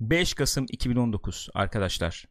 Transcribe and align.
5 0.00 0.34
Kasım 0.34 0.66
2019 0.68 1.48
arkadaşlar. 1.54 2.24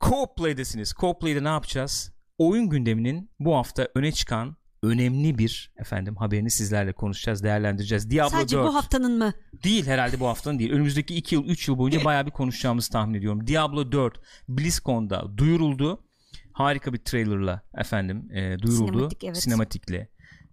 Co-Play'desiniz. 0.00 0.92
Co-Play'de 0.92 1.44
ne 1.44 1.48
yapacağız? 1.48 2.12
Oyun 2.38 2.68
gündeminin 2.68 3.30
bu 3.40 3.56
hafta 3.56 3.88
öne 3.94 4.12
çıkan 4.12 4.56
önemli 4.82 5.38
bir 5.38 5.72
efendim 5.78 6.16
haberini 6.16 6.50
sizlerle 6.50 6.92
konuşacağız, 6.92 7.42
değerlendireceğiz. 7.42 8.10
Diablo 8.10 8.30
Sadece 8.30 8.56
4 8.56 8.68
bu 8.68 8.74
haftanın 8.74 9.18
mı? 9.18 9.32
değil 9.64 9.86
herhalde 9.86 10.20
bu 10.20 10.26
haftanın 10.26 10.58
değil. 10.58 10.72
Önümüzdeki 10.72 11.14
2 11.14 11.34
yıl, 11.34 11.44
3 11.44 11.68
yıl 11.68 11.78
boyunca 11.78 12.04
bayağı 12.04 12.26
bir 12.26 12.30
konuşacağımızı 12.30 12.92
tahmin 12.92 13.14
ediyorum. 13.14 13.46
Diablo 13.46 13.92
4 13.92 14.20
BlizzCon'da 14.48 15.38
duyuruldu. 15.38 16.02
Harika 16.52 16.92
bir 16.92 16.98
trailerla 16.98 17.62
efendim 17.78 18.28
e, 18.32 18.58
duyuruldu. 18.58 18.92
Sinematik, 18.92 19.24
evet. 19.24 19.36
Sinematikle 19.36 20.08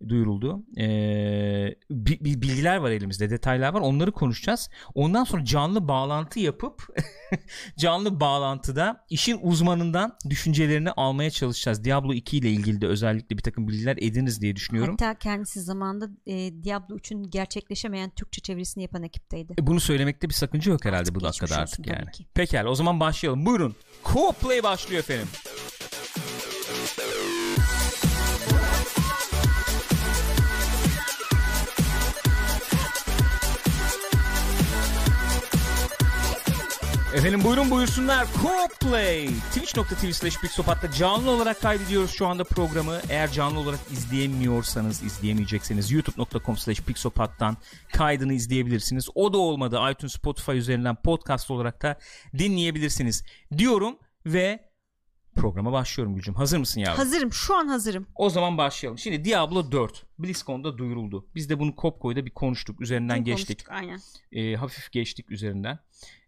duyuruldu. 0.10 0.64
E, 0.78 0.86
bi- 1.92 2.42
bilgiler 2.42 2.78
var 2.78 2.92
elimizde, 2.92 3.30
detaylar 3.30 3.74
var. 3.74 3.82
Onları 3.82 4.12
konuşacağız. 4.12 4.70
Ondan 4.96 5.24
sonra 5.24 5.46
canlı 5.46 5.88
bağlantı 5.88 6.40
yapıp 6.40 6.88
canlı 7.78 8.20
bağlantıda 8.20 9.06
işin 9.10 9.40
uzmanından 9.42 10.18
düşüncelerini 10.30 10.92
almaya 10.92 11.30
çalışacağız. 11.32 11.84
Diablo 11.84 12.14
2 12.14 12.38
ile 12.38 12.52
ilgili 12.52 12.82
de 12.82 12.88
özellikle 12.88 13.38
bir 13.38 13.44
takım 13.44 13.68
bilgiler 13.68 13.98
ediniz 14.02 14.42
diye 14.42 14.56
düşünüyorum. 14.56 14.96
Hatta 15.00 15.20
kendisi 15.20 15.62
zamanında 15.62 16.10
e, 16.28 16.64
Diablo 16.64 16.96
3'ün 16.98 17.24
gerçekleşemeyen 17.30 18.10
Türkçe 18.10 18.42
çevirisini 18.42 18.84
yapan 18.84 19.04
ekipteydi. 19.04 19.54
E, 19.60 19.68
Bunu 19.68 19.80
söylemekte 19.80 20.30
bir 20.30 20.34
sakınca 20.34 20.72
yok 20.72 20.86
herhalde 20.86 21.00
Artık 21.02 21.16
bu 21.16 21.22
dakikada 21.22 21.58
artık 21.58 21.88
yani. 21.88 22.06
Pekala 22.34 22.70
o 22.70 22.76
zaman 22.76 23.00
başlayalım. 23.00 23.46
Buyurun. 23.46 23.76
Co-play 24.04 24.64
başlıyor 24.64 25.00
efendim. 25.00 25.28
Efendim 37.14 37.44
buyurun 37.44 37.72
buyursunlar 37.72 38.26
Co-Play 38.26 39.28
Twitch.tv 39.28 40.12
slash 40.12 40.42
Pixopat'ta 40.42 40.92
canlı 40.92 41.32
olarak 41.32 41.62
kaydediyoruz 41.62 42.12
şu 42.12 42.28
anda 42.28 42.44
programı 42.44 43.00
Eğer 43.10 43.32
canlı 43.32 43.60
olarak 43.60 43.80
izleyemiyorsanız 43.92 45.04
izleyemeyecekseniz 45.04 45.92
youtube.com 45.92 46.58
slash 46.58 46.82
Pixopat'tan 46.82 47.58
kaydını 47.94 48.34
izleyebilirsiniz 48.34 49.08
O 49.16 49.34
da 49.34 49.38
olmadı 49.38 49.80
iTunes 49.92 50.14
Spotify 50.14 50.52
üzerinden 50.52 50.96
podcast 50.96 51.52
olarak 51.52 51.82
da 51.82 52.00
dinleyebilirsiniz 52.38 53.24
Diyorum 53.58 53.96
ve 54.26 54.70
programa 55.36 55.72
başlıyorum 55.72 56.16
Gülcüm 56.16 56.34
hazır 56.36 56.58
mısın 56.58 56.80
yavrum? 56.80 56.98
Hazırım 56.98 57.34
şu 57.34 57.56
an 57.56 57.68
hazırım. 57.68 58.08
O 58.16 58.30
zaman 58.30 58.58
başlayalım. 58.58 58.98
Şimdi 58.98 59.26
Diablo 59.26 59.72
4 59.72 60.06
BlizzCon'da 60.20 60.78
duyuruldu. 60.78 61.28
Biz 61.36 61.50
de 61.50 61.60
bunu 61.60 61.76
Kopko'yda 61.76 62.26
bir 62.26 62.32
konuştuk. 62.32 62.82
Üzerinden 62.82 63.18
Dün 63.18 63.24
geçtik. 63.24 63.66
konuştuk, 63.68 63.90
Aynen. 64.32 64.52
E, 64.52 64.56
hafif 64.56 64.92
geçtik 64.92 65.32
üzerinden. 65.32 65.80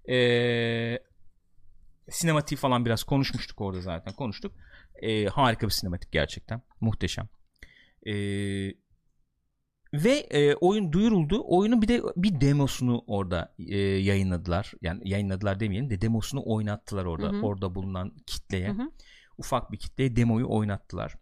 E, 0.10 1.00
sinematik 2.10 2.58
falan 2.58 2.86
biraz 2.86 3.04
konuşmuştuk 3.04 3.62
orada 3.62 3.82
zaten. 3.82 4.14
Konuştuk. 4.14 4.54
E, 5.02 5.26
harika 5.26 5.68
bir 5.68 5.72
sinematik 5.72 6.12
gerçekten. 6.12 6.62
Muhteşem. 6.82 7.30
E, 8.08 8.14
ve 9.94 10.12
e, 10.12 10.56
oyun 10.56 10.92
duyuruldu. 10.92 11.44
Oyunun 11.46 11.82
bir 11.82 11.88
de 11.88 12.02
bir 12.16 12.42
demosunu 12.42 13.04
orada 13.08 13.56
e, 13.60 13.78
yayınladılar. 13.78 14.74
Yani 14.82 15.10
yayınladılar 15.10 15.60
demeyelim 15.60 15.90
de 15.90 16.02
demosunu 16.02 16.42
oynattılar 16.46 17.06
orada. 17.06 17.28
Hı 17.28 17.38
hı. 17.38 17.42
Orada 17.42 17.76
bulunan 17.76 18.12
kitleye. 18.28 18.70
Hı 18.70 18.72
hı. 18.72 18.92
Ufak 19.38 19.72
bir 19.72 19.78
kitleye 19.78 20.16
demoyu 20.16 20.46
oynattılar. 20.50 21.16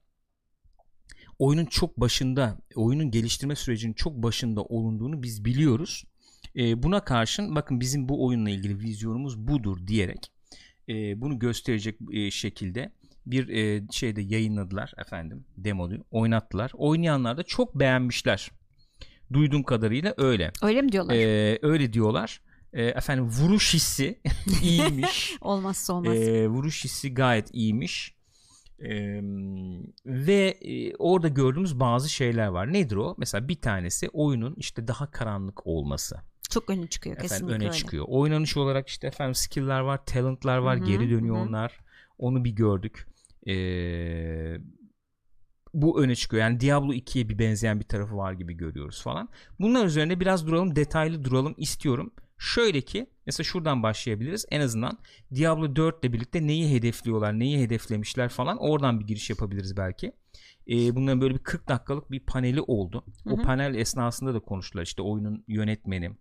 Oyunun 1.40 1.66
çok 1.66 2.00
başında, 2.00 2.58
oyunun 2.76 3.12
geliştirme 3.12 3.56
sürecinin 3.56 3.94
çok 3.94 4.14
başında 4.14 4.64
olunduğunu 4.64 5.24
biz 5.24 5.46
biliyoruz. 5.46 6.04
E, 6.58 6.84
buna 6.84 7.00
karşın 7.00 7.56
bakın 7.56 7.80
bizim 7.80 8.10
bu 8.10 8.26
oyunla 8.26 8.50
ilgili 8.50 8.80
vizyonumuz 8.80 9.38
budur 9.38 9.88
diyerek 9.88 10.32
e, 10.90 11.22
bunu 11.22 11.40
gösterecek 11.40 12.00
e, 12.12 12.32
şekilde 12.32 12.92
bir 13.26 13.48
e, 13.48 13.88
şeyde 13.92 14.22
yayınladılar 14.22 14.94
efendim 14.98 15.46
demoyu 15.58 16.04
oynattılar. 16.12 16.72
Oynayanlar 16.74 17.38
da 17.38 17.44
çok 17.44 17.76
beğenmişler. 17.76 18.52
Duyduğum 19.34 19.64
kadarıyla 19.64 20.14
öyle. 20.18 20.52
Öyle 20.62 20.82
mi 20.82 20.92
diyorlar? 20.92 21.16
E, 21.16 21.60
öyle 21.62 21.94
diyorlar. 21.94 22.42
E, 22.74 22.84
efendim 22.84 23.26
vuruş 23.26 23.74
hissi 23.74 24.20
iyiymiş. 24.64 25.38
Olmazsa 25.42 25.94
olmaz. 25.94 26.18
E, 26.18 26.48
vuruş 26.48 26.84
hissi 26.84 27.14
gayet 27.14 27.50
iyiymiş. 27.54 28.16
E, 28.80 29.20
ve 30.06 30.58
e, 30.62 30.96
orada 30.96 31.28
gördüğümüz 31.28 31.80
bazı 31.80 32.10
şeyler 32.10 32.48
var. 32.48 32.74
Nedir 32.74 32.96
o? 32.96 33.16
Mesela 33.18 33.48
bir 33.48 33.56
tanesi 33.56 34.10
oyunun 34.10 34.56
işte 34.58 34.88
daha 34.88 35.12
karanlık 35.12 35.68
olması. 35.68 36.33
Çok 36.54 36.70
öne 36.70 36.88
çıkıyor 36.88 37.16
Efendim 37.16 37.30
kesinlikle 37.30 37.56
öne 37.56 37.64
öyle. 37.64 37.74
çıkıyor. 37.74 38.06
Oynanış 38.08 38.58
olarak 38.58 38.88
işte 38.88 39.08
efendim 39.08 39.36
skill'ler 39.36 39.80
var, 39.80 40.06
talent'lar 40.06 40.58
var, 40.58 40.78
Hı 40.78 40.82
hı, 40.82 40.86
geri 40.86 41.10
dönüyor 41.10 41.36
hı 41.36 41.40
onlar. 41.40 41.80
Onu 42.18 42.44
bir 42.44 42.52
gördük. 42.52 43.08
Ee, 43.48 44.58
bu 45.74 46.04
öne 46.04 46.16
çıkıyor. 46.16 46.42
Yani 46.42 46.60
Diablo 46.60 46.94
2'ye 46.94 47.30
bir 47.30 47.40
benzeyen 47.40 47.80
bir 47.80 47.86
tarafı 47.86 48.18
var 48.18 48.34
gibi 48.34 48.54
görüyoruz 48.54 49.02
falan. 49.02 49.30
Bunlar 49.60 49.86
üzerine 49.86 50.20
biraz 50.20 50.48
duralım, 50.48 50.76
detaylı 50.76 51.24
duralım 51.24 51.56
istiyorum. 51.58 52.14
Şöyle 52.38 52.82
ki 52.82 53.10
mesela 53.26 53.44
şuradan 53.44 53.84
başlayabiliriz. 53.84 54.46
En 54.52 54.62
azından 54.62 54.98
Diablo 55.36 55.76
4 55.76 56.06
ile 56.06 56.14
birlikte 56.14 56.48
neyi 56.48 56.76
hedefliyorlar, 56.76 57.40
neyi 57.40 57.60
hedeflemişler 57.60 58.30
falan 58.30 58.58
oradan 58.58 59.00
bir 59.00 59.08
giriş 59.08 59.30
yapabiliriz 59.30 59.78
belki. 59.78 60.12
Ee, 60.70 60.96
bunların 60.96 61.22
böyle 61.22 61.34
bir 61.34 61.40
40 61.40 61.70
dakikalık 61.70 62.12
bir 62.12 62.20
paneli 62.20 62.62
oldu. 62.62 63.06
O 63.26 63.38
Hı 63.38 63.42
hı. 63.42 63.42
panel 63.42 63.76
esnasında 63.76 64.34
da 64.34 64.40
konuştular. 64.40 64.84
İşte 64.84 65.02
oyunun 65.02 65.44
yönetmeni, 65.48 66.12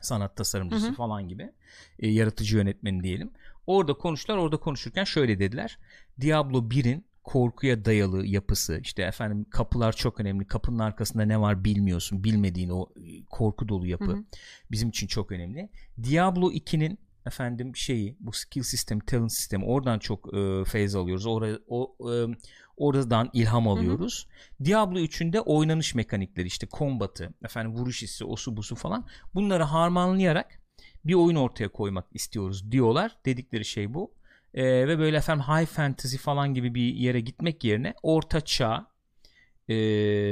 sanat 0.00 0.36
tasarımcısı 0.36 0.86
Hı 0.86 0.90
hı. 0.90 0.94
falan 0.94 1.28
gibi 1.28 1.52
e, 1.98 2.08
yaratıcı 2.08 2.56
yönetmeni 2.56 3.02
diyelim. 3.02 3.30
Orada 3.66 3.94
konuştular. 3.94 4.38
Orada 4.38 4.56
konuşurken 4.56 5.04
şöyle 5.04 5.38
dediler. 5.38 5.78
Diablo 6.20 6.58
1'in 6.58 7.04
korkuya 7.24 7.84
dayalı 7.84 8.26
yapısı 8.26 8.80
işte 8.82 9.02
efendim 9.02 9.46
kapılar 9.50 9.92
çok 9.92 10.20
önemli. 10.20 10.46
Kapının 10.46 10.78
arkasında 10.78 11.24
ne 11.24 11.40
var 11.40 11.64
bilmiyorsun. 11.64 12.24
Bilmediğin 12.24 12.70
o 12.70 12.88
e, 12.96 13.24
korku 13.24 13.68
dolu 13.68 13.86
yapı 13.86 14.04
Hı 14.04 14.12
hı. 14.12 14.24
bizim 14.70 14.88
için 14.88 15.06
çok 15.06 15.32
önemli. 15.32 15.68
Diablo 16.02 16.52
2'nin 16.52 16.98
efendim 17.26 17.76
şeyi 17.76 18.16
bu 18.20 18.32
skill 18.32 18.62
sistemi, 18.62 19.00
talent 19.00 19.32
sistemi 19.32 19.64
oradan 19.64 19.98
çok 19.98 20.34
e, 20.34 20.64
feyz 20.64 20.94
alıyoruz. 20.94 21.26
Orada 21.26 21.58
o 21.68 21.96
e, 22.12 22.36
oradan 22.80 23.30
ilham 23.32 23.68
alıyoruz. 23.68 24.26
Diablo 24.64 24.98
3'ün 24.98 25.32
de 25.32 25.40
oynanış 25.40 25.94
mekanikleri 25.94 26.46
işte 26.46 26.66
kombatı, 26.66 27.34
efendim 27.44 27.72
vuruş 27.74 28.02
hissi, 28.02 28.24
osu 28.24 28.56
busu 28.56 28.76
falan 28.76 29.06
bunları 29.34 29.62
harmanlayarak 29.62 30.60
bir 31.04 31.14
oyun 31.14 31.36
ortaya 31.36 31.68
koymak 31.68 32.06
istiyoruz 32.14 32.72
diyorlar. 32.72 33.16
Dedikleri 33.26 33.64
şey 33.64 33.94
bu. 33.94 34.14
Ee, 34.54 34.64
ve 34.64 34.98
böyle 34.98 35.16
efendim 35.16 35.44
high 35.44 35.66
fantasy 35.66 36.16
falan 36.16 36.54
gibi 36.54 36.74
bir 36.74 36.94
yere 36.94 37.20
gitmek 37.20 37.64
yerine 37.64 37.94
orta 38.02 38.40
çağ 38.40 38.86
e, 39.68 39.74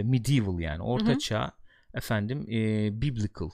medieval 0.05 0.61
yani 0.61 0.83
orta 0.83 1.09
Hı 1.09 1.15
hı. 1.15 1.19
çağ 1.19 1.53
efendim 1.95 2.47
e, 2.51 2.89
biblical 3.03 3.51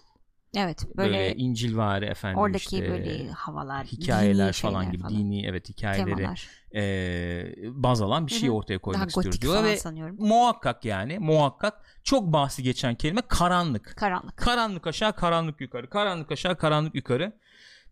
Evet 0.57 0.97
böyle, 0.97 1.19
böyle, 1.19 1.35
incilvari 1.35 2.05
efendim 2.05 2.39
oradaki 2.39 2.65
işte 2.65 2.89
böyle 2.89 3.31
havalar, 3.31 3.87
hikayeler 3.87 4.53
falan 4.53 4.93
gibi 4.93 5.03
falan, 5.03 5.15
dini 5.15 5.47
evet 5.47 5.69
hikayeleri 5.69 6.17
temalar. 6.17 6.49
e, 6.75 7.55
baz 7.83 8.03
alan 8.03 8.27
bir 8.27 8.33
şey 8.33 8.51
ortaya 8.51 8.75
Daha 8.75 8.83
koymak 8.83 9.09
istiyoruz 9.09 9.31
gotik 9.31 9.43
diyorlar 9.43 9.65
ve 9.65 9.77
sanıyorum. 9.77 10.17
muhakkak 10.19 10.85
yani 10.85 11.19
muhakkak 11.19 12.01
çok 12.03 12.33
bahsi 12.33 12.63
geçen 12.63 12.95
kelime 12.95 13.23
karanlık. 13.29 13.97
Karanlık. 13.97 14.37
Karanlık 14.37 14.87
aşağı 14.87 15.17
karanlık 15.17 15.61
yukarı 15.61 15.91
karanlık 15.91 16.33
aşağı 16.33 16.59
karanlık 16.59 16.95
yukarı. 16.95 17.39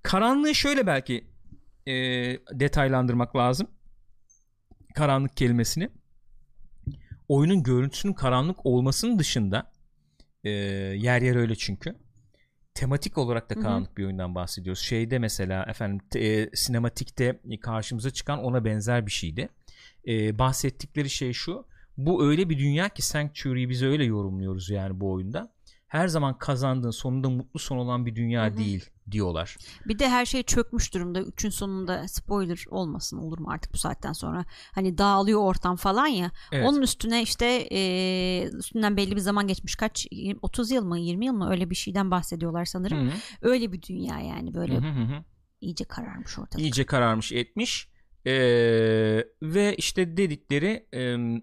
Karanlığı 0.03 0.55
şöyle 0.55 0.87
belki 0.87 1.31
e, 1.87 1.93
detaylandırmak 2.53 3.37
lazım. 3.37 3.69
Karanlık 4.95 5.37
kelimesini. 5.37 5.89
Oyunun 7.29 7.63
görüntüsünün 7.63 8.13
karanlık 8.13 8.67
olmasının 8.67 9.19
dışında 9.19 9.73
e, 10.45 10.51
yer 10.51 11.23
yer 11.23 11.37
öyle 11.37 11.57
çünkü. 11.57 12.02
Tematik 12.75 13.19
olarak 13.19 13.51
da 13.51 13.55
karanlık 13.55 13.99
bir 13.99 14.05
oyundan 14.05 14.35
bahsediyoruz. 14.35 14.83
Şeyde 14.83 15.19
mesela 15.19 15.65
efendim 15.69 16.01
e, 16.17 16.57
sinematikte 16.57 17.41
karşımıza 17.61 18.11
çıkan 18.11 18.39
ona 18.39 18.65
benzer 18.65 19.07
bir 19.07 19.11
şeydi. 19.11 19.49
E, 20.09 20.39
bahsettikleri 20.39 21.11
şey 21.11 21.33
şu. 21.33 21.67
Bu 21.97 22.25
öyle 22.25 22.49
bir 22.49 22.59
dünya 22.59 22.89
ki 22.89 23.03
Sanctuary'i 23.03 23.69
biz 23.69 23.83
öyle 23.83 24.05
yorumluyoruz 24.05 24.71
yani 24.71 25.01
bu 25.01 25.13
oyunda. 25.13 25.53
Her 25.93 26.09
zaman 26.09 26.39
kazandığın 26.39 26.91
sonunda 26.91 27.31
mutlu 27.31 27.61
son 27.61 27.77
olan 27.77 28.07
bir 28.07 28.17
dünya 28.17 28.47
Hı 28.47 28.51
hı. 28.51 28.57
değil 28.57 28.91
diyorlar. 29.11 29.57
Bir 29.87 29.99
de 29.99 30.09
her 30.09 30.27
şey 30.27 30.43
çökmüş 30.43 30.95
durumda. 30.95 31.21
Üçün 31.23 31.51
sonunda 31.51 32.09
spoiler 32.09 32.65
olmasın 32.71 33.19
olur 33.19 33.39
mu 33.39 33.51
artık 33.51 33.73
bu 33.73 33.77
saatten 33.79 34.13
sonra. 34.13 34.45
Hani 34.75 34.99
dağılıyor 34.99 35.41
ortam 35.41 35.77
falan 35.77 36.07
ya. 36.07 36.31
Evet. 36.53 36.69
Onun 36.69 36.83
üstüne 36.83 37.23
işte 37.23 37.69
e, 37.73 38.49
üstünden 38.59 38.97
belli 38.97 39.17
bir 39.17 39.21
zaman 39.21 39.47
geçmiş. 39.47 39.77
Kaç? 39.77 40.07
30 40.43 40.71
yıl 40.71 40.85
mı 40.85 40.99
20 40.99 41.27
yıl 41.27 41.35
mı 41.35 41.51
öyle 41.51 41.71
bir 41.71 41.75
şeyden 41.75 42.11
bahsediyorlar 42.11 42.65
sanırım. 42.65 43.09
Hı 43.09 43.13
hı. 43.13 43.17
Öyle 43.43 43.73
bir 43.73 43.83
dünya 43.83 44.21
yani 44.21 44.55
böyle 44.55 44.75
Hı 44.75 44.79
hı 44.79 44.91
hı 44.91 45.05
hı. 45.17 45.25
iyice 45.61 45.85
kararmış 45.85 46.39
ortalık. 46.39 46.65
iyice 46.65 46.87
kararmış 46.87 47.33
etmiş 47.33 47.89
Ee, 48.27 48.33
ve 49.43 49.75
işte 49.77 50.17
dedikleri 50.17 50.89
em, 50.93 51.43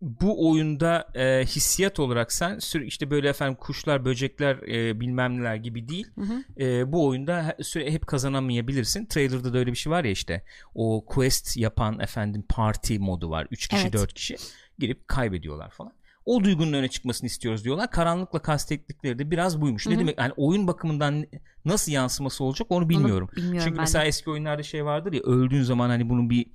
bu 0.00 0.50
oyunda 0.50 1.08
e, 1.14 1.44
hissiyat 1.44 2.00
olarak 2.00 2.32
sen 2.32 2.58
sür 2.58 2.80
işte 2.80 3.10
böyle 3.10 3.28
efendim 3.28 3.56
kuşlar 3.60 4.04
böcekler 4.04 4.56
e, 4.56 5.00
bilmem 5.00 5.38
neler 5.38 5.56
gibi 5.56 5.88
değil. 5.88 6.06
Hı 6.14 6.20
hı. 6.20 6.64
e, 6.64 6.92
bu 6.92 7.06
oyunda 7.06 7.56
süre 7.62 7.92
hep 7.92 8.06
kazanamayabilirsin. 8.06 9.06
Trailer'da 9.06 9.52
da 9.52 9.58
öyle 9.58 9.70
bir 9.70 9.76
şey 9.76 9.90
var 9.92 10.04
ya 10.04 10.10
işte 10.10 10.44
o 10.74 11.04
quest 11.06 11.56
yapan 11.56 12.00
efendim 12.00 12.44
party 12.48 12.98
modu 12.98 13.30
var. 13.30 13.46
3 13.50 13.68
kişi 13.68 13.82
Evet. 13.82 13.92
4 13.92 14.14
kişi 14.14 14.36
girip 14.78 15.08
kaybediyorlar 15.08 15.70
falan. 15.70 15.92
O 16.26 16.44
duygunun 16.44 16.72
öne 16.72 16.88
çıkmasını 16.88 17.26
istiyoruz 17.26 17.64
diyorlar. 17.64 17.90
Karanlıkla 17.90 18.38
kastettikleri 18.38 19.18
de 19.18 19.30
biraz 19.30 19.60
buymuş. 19.60 19.86
Hı 19.86 19.90
ne 19.90 19.98
demek? 19.98 20.18
Yani 20.18 20.32
oyun 20.36 20.66
bakımından 20.66 21.26
nasıl 21.64 21.92
yansıması 21.92 22.44
olacak 22.44 22.66
onu 22.70 22.88
bilmiyorum 22.88 23.28
Onu 23.32 23.36
bilmiyorum. 23.36 23.60
çünkü 23.64 23.76
ben 23.76 23.82
mesela 23.82 24.04
de. 24.04 24.08
eski 24.08 24.30
oyunlarda 24.30 24.62
şey 24.62 24.84
vardır 24.84 25.12
ya 25.12 25.20
öldüğün 25.22 25.62
zaman 25.62 25.88
hani 25.88 26.08
bunun 26.08 26.30
bir 26.30 26.46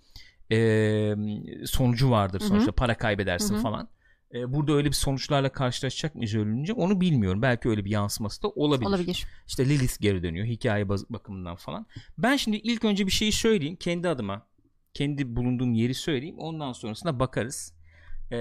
e, 0.51 1.15
sonucu 1.65 2.11
vardır 2.11 2.39
sonuçta 2.39 2.71
para 2.71 2.97
kaybedersin 2.97 3.53
Hı 3.53 3.57
hı. 3.57 3.61
falan. 3.61 3.89
E, 4.33 4.53
burada 4.53 4.73
öyle 4.73 4.87
bir 4.87 4.95
sonuçlarla 4.95 5.49
karşılaşacak 5.49 6.15
mıyız 6.15 6.35
ölünce 6.35 6.73
onu 6.73 7.01
bilmiyorum. 7.01 7.41
Belki 7.41 7.69
öyle 7.69 7.85
bir 7.85 7.89
yansıması 7.89 8.43
da 8.43 8.47
olabilir. 8.49 8.89
Olabilir. 8.89 9.25
İşte 9.47 9.69
Lilith 9.69 10.01
geri 10.01 10.23
dönüyor 10.23 10.45
hikaye 10.45 10.89
bakımından 10.89 11.55
falan. 11.55 11.85
Ben 12.17 12.35
şimdi 12.35 12.57
ilk 12.57 12.85
önce 12.85 13.05
bir 13.05 13.11
şeyi 13.11 13.31
söyleyeyim 13.31 13.75
kendi 13.75 14.09
adıma. 14.09 14.47
Kendi 14.93 15.35
bulunduğum 15.35 15.73
yeri 15.73 15.93
söyleyeyim. 15.93 16.39
Ondan 16.39 16.73
sonrasında 16.73 17.19
bakarız. 17.19 17.73
E, 18.31 18.37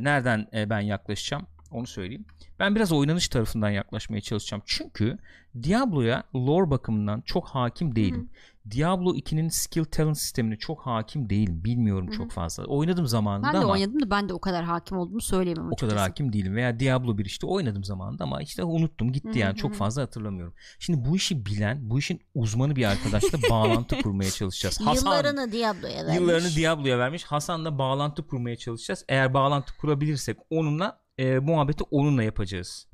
nereden 0.00 0.48
e, 0.54 0.70
ben 0.70 0.80
yaklaşacağım 0.80 1.46
onu 1.70 1.86
söyleyeyim. 1.86 2.24
Ben 2.58 2.74
biraz 2.74 2.92
oynanış 2.92 3.28
tarafından 3.28 3.70
yaklaşmaya 3.70 4.20
çalışacağım. 4.20 4.62
Çünkü 4.66 5.18
Diablo'ya 5.62 6.24
lore 6.34 6.70
bakımından 6.70 7.20
çok 7.20 7.48
hakim 7.48 7.96
değilim. 7.96 8.30
Diablo 8.70 9.14
2'nin 9.14 9.48
skill 9.48 9.84
talent 9.84 10.18
sistemine 10.18 10.56
çok 10.56 10.80
hakim 10.80 11.30
değilim. 11.30 11.64
Bilmiyorum 11.64 12.06
Hı 12.06 12.10
hı. 12.10 12.16
çok 12.16 12.30
fazla. 12.30 12.64
Oynadım 12.64 13.06
zamanında 13.06 13.46
Ben 13.46 13.54
de 13.54 13.58
ama 13.58 13.72
oynadım 13.72 14.00
da 14.02 14.10
ben 14.10 14.28
de 14.28 14.32
o 14.32 14.38
kadar 14.40 14.64
hakim 14.64 14.98
olduğumu 14.98 15.20
söyleyemem 15.20 15.64
o 15.64 15.68
açıkçası. 15.68 15.90
kadar 15.90 16.08
hakim 16.08 16.32
değilim. 16.32 16.56
Veya 16.56 16.80
Diablo 16.80 17.18
1 17.18 17.24
işte 17.24 17.46
oynadım 17.46 17.84
zamanında 17.84 18.24
ama 18.24 18.42
işte 18.42 18.64
unuttum 18.64 19.12
gitti 19.12 19.28
Hı 19.28 19.32
hı 19.32 19.38
yani 19.38 19.56
çok 19.56 19.74
fazla 19.74 20.02
hatırlamıyorum. 20.02 20.54
Şimdi 20.78 21.08
bu 21.08 21.16
işi 21.16 21.46
bilen, 21.46 21.90
bu 21.90 21.98
işin 21.98 22.20
uzmanı 22.34 22.76
bir 22.76 22.84
arkadaşla 22.84 23.38
bağlantı 23.50 24.02
kurmaya 24.02 24.30
çalışacağız. 24.30 24.80
Hasan 24.80 25.10
Yıllarını 25.16 25.52
Diablo'ya 25.52 25.96
vermiş. 26.06 26.14
yıllarını 26.20 26.48
Diablo'ya 26.56 26.98
vermiş. 26.98 27.24
Hasan'la 27.24 27.78
bağlantı 27.78 28.26
kurmaya 28.26 28.56
çalışacağız. 28.56 29.04
Eğer 29.08 29.34
bağlantı 29.34 29.76
kurabilirsek 29.76 30.36
onunla 30.50 31.00
e, 31.18 31.38
muhabbeti 31.38 31.84
onunla 31.90 32.22
yapacağız. 32.22 32.88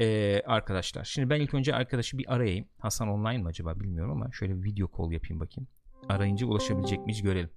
E, 0.00 0.40
arkadaşlar. 0.46 1.04
Şimdi 1.04 1.30
ben 1.30 1.40
ilk 1.40 1.54
önce 1.54 1.74
arkadaşı 1.74 2.18
bir 2.18 2.34
arayayım. 2.34 2.68
Hasan 2.78 3.08
online 3.08 3.38
mı 3.42 3.48
acaba 3.48 3.80
bilmiyorum 3.80 4.12
ama 4.12 4.32
şöyle 4.32 4.56
bir 4.56 4.64
video 4.64 4.88
call 4.98 5.12
yapayım 5.12 5.40
bakayım. 5.40 5.68
Arayınca 6.08 6.46
ulaşabilecek 6.46 7.06
miyiz 7.06 7.22
görelim. 7.22 7.50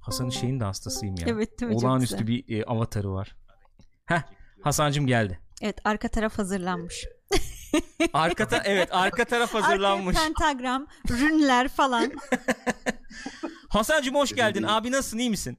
Hasan'ın 0.00 0.30
şeyin 0.30 0.60
de 0.60 0.64
hastasıyım 0.64 1.14
ya. 1.16 1.26
Evet 1.28 1.60
değil 1.60 1.72
mi? 1.72 1.74
Çok 1.74 1.84
Olağanüstü 1.84 2.26
güzel. 2.26 2.46
bir 2.48 2.58
e, 2.58 2.64
avatarı 2.64 3.12
var. 3.12 3.36
Heh 4.06 4.22
Hasan'cım 4.62 5.06
geldi. 5.06 5.38
Evet 5.62 5.78
arka 5.84 6.08
taraf 6.08 6.38
hazırlanmış. 6.38 7.04
Arka 8.12 8.48
ta- 8.48 8.62
evet 8.64 8.88
arka 8.92 9.24
taraf 9.24 9.54
hazırlanmış. 9.54 10.16
Arkaya 10.16 10.28
pentagram, 10.28 10.86
rünler 11.10 11.68
falan. 11.68 12.12
Hasan'cım 13.68 14.14
hoş 14.14 14.34
geldin. 14.34 14.62
Abi 14.62 14.92
nasılsın 14.92 15.18
iyi 15.18 15.30
misin? 15.30 15.58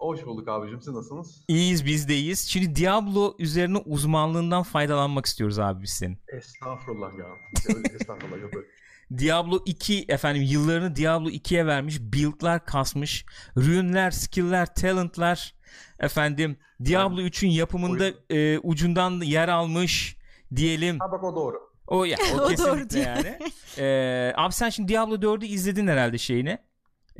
Hoş 0.00 0.26
bulduk 0.26 0.48
abicim. 0.48 0.80
Siz 0.80 0.94
nasılsınız? 0.94 1.44
İyiyiz 1.48 1.86
biz 1.86 2.08
de 2.08 2.14
iyiyiz. 2.16 2.48
Şimdi 2.48 2.76
Diablo 2.76 3.34
üzerine 3.38 3.78
uzmanlığından 3.78 4.62
faydalanmak 4.62 5.26
istiyoruz 5.26 5.58
abi 5.58 5.82
biz 5.82 5.90
senin. 5.90 6.18
Estağfurullah 6.28 7.18
ya. 7.18 7.26
Estağfurullah 7.94 8.40
yok 8.42 8.56
öyle. 8.56 8.66
Diablo 9.18 9.62
2 9.66 10.04
efendim 10.08 10.42
yıllarını 10.42 10.96
Diablo 10.96 11.28
2'ye 11.28 11.66
vermiş. 11.66 12.00
Build'lar 12.00 12.64
kasmış. 12.64 13.24
Rünler, 13.56 14.10
skill'ler, 14.10 14.74
talent'lar 14.74 15.54
efendim 15.98 16.56
Diablo 16.84 17.20
3'ün 17.20 17.50
yapımında 17.50 18.10
e, 18.30 18.58
ucundan 18.58 19.20
yer 19.20 19.48
almış 19.48 20.16
diyelim. 20.56 20.98
Ha 20.98 21.12
bak 21.12 21.24
o 21.24 21.34
doğru. 21.36 21.70
O 21.86 22.04
ya 22.04 22.16
o, 22.34 22.36
O 22.36 22.38
doğru 22.38 22.48
kesinlikle 22.48 22.90
diyor. 22.90 23.06
yani. 23.06 23.38
Ee, 23.78 24.32
abi 24.36 24.52
sen 24.52 24.68
şimdi 24.70 24.88
Diablo 24.88 25.14
4'ü 25.14 25.44
izledin 25.44 25.86
herhalde 25.88 26.18
şeyini. 26.18 26.58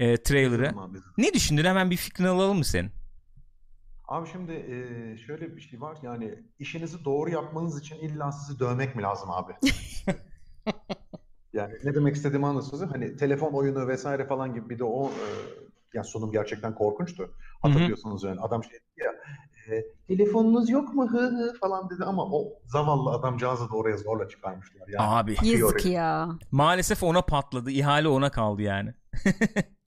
E, 0.00 0.22
trailer'ı. 0.22 0.72
Ne 1.18 1.34
düşündün? 1.34 1.64
Hemen 1.64 1.90
bir 1.90 1.96
fikrini 1.96 2.28
alalım 2.28 2.58
mı 2.58 2.64
senin? 2.64 2.90
Abi 4.08 4.28
şimdi 4.28 4.52
e, 4.52 5.16
şöyle 5.18 5.56
bir 5.56 5.60
şey 5.60 5.80
var. 5.80 5.98
Yani 6.02 6.34
işinizi 6.58 7.04
doğru 7.04 7.30
yapmanız 7.30 7.80
için 7.80 7.96
illa 7.96 8.32
sizi 8.32 8.60
dövmek 8.60 8.96
mi 8.96 9.02
lazım 9.02 9.30
abi? 9.30 9.52
Yani 11.52 11.74
ne 11.84 11.94
demek 11.94 12.16
istediğimi 12.16 12.46
anlıyorsunuz. 12.46 12.90
Hani 12.92 13.16
telefon 13.16 13.52
oyunu 13.52 13.88
vesaire 13.88 14.26
falan 14.26 14.54
gibi 14.54 14.70
bir 14.70 14.78
de 14.78 14.84
o 14.84 15.06
e, 15.08 15.26
ya 15.94 16.04
sonum 16.04 16.32
gerçekten 16.32 16.74
korkunçtu. 16.74 17.30
Hatırlıyorsunuz 17.62 18.24
yani 18.24 18.40
adam 18.40 18.64
şey 18.64 18.72
dedi 18.72 19.06
ya 19.06 19.12
e, 19.76 19.84
telefonunuz 20.08 20.70
yok 20.70 20.94
mu 20.94 21.12
hı 21.12 21.26
hı 21.26 21.54
falan 21.60 21.90
dedi 21.90 22.04
ama 22.04 22.24
o 22.24 22.44
zavallı 22.66 23.10
adamcağızı 23.10 23.70
da 23.70 23.76
oraya 23.76 23.96
zorla 23.96 24.28
çıkarmışlar. 24.28 24.88
Yani 24.88 25.08
Abi 25.08 25.36
Yazık 25.42 25.86
ya. 25.86 26.28
maalesef 26.50 27.02
ona 27.02 27.22
patladı. 27.22 27.70
İhale 27.70 28.08
ona 28.08 28.30
kaldı 28.30 28.62
yani. 28.62 28.94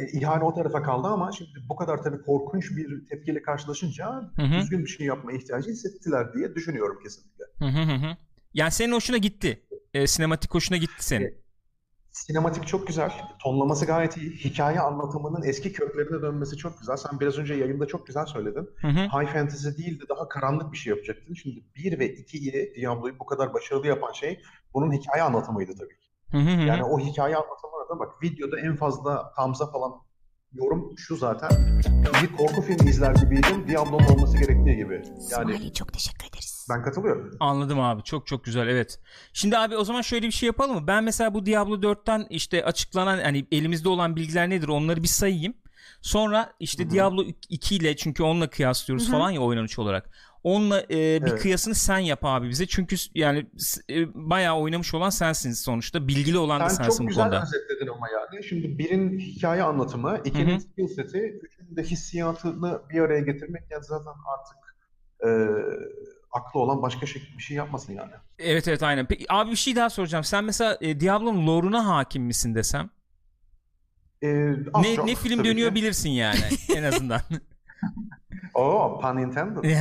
e, 0.00 0.18
ihale 0.18 0.44
o 0.44 0.54
tarafa 0.54 0.82
kaldı 0.82 1.08
ama 1.08 1.32
şimdi 1.32 1.50
bu 1.68 1.76
kadar 1.76 2.02
tabii 2.02 2.22
korkunç 2.22 2.76
bir 2.76 3.06
tepkiyle 3.06 3.42
karşılaşınca 3.42 4.06
Hı 4.36 4.42
hı. 4.42 4.60
düzgün 4.60 4.84
bir 4.84 4.88
şey 4.88 5.06
yapma 5.06 5.32
ihtiyacı 5.32 5.70
hissettiler 5.70 6.34
diye 6.34 6.54
düşünüyorum 6.54 6.98
kesinlikle. 7.02 7.44
Hı 7.58 7.64
hı 7.64 8.06
hı. 8.06 8.16
Yani 8.54 8.70
senin 8.70 8.92
hoşuna 8.92 9.16
gitti. 9.16 9.62
E, 9.94 10.06
sinematik 10.06 10.54
hoşuna 10.54 10.76
gitti 10.78 11.04
senin. 11.04 11.46
Sinematik 12.10 12.66
çok 12.66 12.86
güzel, 12.86 13.12
tonlaması 13.38 13.86
gayet 13.86 14.16
iyi, 14.16 14.30
hikaye 14.30 14.80
anlatımının 14.80 15.42
eski 15.42 15.72
köklerine 15.72 16.22
dönmesi 16.22 16.56
çok 16.56 16.80
güzel. 16.80 16.96
Sen 16.96 17.20
biraz 17.20 17.38
önce 17.38 17.54
yayında 17.54 17.86
çok 17.86 18.06
güzel 18.06 18.26
söyledin. 18.26 18.70
Hı 18.76 18.88
hı. 18.88 19.00
High 19.00 19.32
fantasy 19.32 19.68
değil 19.78 20.00
de 20.00 20.08
daha 20.08 20.28
karanlık 20.28 20.72
bir 20.72 20.76
şey 20.76 20.90
yapacaktın. 20.90 21.34
Şimdi 21.34 21.64
1 21.76 21.98
ve 21.98 22.14
2'yi 22.14 22.74
Diablo'yu 22.76 23.18
bu 23.18 23.26
kadar 23.26 23.54
başarılı 23.54 23.86
yapan 23.86 24.12
şey 24.12 24.42
bunun 24.74 24.92
hikaye 24.92 25.22
anlatımıydı 25.22 25.72
tabii 25.78 25.98
ki. 25.98 26.05
Hı 26.36 26.50
hı 26.50 26.56
hı. 26.56 26.66
Yani 26.66 26.84
o 26.84 26.98
hikaye 26.98 27.36
anlatımına 27.36 27.88
da 27.88 27.98
bak 27.98 28.22
videoda 28.22 28.60
en 28.60 28.76
fazla 28.76 29.32
Hamza 29.36 29.70
falan 29.70 29.92
yorum 30.52 30.98
şu 30.98 31.16
zaten. 31.16 31.50
Bir 32.22 32.36
korku 32.36 32.62
filmi 32.62 32.90
izler 32.90 33.14
gibiydim. 33.14 33.68
Diablo'nun 33.68 34.06
olması 34.06 34.38
gerektiği 34.38 34.76
gibi. 34.76 34.94
Yani 34.94 35.18
İsmail'e 35.18 35.72
çok 35.72 35.92
teşekkür 35.92 36.28
ederiz. 36.28 36.66
ben 36.70 36.82
katılıyorum. 36.82 37.30
Anladım 37.40 37.80
abi. 37.80 38.02
Çok 38.02 38.26
çok 38.26 38.44
güzel. 38.44 38.68
Evet. 38.68 39.00
Şimdi 39.32 39.58
abi 39.58 39.76
o 39.76 39.84
zaman 39.84 40.02
şöyle 40.02 40.26
bir 40.26 40.32
şey 40.32 40.46
yapalım 40.46 40.74
mı? 40.74 40.86
Ben 40.86 41.04
mesela 41.04 41.34
bu 41.34 41.46
Diablo 41.46 41.74
4'ten 41.74 42.26
işte 42.30 42.64
açıklanan 42.64 43.18
hani 43.18 43.46
elimizde 43.52 43.88
olan 43.88 44.16
bilgiler 44.16 44.50
nedir? 44.50 44.68
Onları 44.68 45.02
bir 45.02 45.08
sayayım. 45.08 45.54
Sonra 46.02 46.52
işte. 46.60 46.90
Diablo 46.90 47.24
2 47.48 47.76
ile 47.76 47.96
çünkü 47.96 48.22
onunla 48.22 48.50
kıyaslıyoruz 48.50 49.10
falan 49.10 49.30
ya 49.30 49.40
oynanış 49.40 49.78
olarak. 49.78 50.10
Onunla 50.46 50.82
e, 50.82 50.88
bir 51.24 51.30
Evet. 51.30 51.42
kıyasını 51.42 51.74
sen 51.74 51.98
yap 51.98 52.18
abi 52.22 52.48
bize. 52.48 52.66
Çünkü 52.66 52.96
yani 53.14 53.46
e, 53.90 54.14
bayağı 54.14 54.56
oynamış 54.58 54.94
olan 54.94 55.10
sensin 55.10 55.52
sonuçta. 55.52 56.08
Bilgili 56.08 56.38
olan 56.38 56.60
da 56.60 56.68
Sen 56.68 56.76
sensin 56.84 56.90
çok 56.90 57.04
bu 57.04 57.08
güzel 57.08 57.24
konuda. 57.24 57.42
özetledin 57.42 57.86
ama 57.92 58.06
yani. 58.08 58.44
Şimdi 58.44 58.78
birin 58.78 59.18
hikaye 59.18 59.62
anlatımı, 59.62 60.20
ikinin 60.24 60.56
hı. 60.56 60.60
skill 60.60 60.88
seti, 60.88 61.18
üçünün 61.18 61.76
de 61.76 61.82
hissiyatını 61.82 62.82
bir 62.90 63.00
araya 63.00 63.20
getirmek 63.20 63.62
yani 63.70 63.84
zaten 63.84 64.12
artık 64.34 64.76
e, 65.24 65.28
aklı 66.32 66.60
olan 66.60 66.82
başka 66.82 67.06
şey, 67.06 67.22
bir 67.38 67.42
şey 67.42 67.56
yapmasın 67.56 67.92
yani. 67.92 68.12
Evet 68.38 68.68
evet 68.68 68.82
aynen. 68.82 69.06
Peki 69.06 69.32
abi 69.32 69.50
bir 69.50 69.56
şey 69.56 69.76
daha 69.76 69.90
soracağım. 69.90 70.24
Sen 70.24 70.44
mesela 70.44 70.78
e, 70.80 71.00
Diablo'nun 71.00 71.46
lore'una 71.46 71.86
hakim 71.86 72.22
misin 72.22 72.54
desem? 72.54 72.90
E, 74.22 74.28
Ne, 74.82 74.94
çok 74.96 75.04
ne 75.06 75.14
film 75.14 75.44
dönüyor 75.44 75.68
ki. 75.68 75.74
bilirsin 75.74 76.10
yani 76.10 76.40
en 76.76 76.82
azından. 76.82 77.20
Oo, 78.54 79.00
pun 79.00 79.18
intended. 79.18 79.64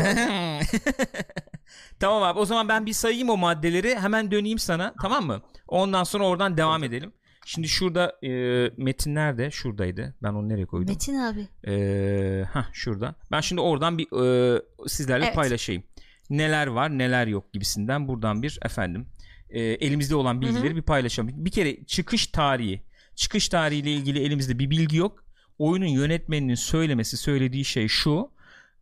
tamam 2.00 2.24
abi 2.24 2.40
o 2.40 2.46
zaman 2.46 2.70
ben 2.70 2.86
bir 2.86 2.94
sayayım 2.94 3.30
o 3.30 3.38
maddeleri 3.38 3.96
hemen 3.96 4.32
döneyim 4.32 4.60
sana 4.60 4.94
tamam 5.02 5.26
mı? 5.26 5.42
Ondan 5.68 6.04
sonra 6.04 6.28
oradan 6.28 6.58
devam 6.58 6.84
edelim. 6.84 7.14
Şimdi 7.46 7.68
şurada 7.68 8.16
e, 8.24 8.30
Metin 8.78 9.16
nerede? 9.16 9.52
Şuradaydı. 9.52 10.16
Ben 10.24 10.34
onu 10.34 10.50
nereye 10.50 10.66
koydum? 10.66 10.90
Metin 10.94 11.16
abi. 11.16 11.48
E, 11.68 12.44
hah 12.54 12.74
şurada. 12.74 13.16
Ben 13.32 13.42
şimdi 13.42 13.62
oradan 13.62 13.98
bir 13.98 14.06
e, 14.06 14.62
sizlerle 14.88 15.26
Evet. 15.26 15.36
paylaşayım. 15.36 15.84
Neler 16.30 16.68
var 16.68 16.98
neler 16.98 17.28
yok 17.28 17.54
gibisinden 17.54 18.08
buradan 18.08 18.42
bir 18.44 18.60
efendim 18.66 19.08
e, 19.50 19.62
elimizde 19.62 20.16
olan 20.16 20.42
bilgileri 20.42 20.76
bir 20.76 20.82
paylaşalım. 20.82 21.30
Bir 21.46 21.52
kere 21.52 21.86
çıkış 21.86 22.28
tarihi. 22.28 22.82
Çıkış 23.16 23.50
tarihiyle 23.50 23.92
ilgili 23.92 24.20
elimizde 24.20 24.60
bir 24.60 24.70
bilgi 24.70 24.98
yok. 24.98 25.24
Oyunun 25.58 25.86
yönetmeninin 25.86 26.56
söylemesi 26.56 27.18
söylediği 27.18 27.66
şey 27.66 27.88
şu. 27.88 28.32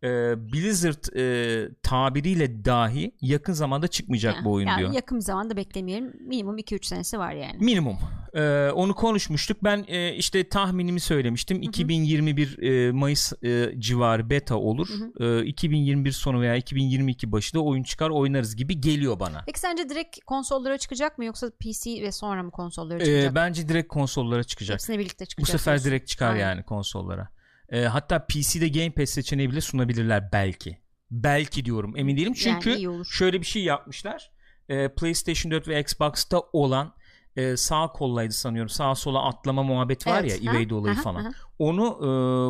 E, 0.04 0.34
Blizzard 0.52 1.16
e, 1.16 1.68
tabiriyle 1.82 2.64
dahi 2.64 3.14
yakın 3.20 3.52
zamanda 3.52 3.88
çıkmayacak 3.88 4.34
Yani- 4.34 4.44
bu 4.44 4.52
oyun 4.52 4.66
yani 4.66 4.78
diyor. 4.78 4.92
Yakın 4.92 5.18
bir 5.18 5.22
zamanda 5.24 5.56
beklemeyelim. 5.56 6.12
Minimum 6.20 6.58
2-3 6.58 6.86
senesi 6.86 7.18
var 7.18 7.32
yani. 7.32 7.56
Minimum. 7.60 7.96
Ee, 8.34 8.70
onu 8.74 8.94
konuşmuştuk. 8.94 9.56
Ben 9.64 9.84
e, 9.88 10.14
işte 10.14 10.48
tahminimi 10.48 11.00
söylemiştim. 11.00 11.62
2021 11.62 12.58
e, 12.62 12.92
Mayıs 12.92 13.32
e, 13.44 13.74
civarı 13.78 14.30
beta 14.30 14.56
olur. 14.56 14.88
E, 15.20 15.44
2021 15.46 16.12
sonu 16.12 16.40
veya 16.40 16.56
2022 16.56 17.32
başı 17.32 17.54
da 17.54 17.60
oyun 17.60 17.82
çıkar 17.82 18.10
oynarız 18.10 18.56
gibi 18.56 18.80
geliyor 18.80 19.20
bana. 19.20 19.42
Peki 19.46 19.60
sence 19.60 19.88
direkt 19.88 20.18
konsollara 20.26 20.78
çıkacak 20.78 21.18
mı 21.18 21.24
yoksa 21.24 21.50
PC 21.60 22.02
ve 22.02 22.12
sonra 22.12 22.42
mı 22.42 22.50
konsollara 22.50 22.98
Ee, 23.02 23.04
çıkacak? 23.04 23.34
bence 23.34 23.68
direkt 23.68 23.88
konsollara 23.88 24.44
çıkacak. 24.44 24.74
Hepsine 24.74 24.98
birlikte 24.98 25.24
Bu 25.24 25.28
çıkacak. 25.28 25.60
sefer 25.60 25.72
diyorsun. 25.72 25.90
direkt 25.90 26.08
çıkar 26.08 26.30
Aynen. 26.32 26.40
yani 26.40 26.62
konsollara. 26.62 27.28
E, 27.68 27.84
hatta 27.84 28.26
PC'de 28.26 28.68
Game 28.68 28.90
Pass 28.90 29.10
seçeneği 29.10 29.50
bile 29.50 29.60
sunabilirler 29.60 30.32
belki. 30.32 30.78
Belki 31.10 31.64
diyorum 31.64 31.96
emin 31.96 32.16
değilim. 32.16 32.32
Çünkü 32.32 32.70
Yani 32.70 33.06
şöyle 33.06 33.40
bir 33.40 33.46
şey 33.46 33.62
yapmışlar. 33.64 34.30
E, 34.68 34.88
PlayStation 34.88 35.52
4 35.52 35.68
ve 35.68 35.80
Xbox'ta 35.80 36.40
olan 36.52 36.94
e, 37.36 37.56
sağ 37.56 37.86
kollaydı 37.86 38.32
sanıyorum. 38.32 38.68
Sağa 38.68 38.94
sola 38.94 39.24
atlama 39.24 39.62
muhabbet 39.62 40.06
var 40.06 40.20
Evet, 40.20 40.42
ya 40.42 40.52
ha, 40.52 40.58
evade 40.58 40.74
olayı 40.74 40.94
falan. 40.94 41.34
Onu 41.58 41.84
e, 41.98 42.08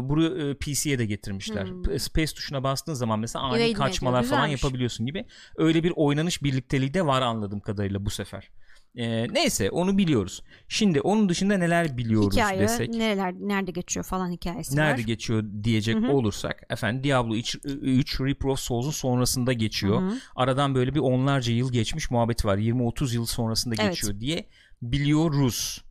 buraya 0.09 0.51
e, 0.51 0.55
PC'ye 0.55 0.99
de 0.99 1.07
getirmişler. 1.07 1.67
Hmm. 1.67 1.99
Space 1.99 2.35
tuşuna 2.35 2.63
bastığın 2.63 2.95
zaman 2.95 3.19
mesela 3.19 3.45
ani 3.45 3.63
Evade 3.63 3.73
kaçmalar 3.73 4.21
ediyor? 4.21 4.37
falan 4.37 4.47
yapabiliyorsun 4.47 5.07
gibi. 5.07 5.27
Öyle 5.57 5.85
bir 5.85 5.93
oynanış 5.97 6.43
birlikteliği 6.43 6.95
de 6.95 7.07
var 7.07 7.23
anladığım 7.23 7.61
kadarıyla 7.61 8.07
bu 8.07 8.11
sefer. 8.11 8.51
E, 8.97 9.27
neyse 9.33 9.71
onu 9.71 9.99
biliyoruz. 9.99 10.43
Şimdi 10.69 11.01
onun 11.01 11.29
dışında 11.29 11.57
neler 11.59 11.97
biliyoruz 11.99 12.37
Hikaye 12.37 12.61
desek. 12.61 12.89
nereler 12.89 13.35
nerede 13.35 13.71
geçiyor 13.71 14.05
falan 14.07 14.31
hikayesi 14.31 14.77
Nerede 14.77 14.93
var. 15.03 15.07
geçiyor 15.07 15.45
diyecek 15.65 15.97
Hı 15.97 16.01
hı. 16.07 16.13
olursak 16.13 16.63
efendim 16.71 17.05
Diablo 17.05 17.35
3, 17.37 17.59
3 17.65 18.21
Reaper 18.21 18.49
of 18.49 18.59
Souls'un 18.61 18.91
sonrasında 18.91 19.53
geçiyor. 19.53 20.03
Hı 20.03 20.07
hı. 20.07 20.19
Aradan 20.37 20.75
böyle 20.75 20.95
bir 20.95 21.01
onlarca 21.01 21.53
yıl 21.53 21.73
geçmiş 21.73 22.11
muhabbet 22.11 22.45
var. 22.45 22.59
20-30 22.59 23.15
yıl 23.15 23.27
sonrasında 23.27 23.75
Evet. 23.79 23.91
geçiyor 23.91 24.21
diye 24.21 24.49
biliyoruz. 24.83 25.85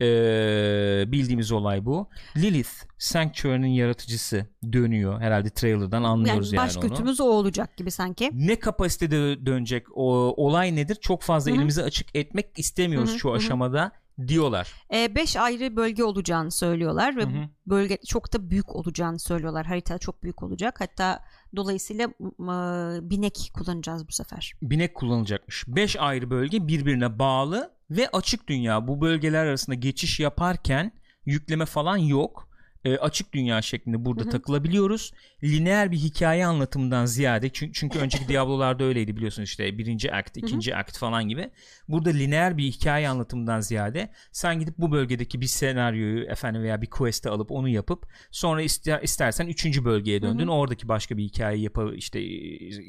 Ee, 0.00 1.04
bildiğimiz 1.12 1.52
olay 1.52 1.84
bu. 1.84 2.08
Lilith 2.36 2.70
Sanctuary'nin 2.98 3.68
yaratıcısı 3.68 4.46
dönüyor. 4.72 5.20
Herhalde 5.20 5.50
trailer'dan 5.50 6.02
anlıyoruz 6.02 6.52
Yani 6.52 6.56
yani, 6.60 6.66
baş 6.68 6.76
onu. 6.76 6.88
götümüz 6.88 7.20
o 7.20 7.24
olacak 7.24 7.76
gibi 7.76 7.90
sanki. 7.90 8.30
Ne 8.32 8.58
kapasitede 8.58 9.46
dönecek 9.46 9.86
o 9.94 10.34
olay 10.46 10.76
nedir? 10.76 10.94
Çok 11.00 11.22
fazla 11.22 11.50
Hı 11.50 11.54
hı. 11.54 11.58
elimizi 11.58 11.82
açık 11.82 12.16
etmek 12.16 12.58
istemiyoruz 12.58 13.10
Hı 13.10 13.14
hı, 13.14 13.18
şu 13.18 13.28
hı 13.28 13.32
hı. 13.32 13.36
aşamada 13.36 13.92
diyorlar. 14.28 14.72
E, 14.94 15.14
beş 15.14 15.36
ayrı 15.36 15.76
bölge 15.76 16.04
olacağını 16.04 16.50
söylüyorlar 16.50 17.16
ve 17.16 17.22
Hı 17.22 17.26
hı. 17.26 17.48
bölge 17.66 17.98
çok 18.06 18.32
da 18.32 18.50
büyük 18.50 18.76
olacağını 18.76 19.18
söylüyorlar. 19.18 19.66
Harita 19.66 19.98
çok 19.98 20.22
büyük 20.22 20.42
olacak. 20.42 20.80
Hatta 20.80 21.24
dolayısıyla 21.56 22.06
m- 22.38 23.10
binek 23.10 23.50
kullanacağız 23.54 24.08
bu 24.08 24.12
sefer. 24.12 24.52
binek 24.62 24.94
kullanılacakmış. 24.94 25.64
5 25.68 25.96
ayrı 25.96 26.30
bölge 26.30 26.68
birbirine 26.68 27.18
bağlı 27.18 27.70
ve 27.90 28.08
açık 28.08 28.48
dünya. 28.48 28.88
Bu 28.88 29.00
bölgeler 29.00 29.46
arasında 29.46 29.76
geçiş 29.76 30.20
yaparken 30.20 30.92
yükleme 31.24 31.66
falan 31.66 31.96
yok. 31.96 32.49
E, 32.84 32.96
açık 32.96 33.32
dünya 33.32 33.62
şeklinde 33.62 34.04
burada 34.04 34.22
Hı 34.22 34.26
hı. 34.26 34.30
takılabiliyoruz. 34.30 35.12
Lineer 35.44 35.90
bir 35.90 35.96
hikaye 35.96 36.46
anlatımından 36.46 37.06
ziyade 37.06 37.50
çünkü, 37.52 37.72
çünkü 37.72 37.98
önceki 37.98 38.28
Diablo'larda 38.28 38.84
öyleydi 38.84 39.16
biliyorsunuz 39.16 39.48
işte 39.48 39.78
birinci 39.78 40.12
akt, 40.12 40.36
ikinci 40.36 40.76
akt 40.76 40.98
falan 40.98 41.28
gibi. 41.28 41.50
Burada 41.88 42.10
lineer 42.10 42.56
bir 42.56 42.64
hikaye 42.64 43.08
anlatımından 43.08 43.60
ziyade 43.60 44.10
sen 44.32 44.60
gidip 44.60 44.78
bu 44.78 44.92
bölgedeki 44.92 45.40
bir 45.40 45.46
senaryoyu 45.46 46.24
efendim 46.24 46.62
veya 46.62 46.82
bir 46.82 46.90
quest'i 46.90 47.28
alıp 47.28 47.50
onu 47.50 47.68
yapıp 47.68 48.06
sonra 48.30 48.62
ister, 48.62 49.02
istersen 49.02 49.46
üçüncü 49.46 49.84
bölgeye 49.84 50.22
döndün. 50.22 50.46
Hı 50.46 50.50
Oradaki 50.50 50.88
başka 50.88 51.16
bir 51.16 51.22
hikaye 51.24 51.58
yapa 51.58 51.92
işte 51.94 52.20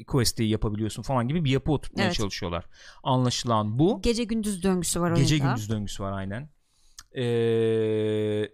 quest'i 0.06 0.44
yapabiliyorsun 0.44 1.02
falan 1.02 1.28
gibi 1.28 1.44
bir 1.44 1.50
yapı 1.50 1.72
oturtmaya 1.72 2.04
Evet. 2.04 2.14
çalışıyorlar. 2.14 2.64
Anlaşılan 3.02 3.78
bu. 3.78 4.00
Gece 4.02 4.24
gündüz 4.24 4.62
döngüsü 4.62 5.00
var 5.00 5.16
Gece 5.16 5.34
oyunda. 5.34 5.48
gündüz 5.48 5.70
döngüsü 5.70 6.02
var 6.02 6.12
aynen. 6.12 6.48
Ee, 7.16 8.48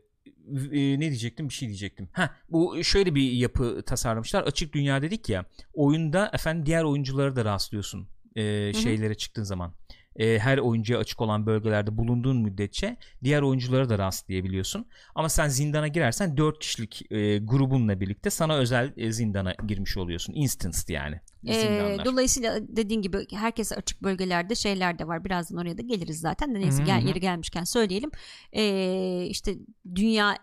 e, 0.73 1.01
ne 1.01 1.01
diyecektim 1.01 1.49
bir 1.49 1.55
şey 1.55 1.69
diyecektim. 1.69 2.09
Ha 2.13 2.31
bu 2.51 2.85
şöyle 2.85 3.15
bir 3.15 3.33
yapı 3.33 3.83
tasarlamışlar. 3.87 4.43
Açık 4.43 4.73
dünya 4.75 5.03
dedik 5.03 5.29
ya. 5.29 5.45
Oyunda 5.75 6.31
efendim 6.35 6.67
diğer 6.67 6.83
oyunculara 6.85 7.37
da 7.37 7.45
rastlıyorsun. 7.45 8.09
e, 8.37 8.73
şeylere 8.73 9.15
çıktığın 9.15 9.43
zaman. 9.43 9.75
E, 10.17 10.39
her 10.39 10.59
oyuncuya 10.59 10.99
açık 10.99 11.21
olan 11.21 11.47
bölgelerde 11.47 11.97
bulunduğun 11.97 12.37
müddetçe 12.37 12.97
diğer 13.25 13.43
oyunculara 13.43 13.89
da 13.89 13.99
rastlayabiliyorsun. 13.99 14.87
Ama 15.15 15.29
sen 15.29 15.49
zindana 15.49 15.89
girersen 15.89 16.37
4 16.37 16.59
kişilik 16.59 17.13
e, 17.13 17.39
grubunla 17.39 18.01
birlikte 18.01 18.31
sana 18.31 18.57
özel 18.57 18.93
e, 18.97 19.13
zindana 19.13 19.55
girmiş 19.67 19.97
oluyorsun. 19.97 20.33
Instanced 20.37 20.89
yani. 20.89 21.21
Zindanlar. 21.45 22.05
dolayısıyla 22.05 22.61
dediğin 22.69 23.03
gibi 23.03 23.27
herkese 23.33 23.77
açık 23.77 24.03
bölgelerde 24.03 24.55
şeyler 24.55 24.99
de 24.99 25.09
var. 25.09 25.25
Birazdan 25.25 25.59
oraya 25.59 25.79
da 25.79 25.83
geliriz 25.83 26.21
zaten. 26.21 26.55
De 26.55 26.61
neyse 26.61 26.83
gel, 26.87 27.03
yeri 27.07 27.21
gelmişken 27.21 27.65
söyleyelim. 27.65 28.11
Ee, 28.53 29.27
işte 29.29 29.55
dünya 29.95 30.37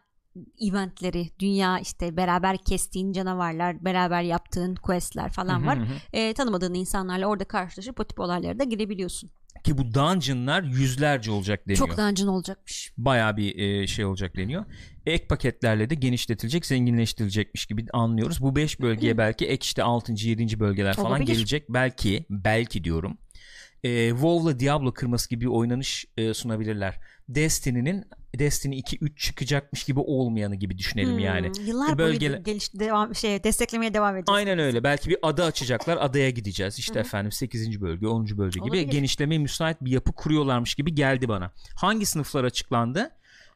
eventleri, 0.62 1.30
dünya 1.40 1.80
işte 1.80 2.18
beraber 2.18 2.58
kestiğin 2.58 3.14
canavarlar, 3.14 3.86
beraber 3.86 4.22
yaptığın 4.22 4.76
questler 4.76 5.32
falan 5.32 5.68
var. 5.68 5.78
Ee, 6.14 6.34
tanımadığın 6.34 6.74
insanlarla 6.74 7.28
orada 7.28 7.44
karşılaşıp 7.44 8.00
o 8.00 8.04
tip 8.04 8.20
olaylara 8.20 8.60
da 8.60 8.64
girebiliyorsun. 8.64 9.30
Ki 9.64 9.78
bu 9.78 9.94
dungeonlar 9.94 10.64
yüzlerce 10.64 11.32
olacak 11.32 11.68
deniyor. 11.68 11.88
Çok 11.88 11.98
dungeon 11.98 12.28
olacakmış. 12.28 12.92
bayağı 12.98 13.38
bir 13.38 13.58
e, 13.60 13.88
şey 13.88 14.06
olacak 14.06 14.36
deniyor. 14.36 14.66
Ek 15.06 15.28
paketlerle 15.28 15.90
de 15.90 15.96
genişletilecek, 15.96 16.66
zenginleştirilecekmiş 16.66 17.66
gibi 17.66 17.86
anlıyoruz. 17.94 18.42
Bu 18.42 18.56
5 18.56 18.80
bölgeye 18.80 19.18
belki 19.18 19.46
ek 19.46 19.64
işte 19.64 19.84
6. 19.84 20.14
7. 20.14 20.60
bölgeler 20.60 20.94
falan 20.94 21.12
Olabilir. 21.12 21.28
gelecek. 21.28 21.70
Belki, 21.70 22.26
belki 22.30 22.84
diyorum. 22.84 23.18
E, 23.84 24.10
WoW'la 24.10 24.60
Diablo 24.60 24.94
kırması 24.94 25.30
gibi 25.30 25.42
bir 25.42 25.50
oynanış 25.50 26.06
e, 26.18 26.34
sunabilirler. 26.34 27.00
Destiny'nin 27.30 28.06
Destiny 28.40 28.80
2 28.80 28.98
3 29.02 29.20
çıkacakmış 29.22 29.84
gibi 29.84 30.00
olmayanı 30.00 30.56
gibi 30.56 30.78
düşünelim 30.78 31.12
Hmm, 31.12 31.20
yani. 31.20 31.52
Yıllar 31.66 31.98
Bölgeler- 31.98 32.34
boyu 32.34 32.44
geliş, 32.44 32.74
devam, 32.74 33.16
şey, 33.16 33.44
desteklemeye 33.44 33.94
devam 33.94 34.18
edeceğiz. 34.18 34.38
Aynen 34.38 34.60
öyle. 34.60 34.84
Belki 34.84 35.10
bir 35.10 35.18
ada 35.22 35.46
açacaklar. 35.46 35.98
Adaya 36.02 36.30
gideceğiz. 36.30 36.80
İşte 36.80 37.00
efendim 37.00 37.32
8. 37.32 37.82
bölge, 37.82 38.08
10. 38.08 38.38
bölge 38.38 38.60
gibi 38.60 38.64
Olabilir. 38.64 38.92
genişlemeye 38.92 39.40
müsait 39.40 39.78
bir 39.82 39.92
yapı 39.92 40.12
kuruyorlarmış 40.12 40.76
gibi 40.76 40.96
geldi 40.96 41.28
bana. 41.30 41.52
Hangi 41.76 42.06
sınıflar 42.06 42.44
açıklandı? 42.44 43.12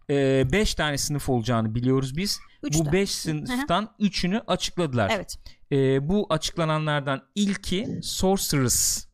5 0.09 0.75
tane 0.75 0.97
sınıf 0.97 1.29
olacağını 1.29 1.75
biliyoruz 1.75 2.17
biz. 2.17 2.39
Üç 2.63 2.73
bu 2.73 2.77
tane. 2.83 2.91
5 2.93 3.11
sınıftan 3.11 3.95
3'ünü 3.99 4.41
açıkladılar. 4.47 5.11
Evet. 5.15 5.37
Ee, 5.71 6.09
bu 6.09 6.27
açıklananlardan 6.29 7.21
ilki 7.35 7.99
Sorceress. 8.03 9.07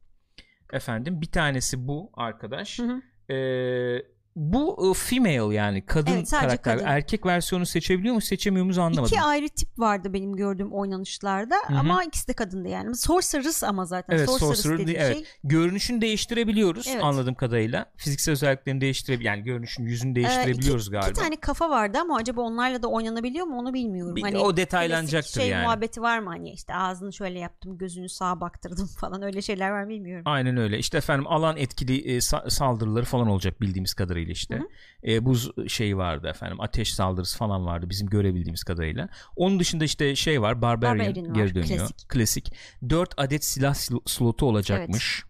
Efendim 0.73 1.21
bir 1.21 1.31
tanesi 1.31 1.87
bu 1.87 2.09
arkadaş. 2.13 2.79
Hı 2.79 2.83
hı. 2.83 3.01
Ee, 3.33 4.05
bu 4.35 4.91
e, 4.91 4.93
female 4.93 5.55
yani 5.55 5.85
kadın 5.85 6.11
Evet, 6.11 6.29
karakter. 6.31 6.77
kadın. 6.77 6.85
Erkek 6.87 7.25
versiyonu 7.25 7.65
seçebiliyor 7.65 8.15
mu 8.15 8.21
seçemiyor 8.21 8.65
muyuz 8.65 8.77
anlamadım. 8.77 9.05
İki 9.05 9.21
ayrı 9.21 9.49
tip 9.49 9.79
vardı 9.79 10.13
benim 10.13 10.35
gördüğüm 10.35 10.73
oynanışlarda 10.73 11.55
hı. 11.67 11.75
ama 11.79 12.03
ikisi 12.03 12.27
de 12.27 12.33
kadındı 12.33 12.67
yani. 12.69 12.95
Sorceress 12.95 13.63
ama 13.63 13.85
zaten. 13.85 14.15
Evet, 14.17 14.29
Sorceress 14.29 14.57
Sorcerer 14.57 14.77
dediği 14.79 14.87
değil, 14.87 14.97
evet. 15.01 15.15
şey. 15.15 15.25
Görünüşünü 15.43 16.01
değiştirebiliyoruz 16.01 16.87
Evet. 16.87 17.03
anladığım 17.03 17.35
kadarıyla. 17.35 17.85
Fiziksel 17.97 18.31
özelliklerini 18.31 18.81
değiştirebiliyoruz. 18.81 19.37
Yani 19.37 19.43
görünüşün 19.45 19.83
yüzünü 19.85 20.15
değiştirebiliyoruz 20.15 20.87
Ee, 20.87 20.91
galiba. 20.91 21.09
İki 21.09 21.19
tane 21.21 21.35
kafa 21.35 21.69
vardı 21.69 21.97
ama 22.01 22.15
acaba 22.17 22.41
onlarla 22.41 22.81
da 22.83 22.87
oynanabiliyor 22.87 23.45
mu 23.45 23.59
onu 23.59 23.73
bilmiyorum. 23.73 24.15
Bir- 24.15 24.21
hani 24.21 24.37
o 24.37 24.57
detaylanacaktır 24.57 25.41
şey 25.41 25.49
yani. 25.49 25.63
muhabbeti 25.63 26.01
var 26.01 26.19
mı 26.19 26.29
hani 26.29 26.51
işte 26.51 26.75
ağzını 26.75 27.13
şöyle 27.13 27.39
yaptım 27.39 27.77
gözünü 27.77 28.09
sağa 28.09 28.41
baktırdım 28.41 28.87
falan 28.99 29.21
öyle 29.21 29.41
şeyler 29.41 29.69
var 29.71 29.83
mı 29.83 29.89
bilmiyorum. 29.89 30.23
Aynen 30.27 30.57
öyle. 30.57 30.77
İşte 30.79 30.97
efendim 30.97 31.27
alan 31.27 31.57
etkili 31.57 32.01
e, 32.15 32.17
sa- 32.17 32.49
saldırıları 32.49 33.05
falan 33.05 33.27
olacak 33.27 33.61
bildiğimiz 33.61 33.93
kadarıyla 33.93 34.24
işte. 34.31 34.59
E, 35.07 35.25
buz 35.25 35.51
şeyi 35.67 35.97
vardı 35.97 36.27
efendim. 36.27 36.61
Ateş 36.61 36.93
saldırısı 36.93 37.37
falan 37.37 37.65
vardı 37.65 37.89
bizim 37.89 38.07
görebildiğimiz 38.07 38.63
kadarıyla. 38.63 39.09
Onun 39.35 39.59
dışında 39.59 39.83
işte 39.83 40.15
şey 40.15 40.41
var. 40.41 40.61
Barbarian, 40.61 40.99
Barbarian 40.99 41.29
var, 41.29 41.35
geri 41.35 41.55
dönüyor. 41.55 41.77
klasik. 41.79 42.09
Klasik. 42.09 42.53
4 42.89 43.13
adet 43.17 43.43
silah 43.45 43.73
sl- 43.73 44.09
slotu 44.09 44.45
olacakmış. 44.45 45.23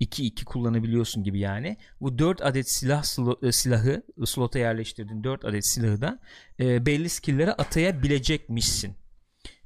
2-2 0.00 0.44
kullanabiliyorsun 0.44 1.22
gibi 1.24 1.38
yani. 1.38 1.76
Bu 2.00 2.18
4 2.18 2.42
adet 2.42 2.70
silah 2.70 3.04
e, 3.42 3.52
silahı 3.52 4.02
slota 4.24 4.58
yerleştirdiğin 4.58 5.24
4 5.24 5.44
adet 5.44 5.66
silahı 5.66 6.00
da 6.00 6.18
e, 6.60 6.86
belli 6.86 7.08
skill'lere 7.08 7.52
atayabilecekmişsin. 7.52 8.99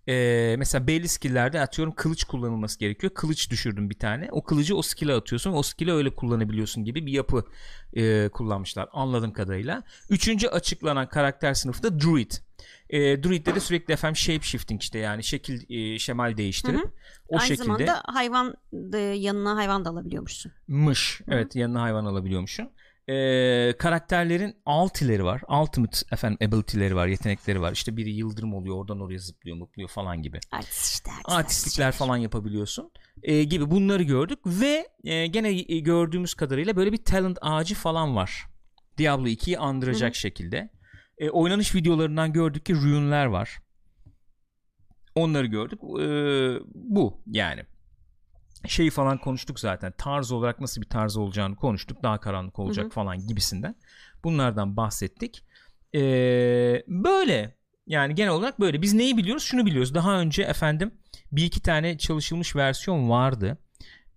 Ee, 0.08 0.54
mesela 0.58 0.86
belli 0.86 1.08
skill'lerde 1.08 1.60
atıyorum 1.60 1.94
kılıç 1.94 2.24
kullanılması 2.24 2.78
gerekiyor. 2.78 3.14
Kılıç 3.14 3.50
düşürdün 3.50 3.90
bir 3.90 3.98
tane. 3.98 4.28
O 4.30 4.44
kılıcı 4.44 4.76
o 4.76 4.82
skill'e 4.82 5.14
atıyorsun. 5.14 5.52
O 5.52 5.62
skill'i 5.62 5.92
öyle 5.92 6.14
kullanabiliyorsun 6.14 6.84
gibi 6.84 7.06
bir 7.06 7.12
yapı 7.12 7.44
e, 7.96 8.28
kullanmışlar 8.28 8.88
anladığım 8.92 9.32
kadarıyla. 9.32 9.82
Üçüncü 10.10 10.48
açıklanan 10.48 11.08
karakter 11.08 11.54
sınıfı 11.54 11.82
da 11.82 12.00
Druid. 12.00 12.32
E, 12.90 13.22
Druid'de 13.22 13.54
de 13.54 13.60
sürekli 13.60 13.92
efendim 13.94 14.16
shape 14.16 14.42
shifting 14.42 14.82
işte 14.82 14.98
yani 14.98 15.24
şekil 15.24 15.70
e, 15.94 15.98
şemal 15.98 16.36
değiştirip 16.36 16.80
Hı 16.80 16.84
hı. 16.84 16.90
o 17.28 17.36
Aynı 17.38 17.46
şekilde 17.48 17.64
zamanda 17.64 18.02
hayvan 18.06 18.54
da 18.72 18.98
yanına 18.98 19.56
hayvan 19.56 19.84
da 19.84 19.90
alabiliyormuşsun. 19.90 20.52
mış. 20.68 21.20
Evet 21.28 21.56
yanına 21.56 21.82
hayvan 21.82 22.04
alabiliyormuşsun. 22.04 22.70
Ee, 23.08 23.74
karakterlerin 23.78 24.56
ultileri 24.66 25.24
var. 25.24 25.42
Ultimate 25.62 25.98
efendim 26.12 26.48
ability'leri 26.48 26.96
var, 26.96 27.06
yetenekleri 27.06 27.60
var. 27.60 27.72
İşte 27.72 27.96
biri 27.96 28.10
yıldırım 28.10 28.54
oluyor, 28.54 28.76
oradan 28.76 29.00
oraya 29.00 29.18
zıplıyor, 29.18 29.56
mutluyor 29.56 29.88
falan 29.88 30.22
gibi. 30.22 30.40
Artist 30.52 30.94
işte. 30.94 31.10
artist, 31.10 31.30
Artistlikler 31.30 31.86
artist. 31.86 31.98
falan 31.98 32.16
yapabiliyorsun. 32.16 32.90
Ee, 33.22 33.44
gibi 33.44 33.70
bunları 33.70 34.02
gördük 34.02 34.38
ve 34.46 34.88
e, 35.04 35.26
gene 35.26 35.48
e, 35.68 35.78
gördüğümüz 35.78 36.34
kadarıyla 36.34 36.76
böyle 36.76 36.92
bir 36.92 37.04
talent 37.04 37.38
ağacı 37.40 37.74
falan 37.74 38.16
var. 38.16 38.46
Diablo 38.98 39.26
2'yi 39.26 39.58
andıracak 39.58 40.10
Hı 40.10 40.16
hı. 40.16 40.20
şekilde. 40.20 40.70
E, 41.18 41.30
oynanış 41.30 41.74
videolarından 41.74 42.32
gördük 42.32 42.66
ki 42.66 42.74
rune'ler 42.74 43.26
var. 43.26 43.58
Onları 45.14 45.46
gördük. 45.46 45.80
Ee, 46.00 46.58
bu 46.74 47.22
yani 47.26 47.62
şeyi 48.66 48.90
falan 48.90 49.18
konuştuk 49.18 49.60
zaten. 49.60 49.92
Tarz 49.98 50.32
olarak 50.32 50.60
nasıl 50.60 50.80
bir 50.82 50.88
tarz 50.88 51.16
olacağını 51.16 51.56
konuştuk. 51.56 52.02
Daha 52.02 52.20
karanlık 52.20 52.58
olacak 52.58 52.84
Hı 52.84 52.88
hı. 52.88 52.92
falan 52.92 53.26
gibisinden. 53.26 53.74
Bunlardan 54.24 54.76
bahsettik. 54.76 55.44
Ee, 55.94 56.82
böyle 56.88 57.54
Yani 57.86 58.14
genel 58.14 58.30
olarak 58.32 58.60
böyle. 58.60 58.82
Biz 58.82 58.94
neyi 58.94 59.16
biliyoruz? 59.16 59.42
Şunu 59.42 59.66
biliyoruz. 59.66 59.94
Daha 59.94 60.20
önce 60.20 60.42
efendim 60.42 60.94
bir 61.32 61.44
iki 61.44 61.62
tane 61.62 61.98
çalışılmış 61.98 62.56
versiyon 62.56 63.10
vardı. 63.10 63.58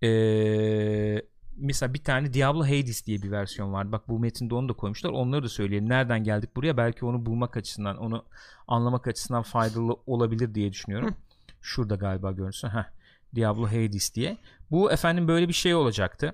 Ee, 0.04 1.22
mesela 1.58 1.94
bir 1.94 2.04
tane 2.04 2.34
Diablo 2.34 2.64
Hades 2.64 3.06
diye 3.06 3.22
bir 3.22 3.32
versiyon 3.32 3.74
vardı. 3.74 3.92
Bak 3.92 4.08
bu 4.10 4.20
metinde 4.20 4.56
onu 4.56 4.70
da 4.70 4.74
koymuşlar. 4.74 5.10
Onları 5.10 5.44
da 5.44 5.50
söyleyelim. 5.50 5.90
Nereden 5.90 6.24
geldik 6.24 6.56
buraya? 6.56 6.78
Belki 6.78 7.06
onu 7.06 7.26
bulmak 7.26 7.58
açısından, 7.58 7.98
onu 7.98 8.26
anlamak 8.68 9.08
açısından 9.08 9.44
faydalı 9.44 9.98
olabilir 10.06 10.56
diye 10.56 10.72
düşünüyorum. 10.72 11.10
Hı. 11.10 11.14
Şurada 11.62 11.96
galiba 11.96 12.32
görünsün. 12.32 12.68
Heh. 12.68 12.97
Diablo 13.38 13.68
Hades 13.68 14.16
diye. 14.16 14.38
Bu 14.72 14.92
efendim 14.92 15.28
böyle 15.28 15.48
bir 15.48 15.54
şey 15.54 15.76
olacaktı. 15.76 16.34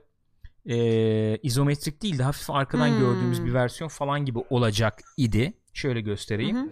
Ee, 0.65 1.37
izometrik 1.37 2.01
değil 2.01 2.19
de 2.19 2.23
hafif 2.23 2.49
arkadan 2.49 2.89
hmm. 2.89 2.99
gördüğümüz 2.99 3.45
bir 3.45 3.53
versiyon 3.53 3.87
falan 3.87 4.25
gibi 4.25 4.39
olacak 4.49 5.01
idi. 5.17 5.53
Şöyle 5.73 6.01
göstereyim. 6.01 6.57
Hı 6.57 6.69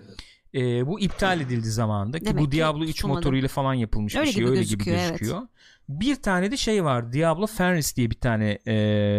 E, 0.53 0.87
bu 0.87 0.99
iptal 0.99 1.41
edildi 1.41 1.71
zamanında 1.71 2.19
ki 2.19 2.25
Demek 2.25 2.43
bu 2.43 2.51
Diablo 2.51 2.83
3 2.83 2.99
sunmadım. 2.99 3.19
motoruyla 3.19 3.47
falan 3.47 3.73
yapılmış 3.73 4.15
öyle 4.15 4.27
bir 4.27 4.31
şey. 4.31 4.41
Gibi 4.41 4.49
öyle 4.49 4.59
gözüküyor, 4.59 4.97
gibi 4.97 5.07
gözüküyor. 5.07 5.37
Evet. 5.37 5.49
Bir 5.89 6.15
tane 6.15 6.51
de 6.51 6.57
şey 6.57 6.83
var. 6.83 7.13
Diablo 7.13 7.47
Fenris 7.47 7.95
diye 7.95 8.09
bir 8.09 8.19
tane 8.19 8.59
e, 8.67 8.75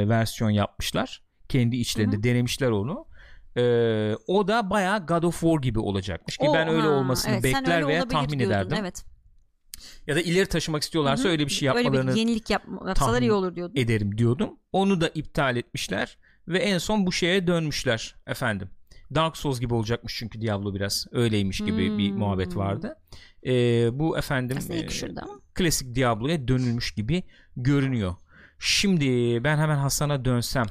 versiyon 0.09 0.50
yapmışlar. 0.50 1.23
Kendi 1.49 1.76
içlerinde 1.76 2.16
Hı-hı. 2.16 2.23
denemişler 2.23 2.71
onu. 2.71 3.07
E, 3.57 3.62
o 4.26 4.49
da 4.49 4.71
bayağı 4.71 5.07
God 5.07 5.23
of 5.23 5.40
War 5.40 5.62
gibi 5.62 5.78
olacakmış 5.78 6.37
ki 6.37 6.49
o, 6.49 6.54
ben 6.54 6.69
öyle 6.69 6.87
ha, 6.87 6.90
olmasını 6.90 7.33
evet, 7.33 7.45
bekler 7.45 7.87
veya 7.87 8.09
tahmin 8.09 8.38
diyordun, 8.38 8.54
ederdim. 8.54 8.78
Evet. 8.81 9.04
Ya 10.07 10.17
da 10.17 10.21
ileri 10.21 10.47
taşımak 10.47 10.83
istiyorlarsa 10.83 11.25
Hı-hı. 11.25 11.33
öyle 11.33 11.47
bir 11.47 11.53
şey 11.53 11.67
yapmalarını 11.67 11.99
öyle 11.99 12.15
bir 12.15 12.17
yenilik 12.17 12.51
yap, 12.51 12.62
yapsalar 12.87 13.23
iyi 13.23 13.33
olur 13.33 13.57
diyordum. 13.57 13.77
Ederim 13.77 14.19
diyordum. 14.19 14.51
Onu 14.73 15.01
da 15.01 15.09
iptal 15.09 15.57
etmişler 15.57 16.19
ve 16.49 16.59
en 16.59 16.79
son 16.79 17.07
bu 17.07 17.12
şeye 17.12 17.47
dönmüşler 17.47 18.15
efendim. 18.27 18.71
Dark 19.15 19.37
Souls 19.37 19.61
gibi 19.61 19.75
olacakmış 19.75 20.17
çünkü 20.19 20.41
Diablo 20.41 20.75
biraz 20.75 21.07
öyleymiş 21.12 21.59
gibi 21.59 21.89
hmm. 21.89 21.99
bir 21.99 22.12
muhabbet 22.12 22.57
vardı. 22.57 22.97
Ee, 23.47 23.99
bu 23.99 24.19
efendim 24.19 24.59
e, 24.71 24.87
klasik 25.55 25.95
Diablo'ya 25.95 26.49
dönülmüş 26.49 26.93
gibi 26.93 27.23
görünüyor. 27.57 28.15
Şimdi 28.59 29.45
ben 29.45 29.59
hemen 29.59 29.77
Hasan'a 29.77 30.25
dönsem, 30.25 30.67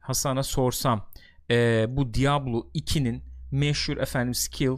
Hasan'a 0.00 0.42
sorsam 0.42 1.08
e, 1.50 1.86
bu 1.88 2.14
Diablo 2.14 2.66
2'nin 2.74 3.22
meşhur 3.50 3.96
efendim 3.96 4.34
skill 4.34 4.76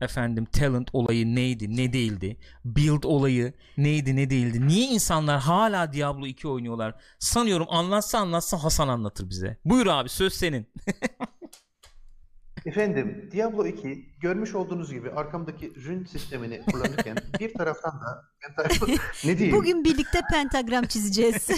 efendim 0.00 0.44
talent 0.44 0.88
olayı 0.92 1.34
neydi 1.34 1.76
ne 1.76 1.92
değildi 1.92 2.36
build 2.64 3.02
olayı 3.02 3.52
neydi 3.76 4.16
ne 4.16 4.30
değildi 4.30 4.66
niye 4.66 4.86
insanlar 4.86 5.40
hala 5.40 5.92
Diablo 5.92 6.26
2 6.26 6.48
oynuyorlar 6.48 6.94
sanıyorum 7.18 7.66
anlatsa 7.70 8.18
anlatsa 8.18 8.64
Hasan 8.64 8.88
anlatır 8.88 9.30
bize 9.30 9.56
buyur 9.64 9.86
abi 9.86 10.08
söz 10.08 10.32
senin 10.32 10.66
Efendim, 12.66 13.30
Diablo 13.32 13.66
2 13.66 14.06
görmüş 14.20 14.54
olduğunuz 14.54 14.92
gibi 14.92 15.10
arkamdaki 15.10 15.74
rün 15.74 16.04
sistemini 16.04 16.62
kullanırken 16.72 17.16
bir 17.40 17.54
taraftan 17.54 17.92
da 17.92 18.24
ne 19.24 19.38
diyeyim? 19.38 19.56
Bugün 19.56 19.84
birlikte 19.84 20.20
pentagram 20.32 20.84
çizeceğiz. 20.84 21.48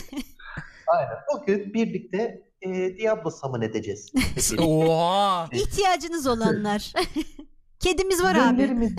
Aynen. 0.87 1.17
Bugün 1.35 1.75
birlikte 1.75 2.43
e, 2.63 2.99
Diablo 2.99 3.31
summon 3.31 3.63
edeceğiz. 3.63 4.13
Oha! 4.59 5.49
İhtiyacınız 5.53 6.27
olanlar. 6.27 6.93
Kedimiz 7.81 8.23
var 8.23 8.35
abi. 8.35 8.63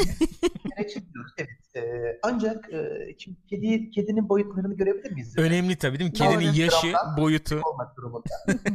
evet. 1.37 1.49
E, 1.75 1.81
ancak 2.23 2.73
e, 2.73 3.15
kedi 3.49 3.91
kedinin 3.91 4.29
boyutlarını 4.29 4.73
görebilir 4.77 5.11
miyiz? 5.11 5.37
Önemli 5.37 5.75
tabii 5.75 5.99
değil 5.99 6.09
mi? 6.09 6.17
Kedinin 6.17 6.53
yaşı, 6.53 6.93
boyutu. 7.17 7.61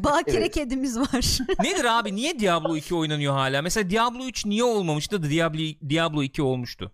Bakire 0.04 0.37
evet. 0.37 0.54
kedimiz 0.54 0.99
var. 0.99 1.38
Nedir 1.62 1.84
abi? 1.99 2.16
Niye 2.16 2.38
Diablo 2.38 2.76
2 2.76 2.94
oynanıyor 2.94 3.32
hala? 3.32 3.62
Mesela 3.62 3.90
Diablo 3.90 4.25
3 4.25 4.46
niye 4.46 4.64
olmamıştı 4.64 5.23
da 5.23 5.30
Diablo, 5.30 5.58
Diablo 5.88 6.23
2 6.23 6.42
olmuştu? 6.42 6.92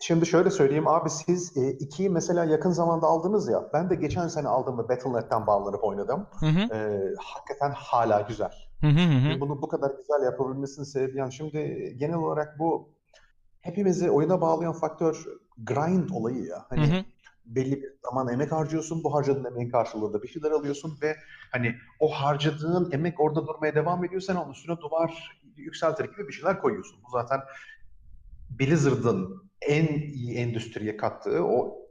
Şimdi 0.00 0.26
şöyle 0.26 0.50
söyleyeyim 0.50 0.88
abi 0.88 1.10
siz 1.10 1.56
2'yi 1.56 2.06
e, 2.06 2.08
mesela 2.08 2.44
yakın 2.44 2.70
zamanda 2.70 3.06
aldınız 3.06 3.48
ya. 3.48 3.70
Ben 3.72 3.90
de 3.90 3.94
geçen 3.94 4.28
sene 4.28 4.48
aldığımda 4.48 4.88
Battle.net'ten 4.88 5.46
bağlanıp 5.46 5.84
oynadım. 5.84 6.26
Hı 6.40 6.46
hı. 6.46 6.74
E, 6.74 7.10
hakikaten 7.18 7.72
hala 7.76 8.20
güzel. 8.20 8.52
Hı 8.84 8.90
hı 8.90 9.34
hı. 9.34 9.40
Bunu 9.40 9.62
bu 9.62 9.68
kadar 9.68 9.90
güzel 9.90 10.24
yapabilmesinin 10.24 10.84
sebebi 10.84 11.18
yani 11.18 11.32
şimdi 11.32 11.58
genel 11.98 12.16
olarak 12.16 12.58
bu 12.58 12.88
hepimizi 13.60 14.10
oyuna 14.10 14.40
bağlayan 14.40 14.72
faktör 14.72 15.24
grind 15.58 16.08
olayı 16.12 16.44
ya. 16.44 16.66
Hani 16.68 16.86
hı 16.86 16.98
hı. 16.98 17.04
belli 17.44 17.82
bir 17.82 17.88
zaman 18.02 18.28
emek 18.28 18.52
harcıyorsun. 18.52 19.04
Bu 19.04 19.14
harcadığın 19.14 19.44
emeğin 19.44 19.70
karşılığında 19.70 20.22
bir 20.22 20.28
şeyler 20.28 20.50
alıyorsun 20.50 20.98
ve 21.02 21.16
hani 21.52 21.74
o 22.00 22.08
harcadığın 22.08 22.90
emek 22.92 23.20
orada 23.20 23.46
durmaya 23.46 23.74
devam 23.74 24.04
ediyor. 24.04 24.20
Sen 24.20 24.36
onun 24.36 24.52
üstüne 24.52 24.76
duvar 24.80 25.40
yükseltir 25.56 26.04
gibi 26.04 26.28
bir 26.28 26.32
şeyler 26.32 26.60
koyuyorsun. 26.60 26.98
Bu 27.06 27.10
zaten 27.10 27.40
Blizzard'ın 28.50 29.50
en 29.60 29.86
iyi 29.86 30.34
endüstriye 30.34 30.96
kattığı 30.96 31.44
o 31.44 31.83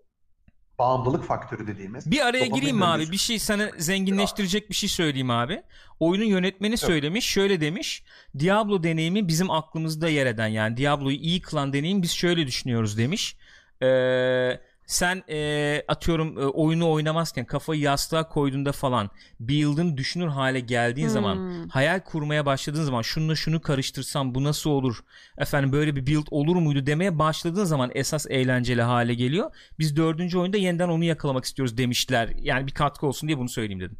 bağımlılık 0.79 1.23
faktörü 1.23 1.67
dediğimiz. 1.67 2.11
Bir 2.11 2.25
araya 2.25 2.45
gireyim 2.45 2.77
mi 2.77 2.85
abi? 2.85 3.11
Bir 3.11 3.17
şey 3.17 3.39
sana 3.39 3.69
zenginleştirecek 3.77 4.69
bir 4.69 4.75
şey 4.75 4.89
söyleyeyim 4.89 5.29
abi. 5.29 5.63
Oyunun 5.99 6.25
yönetmeni 6.25 6.71
evet. 6.71 6.79
söylemiş. 6.79 7.25
Şöyle 7.25 7.61
demiş. 7.61 8.03
Diablo 8.39 8.83
deneyimi 8.83 9.27
bizim 9.27 9.51
aklımızda 9.51 10.09
yer 10.09 10.25
eden 10.25 10.47
yani 10.47 10.77
Diablo'yu 10.77 11.17
iyi 11.17 11.41
kılan 11.41 11.73
deneyim 11.73 12.01
biz 12.01 12.11
şöyle 12.11 12.47
düşünüyoruz 12.47 12.97
demiş. 12.97 13.37
Eee 13.81 14.61
sen 14.93 15.23
e, 15.29 15.81
atıyorum 15.87 16.37
e, 16.37 16.45
oyunu 16.45 16.91
oynamazken 16.91 17.45
kafayı 17.45 17.81
yastığa 17.81 18.29
koyduğunda 18.29 18.71
falan 18.71 19.09
build'ın 19.39 19.97
düşünür 19.97 20.27
hale 20.27 20.59
geldiğin 20.59 21.07
hmm. 21.07 21.13
zaman 21.13 21.67
hayal 21.69 21.99
kurmaya 21.99 22.45
başladığın 22.45 22.83
zaman 22.83 23.01
şununla 23.01 23.35
şunu 23.35 23.61
karıştırsam 23.61 24.35
bu 24.35 24.43
nasıl 24.43 24.69
olur 24.69 24.99
efendim 25.37 25.71
böyle 25.71 25.95
bir 25.95 26.05
build 26.07 26.27
olur 26.31 26.55
muydu 26.55 26.85
demeye 26.85 27.19
başladığın 27.19 27.63
zaman 27.63 27.91
esas 27.95 28.25
eğlenceli 28.29 28.81
hale 28.81 29.13
geliyor. 29.13 29.51
Biz 29.79 29.95
dördüncü 29.95 30.37
oyunda 30.37 30.57
yeniden 30.57 30.89
onu 30.89 31.03
yakalamak 31.03 31.45
istiyoruz 31.45 31.77
demişler. 31.77 32.33
Yani 32.37 32.67
bir 32.67 32.73
katkı 32.73 33.07
olsun 33.07 33.27
diye 33.27 33.37
bunu 33.37 33.49
söyleyeyim 33.49 33.81
dedim. 33.81 33.97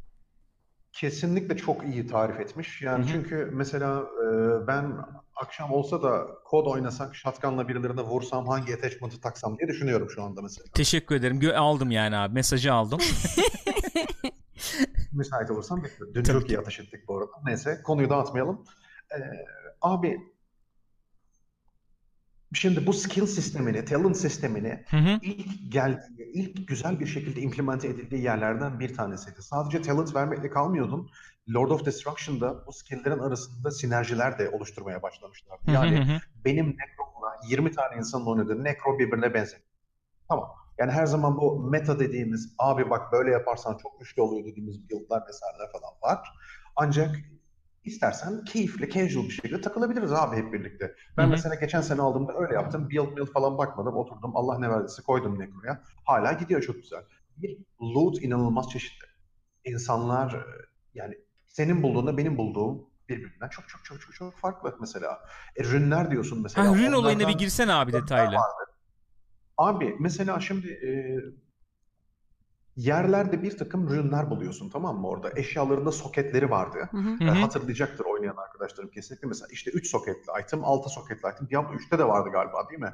Kesinlikle 0.93 1.57
çok 1.57 1.83
iyi 1.83 2.07
tarif 2.07 2.39
etmiş. 2.39 2.81
Yani 2.81 3.03
Hı-hı. 3.03 3.11
çünkü 3.13 3.49
mesela 3.53 3.99
e, 3.99 4.27
ben 4.67 4.97
akşam 5.35 5.71
olsa 5.71 6.03
da 6.03 6.27
kod 6.45 6.65
oynasak, 6.65 7.15
shotgunla 7.15 7.67
birilerine 7.67 8.01
vursam 8.01 8.47
hangi 8.47 8.75
attachment'ı 8.75 9.21
taksam 9.21 9.57
diye 9.57 9.67
düşünüyorum 9.67 10.09
şu 10.09 10.23
anda 10.23 10.41
mesela. 10.41 10.65
Teşekkür 10.73 11.15
ederim. 11.15 11.39
Gö- 11.39 11.55
aldım 11.55 11.91
yani 11.91 12.17
abi. 12.17 12.33
Mesajı 12.33 12.73
aldım. 12.73 12.99
Müsait 15.11 15.51
olursam 15.51 15.83
bekliyorum. 15.83 16.15
Dün 16.15 16.23
Tabii 16.23 16.39
çok 16.39 16.49
iyi 16.49 16.59
ateş 16.59 16.79
ettik 16.79 17.07
bu 17.07 17.17
arada. 17.17 17.31
Neyse 17.45 17.81
konuyu 17.83 18.09
dağıtmayalım. 18.09 18.65
Ee, 19.11 19.17
abi 19.81 20.33
Şimdi 22.53 22.87
bu 22.87 22.93
skill 22.93 23.25
sistemini, 23.25 23.85
talent 23.85 24.17
sistemini 24.17 24.83
hı 24.89 24.97
hı. 24.97 25.19
ilk 25.21 25.71
geldiği, 25.71 26.31
ilk 26.33 26.67
güzel 26.67 26.99
bir 26.99 27.05
şekilde 27.05 27.41
implemente 27.41 27.87
edildiği 27.87 28.21
yerlerden 28.21 28.79
bir 28.79 28.93
tanesiydi. 28.93 29.41
Sadece 29.41 29.81
talent 29.81 30.15
vermekle 30.15 30.49
kalmıyordun. 30.49 31.09
Lord 31.49 31.69
of 31.71 31.85
Destruction'da 31.85 32.67
bu 32.67 32.73
skill'lerin 32.73 33.19
arasında 33.19 33.71
sinerjiler 33.71 34.39
de 34.39 34.49
oluşturmaya 34.49 35.01
başlamışlardı. 35.01 35.71
Yani 35.71 36.21
benim 36.45 36.65
Necro'mla 36.65 37.39
20 37.49 37.71
tane 37.71 37.97
insanın 37.97 38.25
oynadığı 38.25 38.63
Necro 38.63 38.99
birbirine 38.99 39.33
benzer. 39.33 39.61
Tamam. 40.29 40.49
Yani 40.77 40.91
her 40.91 41.05
zaman 41.05 41.37
bu 41.37 41.59
meta 41.69 41.99
dediğimiz 41.99 42.55
abi 42.59 42.89
bak 42.89 43.11
böyle 43.11 43.31
yaparsan 43.31 43.77
çok 43.77 43.99
güçlü 43.99 44.21
oluyor 44.21 44.45
dediğimiz 44.45 44.89
build'lar 44.89 45.27
vesaireler 45.27 45.71
falan 45.71 45.91
var. 46.01 46.29
Ancak 46.75 47.15
İstersen 47.85 48.43
keyifli, 48.43 48.89
casual 48.89 49.23
bir 49.23 49.29
şekilde 49.29 49.61
takılabiliriz 49.61 50.11
abi 50.11 50.35
hep 50.35 50.53
birlikte. 50.53 50.95
Ben 51.17 51.23
Hı-hı. 51.23 51.31
mesela 51.31 51.55
geçen 51.55 51.81
sene 51.81 52.01
aldığımda 52.01 52.33
öyle 52.37 52.53
yaptım. 52.53 52.89
Build 52.89 53.17
build 53.17 53.27
falan 53.27 53.57
bakmadım. 53.57 53.95
Oturdum 53.95 54.35
Allah 54.35 54.59
ne 54.59 54.69
verdiyse 54.69 55.01
koydum 55.01 55.39
Necro'ya. 55.39 55.81
Hala 56.03 56.33
gidiyor 56.33 56.61
çok 56.61 56.75
güzel. 56.75 57.03
Bir 57.37 57.57
loot 57.81 58.23
inanılmaz 58.23 58.69
çeşitli. 58.69 59.05
İnsanlar 59.65 60.33
e, 60.33 60.43
yani 60.93 61.17
senin 61.53 61.83
bulduğunda 61.83 62.17
benim 62.17 62.37
bulduğum 62.37 62.89
birbirinden 63.09 63.49
çok 63.49 63.69
çok 63.69 63.85
çok 63.85 64.01
çok 64.01 64.13
çok 64.13 64.37
farklı 64.37 64.77
mesela. 64.79 65.19
E, 65.55 65.63
rünler 65.63 66.11
diyorsun 66.11 66.41
mesela. 66.43 66.71
Ha, 66.71 66.75
rün 66.75 66.91
olayına 66.91 67.27
bir 67.27 67.33
girsen 67.33 67.67
abi 67.67 67.93
detaylı. 67.93 68.35
Abi 69.57 69.95
mesela 69.99 70.39
şimdi 70.39 70.67
e, 70.67 70.91
yerlerde 72.75 73.43
bir 73.43 73.57
takım 73.57 73.89
rünler 73.89 74.29
buluyorsun 74.29 74.69
tamam 74.69 74.99
mı 74.99 75.07
orada? 75.07 75.31
Eşyalarında 75.35 75.91
soketleri 75.91 76.49
vardı. 76.49 76.89
Hı 76.91 76.97
hı. 76.97 77.29
hatırlayacaktır 77.29 78.05
oynayan 78.05 78.35
arkadaşlarım 78.35 78.89
kesinlikle. 78.89 79.27
Mesela 79.27 79.47
işte 79.51 79.71
3 79.71 79.89
soketli 79.89 80.31
item, 80.43 80.63
6 80.63 80.89
soketli 80.89 81.29
item. 81.29 81.49
Diablo 81.49 81.73
3'te 81.75 81.99
de 81.99 82.07
vardı 82.07 82.29
galiba 82.31 82.69
değil 82.69 82.81
mi? 82.81 82.93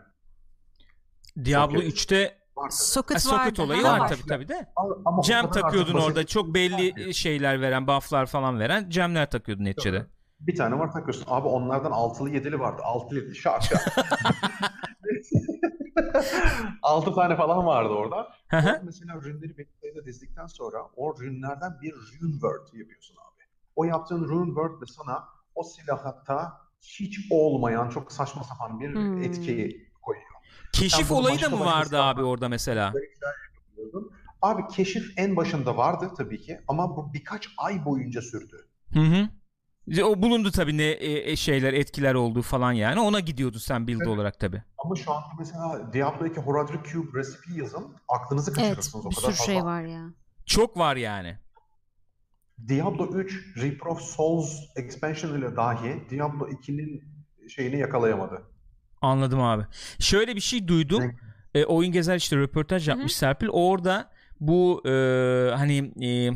Diablo 1.45 1.75
Soket. 1.75 1.93
3'te 1.93 2.38
vardı. 2.59 2.75
Soket, 2.75 3.15
ha, 3.15 3.19
soket 3.19 3.59
olayı 3.59 3.83
var 3.83 4.09
tabii 4.09 4.27
tabii 4.27 4.47
de. 4.47 4.71
Ama 5.05 5.21
Cem 5.21 5.51
takıyordun 5.51 5.93
orada. 5.93 6.25
Çok 6.25 6.53
belli 6.53 7.13
şeyler 7.13 7.61
veren, 7.61 7.87
bufflar 7.87 8.25
falan 8.25 8.59
veren 8.59 8.89
cemler 8.89 9.29
takıyordun 9.29 9.65
neticede. 9.65 10.05
Bir 10.39 10.55
tane 10.55 10.79
var 10.79 10.91
takıyorsun. 10.91 11.25
Abi 11.27 11.47
onlardan 11.47 11.91
altılı 11.91 12.29
yedili 12.29 12.59
vardı. 12.59 12.81
Altılı 12.85 13.19
yedili 13.19 13.35
şak 13.35 13.63
şak. 13.63 13.95
6 16.81 17.13
tane 17.13 17.35
falan 17.35 17.65
vardı 17.65 17.89
orada. 17.89 18.27
mesela 18.83 19.21
rünleri 19.23 19.57
belirtide 19.57 20.05
dizdikten 20.05 20.47
sonra 20.47 20.77
o 20.95 21.19
rünlerden 21.19 21.81
bir 21.81 21.93
rune 21.93 22.31
word 22.31 22.67
yapıyorsun 22.73 23.15
abi. 23.15 23.43
O 23.75 23.83
yaptığın 23.83 24.27
rune 24.27 24.47
word 24.47 24.81
de 24.81 24.85
sana 24.85 25.23
o 25.55 25.63
silahta 25.63 26.61
hiç 26.81 27.19
olmayan 27.31 27.89
çok 27.89 28.11
saçma 28.11 28.43
sapan 28.43 28.79
bir 28.79 28.93
hmm. 28.93 29.23
etki 29.23 29.87
koyuyor. 30.01 30.38
Keşif 30.73 31.11
olayı 31.11 31.41
da 31.41 31.49
mı 31.49 31.59
vardı 31.59 32.01
abi 32.01 32.23
orada 32.23 32.49
mesela? 32.49 32.93
Abi 34.41 34.61
keşif 34.67 35.13
en 35.17 35.35
başında 35.35 35.77
vardı 35.77 36.11
tabii 36.17 36.41
ki 36.41 36.59
ama 36.67 36.97
bu 36.97 37.13
birkaç 37.13 37.49
ay 37.57 37.85
boyunca 37.85 38.21
sürdü. 38.21 38.67
Hı 38.93 38.99
hı. 38.99 39.29
O 40.03 40.21
bulundu 40.21 40.51
tabii 40.51 40.77
ne 40.77 40.83
e, 40.83 41.31
e, 41.31 41.35
şeyler 41.35 41.73
etkiler 41.73 42.13
olduğu 42.13 42.41
falan 42.41 42.71
yani. 42.71 42.99
Ona 42.99 43.19
gidiyordu 43.19 43.59
sen 43.59 43.87
build 43.87 43.97
evet. 43.97 44.07
olarak 44.07 44.39
tabii. 44.39 44.63
Ama 44.77 44.95
şu 44.95 45.11
anda 45.11 45.27
mesela 45.39 45.93
Diablo 45.93 46.25
2 46.25 46.39
Horadric 46.39 46.89
Cube 46.91 47.19
recipe 47.19 47.53
yazın. 47.53 47.95
Aklınızı 48.07 48.53
kaçırırsınız 48.53 49.05
evet, 49.05 49.17
o 49.17 49.21
kadar 49.21 49.31
fazla. 49.35 49.53
şey 49.53 49.63
var 49.63 49.81
ya. 49.81 50.13
Çok 50.45 50.77
var 50.77 50.95
yani. 50.95 51.37
Diablo 52.67 53.07
3 53.07 53.57
Reaper 53.57 53.85
of 53.85 54.01
Souls 54.01 54.59
expansion 54.75 55.37
ile 55.37 55.55
dahi 55.55 56.09
Diablo 56.09 56.47
2'nin 56.47 57.03
şeyini 57.49 57.79
yakalayamadı. 57.79 58.43
Anladım 59.01 59.41
abi. 59.41 59.63
Şöyle 59.99 60.35
bir 60.35 60.41
şey 60.41 60.67
duydum. 60.67 61.15
E, 61.55 61.65
oyun 61.65 61.91
gezer 61.91 62.15
işte 62.15 62.37
röportaj 62.37 62.87
yapmış 62.87 63.11
Hı-hı. 63.11 63.19
Serpil. 63.19 63.47
Orada 63.47 64.11
bu 64.39 64.81
e, 64.85 64.91
hani 65.55 66.05
e, 66.05 66.31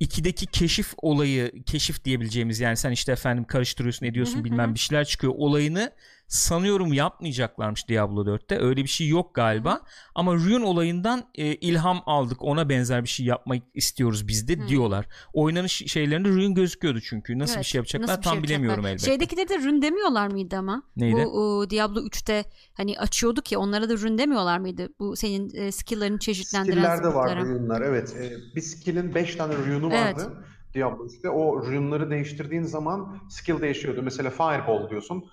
ikideki 0.00 0.46
keşif 0.46 0.94
olayı 0.96 1.64
keşif 1.64 2.04
diyebileceğimiz 2.04 2.60
yani 2.60 2.76
sen 2.76 2.90
işte 2.90 3.12
efendim 3.12 3.44
karıştırıyorsun 3.44 4.06
ediyorsun 4.06 4.36
Hı-hı. 4.36 4.44
bilmem 4.44 4.74
bir 4.74 4.78
şeyler 4.78 5.04
çıkıyor 5.04 5.32
olayını 5.36 5.92
sanıyorum 6.34 6.92
yapmayacaklarmış 6.92 7.88
Diablo 7.88 8.24
4'te. 8.24 8.58
Öyle 8.60 8.82
bir 8.82 8.88
şey 8.88 9.08
yok 9.08 9.34
galiba. 9.34 9.74
Hı. 9.74 9.80
Ama 10.14 10.34
Rune 10.34 10.64
olayından 10.64 11.24
e, 11.34 11.54
ilham 11.54 12.02
aldık. 12.06 12.42
Ona 12.42 12.68
benzer 12.68 13.02
bir 13.02 13.08
şey 13.08 13.26
yapmak 13.26 13.62
istiyoruz 13.74 14.28
biz 14.28 14.48
de 14.48 14.56
Hı. 14.56 14.68
diyorlar. 14.68 15.06
Oynanış 15.32 15.72
şeylerinde 15.72 16.28
Rune 16.28 16.54
gözüküyordu 16.54 17.00
çünkü. 17.00 17.38
Nasıl 17.38 17.54
evet, 17.54 17.64
bir 17.64 17.68
şey 17.68 17.78
yapacaklar 17.78 18.22
tam 18.22 18.34
şey 18.34 18.42
bilemiyorum 18.42 18.86
elbette. 18.86 19.06
Şeydeki 19.06 19.36
de 19.36 19.58
Rune 19.58 19.82
demiyorlar 19.82 20.28
mıydı 20.28 20.56
ama? 20.56 20.82
Neydi? 20.96 21.24
Bu 21.24 21.58
o, 21.58 21.70
Diablo 21.70 22.00
3'te 22.00 22.44
hani 22.74 22.98
açıyorduk 22.98 23.52
ya 23.52 23.58
onlara 23.58 23.88
da 23.88 23.94
Rune 23.96 24.18
demiyorlar 24.18 24.58
mıydı? 24.58 24.88
Bu 24.98 25.16
senin 25.16 25.54
e, 25.54 25.72
skill'lerini 25.72 26.20
çeşitlendiren 26.20 26.72
Skill'lerde 26.72 27.14
var 27.14 27.40
Rune'lar 27.40 27.80
evet. 27.80 28.16
E, 28.16 28.56
bir 28.56 28.60
skill'in 28.60 29.14
5 29.14 29.36
tane 29.36 29.54
Rune'u 29.54 29.90
vardı. 29.90 30.32
Evet. 30.36 30.44
Diablo 30.74 31.06
3'te 31.06 31.30
o 31.30 31.66
rune'ları 31.66 32.10
değiştirdiğin 32.10 32.62
zaman 32.62 33.18
skill 33.30 33.60
değişiyordu. 33.60 34.02
Mesela 34.02 34.30
Fireball 34.30 34.90
diyorsun. 34.90 35.24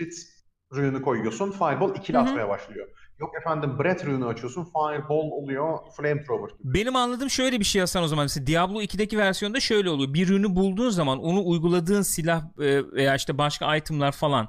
Blitz 0.00 0.33
rune'u 0.76 1.02
koyuyorsun. 1.02 1.50
Fireball 1.50 1.96
ikili 1.96 2.16
Hı-hı. 2.16 2.26
atmaya 2.26 2.48
başlıyor. 2.48 2.88
Yok 3.20 3.30
efendim 3.40 3.78
Breath 3.78 4.06
rune'u 4.06 4.26
açıyorsun. 4.26 4.64
Fireball 4.64 5.30
oluyor 5.30 5.78
Flamethrower 5.96 6.58
gibi. 6.58 6.74
Benim 6.74 6.96
anladığım 6.96 7.30
şöyle 7.30 7.60
bir 7.60 7.64
şey 7.64 7.80
Hasan 7.80 8.02
o 8.02 8.06
zaman. 8.06 8.24
Mesela 8.24 8.46
Diablo 8.46 8.82
2'deki 8.82 9.18
versiyonda 9.18 9.60
şöyle 9.60 9.90
oluyor. 9.90 10.14
Bir 10.14 10.28
rune'u 10.28 10.56
bulduğun 10.56 10.90
zaman 10.90 11.18
onu 11.18 11.46
uyguladığın 11.46 12.02
silah 12.02 12.44
e, 12.60 12.92
veya 12.92 13.14
işte 13.14 13.38
başka 13.38 13.76
itemlar 13.76 14.12
falan 14.12 14.48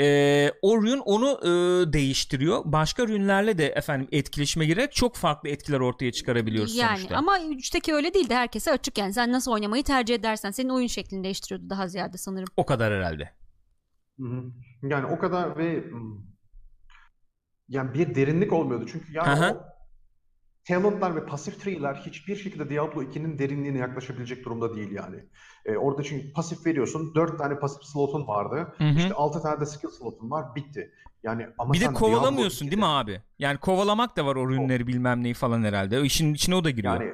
e, 0.00 0.50
o 0.62 0.82
rune 0.82 1.00
onu 1.00 1.30
e, 1.42 1.48
değiştiriyor. 1.92 2.62
Başka 2.64 3.08
rünlerle 3.08 3.58
de 3.58 3.66
efendim 3.66 4.08
etkileşime 4.12 4.66
girerek 4.66 4.92
çok 4.92 5.16
farklı 5.16 5.48
etkiler 5.48 5.80
ortaya 5.80 6.12
çıkarabiliyoruz 6.12 6.76
yani, 6.76 6.96
sonuçta. 6.96 7.16
Ama 7.16 7.38
3'teki 7.38 7.94
öyle 7.94 8.14
değildi. 8.14 8.34
Herkese 8.34 8.72
açık 8.72 8.98
yani. 8.98 9.12
Sen 9.12 9.32
nasıl 9.32 9.52
oynamayı 9.52 9.84
tercih 9.84 10.14
edersen 10.14 10.50
senin 10.50 10.68
oyun 10.68 10.86
şeklini 10.86 11.24
değiştiriyordu 11.24 11.70
daha 11.70 11.88
ziyade 11.88 12.18
sanırım. 12.18 12.48
O 12.56 12.66
kadar 12.66 12.92
herhalde. 12.92 13.30
Hı 14.20 14.26
hı. 14.26 14.44
Yani 14.82 15.06
o 15.06 15.18
kadar 15.18 15.58
ve 15.58 15.84
yani 17.68 17.94
bir 17.94 18.14
derinlik 18.14 18.52
olmuyordu. 18.52 18.86
Çünkü 18.92 19.12
yani 19.12 19.28
Aha. 19.28 19.50
o 19.50 19.72
talentlar 20.68 21.16
ve 21.16 21.26
pasif 21.26 21.60
tree'ler 21.60 21.94
hiçbir 21.94 22.36
şekilde 22.36 22.70
Diablo 22.70 23.02
2'nin 23.02 23.38
derinliğine 23.38 23.78
yaklaşabilecek 23.78 24.44
durumda 24.44 24.74
değil 24.74 24.90
yani. 24.90 25.16
Ee, 25.66 25.76
orada 25.76 26.02
çünkü 26.02 26.32
pasif 26.32 26.66
veriyorsun. 26.66 27.14
4 27.14 27.38
tane 27.38 27.58
pasif 27.58 27.82
slotun 27.82 28.26
vardı. 28.26 28.74
Hı 28.78 28.84
hı. 28.84 28.98
İşte 28.98 29.14
6 29.14 29.42
tane 29.42 29.60
de 29.60 29.66
skill 29.66 29.88
slotun 29.88 30.30
var. 30.30 30.54
Bitti. 30.54 30.92
Yani 31.22 31.46
ama 31.58 31.72
bir 31.72 31.80
de 31.80 31.92
kovalamıyorsun 31.92 32.70
değil 32.70 32.78
mi 32.78 32.86
abi? 32.86 33.22
Yani 33.38 33.58
kovalamak 33.58 34.16
da 34.16 34.26
var 34.26 34.36
o 34.36 34.44
ürünleri 34.44 34.86
bilmem 34.86 35.22
neyi 35.22 35.34
falan 35.34 35.62
herhalde. 35.62 36.00
O 36.00 36.02
işin 36.02 36.34
içine 36.34 36.54
o 36.54 36.64
da 36.64 36.70
giriyor. 36.70 37.00
Yani 37.00 37.12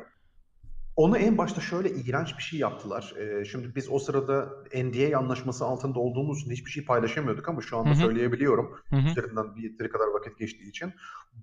onu 0.99 1.19
en 1.19 1.39
başta 1.39 1.61
şöyle 1.61 1.91
iğrenç 1.91 2.39
bir 2.39 2.43
şey 2.43 2.61
yaptılar. 2.61 3.15
Ee, 3.19 3.45
şimdi 3.45 3.75
biz 3.75 3.91
o 3.91 3.99
sırada 3.99 4.49
NDA 4.75 5.19
anlaşması 5.19 5.65
altında 5.65 5.99
olduğumuz 5.99 6.41
için 6.41 6.51
hiçbir 6.51 6.71
şey 6.71 6.85
paylaşamıyorduk 6.85 7.49
ama 7.49 7.61
şu 7.61 7.79
anda 7.79 7.91
Hı-hı. 7.91 7.99
söyleyebiliyorum. 7.99 8.71
Hı-hı. 8.91 9.09
Üzerinden 9.09 9.57
bir 9.57 9.63
yeteri 9.63 9.89
kadar 9.89 10.07
vakit 10.07 10.39
geçtiği 10.39 10.69
için. 10.69 10.93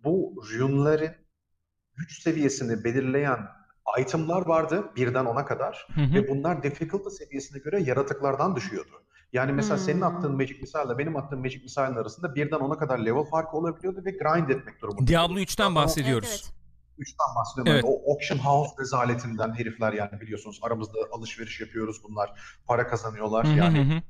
Bu 0.03 0.35
rune'lerin 0.53 1.11
güç 1.95 2.21
seviyesini 2.21 2.83
belirleyen 2.83 3.39
itemlar 3.99 4.45
vardı 4.45 4.83
birden 4.95 5.25
ona 5.25 5.45
kadar 5.45 5.87
Hı-hı. 5.93 6.13
ve 6.13 6.27
bunlar 6.27 6.63
difficulty 6.63 7.09
seviyesine 7.09 7.59
göre 7.59 7.81
yaratıklardan 7.81 8.55
düşüyordu. 8.55 9.01
Yani 9.33 9.51
mesela 9.51 9.77
hmm. 9.77 9.85
senin 9.85 10.01
attığın 10.01 10.35
Magic 10.35 10.59
Missile 10.61 10.83
ile 10.85 10.97
benim 10.97 11.15
attığım 11.15 11.39
Magic 11.39 11.61
Missile'ın 11.63 11.95
arasında 11.95 12.35
birden 12.35 12.59
ona 12.59 12.77
kadar 12.77 12.99
level 12.99 13.23
farkı 13.23 13.57
olabiliyordu 13.57 14.01
ve 14.05 14.11
grind 14.11 14.49
etmek 14.49 14.81
durumunda. 14.81 15.07
Diablo 15.07 15.39
3'ten 15.39 15.75
bahsediyoruz. 15.75 16.29
Evet, 16.29 16.41
evet. 16.45 16.54
3'ten 16.99 17.35
bahsediyorum. 17.35 17.71
Evet. 17.71 17.83
Yani 17.83 17.93
o 17.93 18.13
auction 18.13 18.37
house 18.37 18.71
rezaletinden 18.79 19.53
herifler 19.53 19.93
yani 19.93 20.21
biliyorsunuz 20.21 20.59
aramızda 20.61 20.97
alışveriş 21.11 21.61
yapıyoruz 21.61 22.03
bunlar. 22.03 22.57
Para 22.67 22.87
kazanıyorlar 22.87 23.45
yani. 23.45 24.03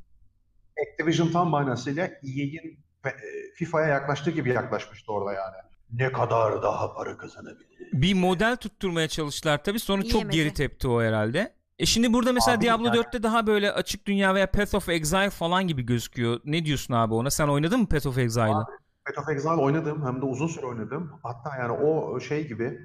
Activision 0.92 1.32
tam 1.32 1.50
manasıyla 1.50 2.06
EA'in 2.06 2.80
e, 3.06 3.12
FIFA'ya 3.56 3.88
yaklaştığı 3.88 4.32
gibi 4.32 4.50
yaklaşmıştı 4.50 5.12
orada 5.12 5.34
yani. 5.34 5.56
Ne 5.92 6.12
kadar 6.12 6.64
daha 6.64 6.94
para 6.94 7.18
kazanabilir? 7.18 7.90
Bir 7.94 8.14
model 8.14 8.56
tutturmaya 8.56 9.08
çalıştılar 9.08 9.64
tabii 9.64 9.80
sonra 9.80 10.02
İyi 10.02 10.12
çok 10.12 10.32
geri 10.32 10.54
tepti 10.54 10.88
o 10.88 11.02
herhalde. 11.02 11.56
E 11.80 11.86
şimdi 11.86 12.14
burada 12.14 12.34
mesela 12.34 12.58
abi 12.58 12.66
Diablo 12.66 12.86
yani... 12.86 12.98
4'te 12.98 13.24
daha 13.24 13.48
böyle 13.48 13.72
açık 13.72 14.06
dünya 14.08 14.36
veya 14.36 14.52
Path 14.52 14.76
of 14.76 14.90
Exile 14.90 15.30
falan 15.30 15.68
gibi 15.68 15.82
gözüküyor. 15.86 16.42
Ne 16.46 16.66
diyorsun 16.66 16.94
abi 16.94 17.14
ona? 17.14 17.30
Sen 17.32 17.48
oynadın 17.48 17.80
mı 17.80 17.88
Path 17.88 18.08
of 18.08 18.18
Exile'ı? 18.18 18.66
Path 19.06 19.20
of 19.20 19.30
Exile 19.30 19.50
oynadım 19.62 20.06
hem 20.06 20.22
de 20.22 20.26
uzun 20.26 20.48
süre 20.48 20.66
oynadım. 20.66 21.20
Hatta 21.24 21.58
yani 21.58 21.72
o 21.72 22.20
şey 22.20 22.48
gibi 22.48 22.80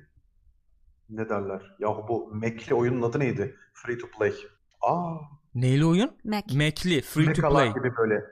ne 1.08 1.28
derler? 1.28 1.76
Yahu 1.78 2.08
bu 2.08 2.30
Mac'li 2.34 2.74
oyunun 2.74 3.02
adı 3.02 3.18
neydi? 3.20 3.56
Free 3.74 3.98
to 3.98 4.06
play. 4.18 4.34
Aa. 4.82 5.14
Neyli 5.54 5.86
oyun? 5.86 6.10
Mac. 6.24 6.56
Mac'li, 6.56 7.00
free 7.02 7.26
Mekalar 7.26 7.50
to 7.50 7.56
play. 7.56 7.74
gibi 7.74 7.96
böyle. 7.96 8.24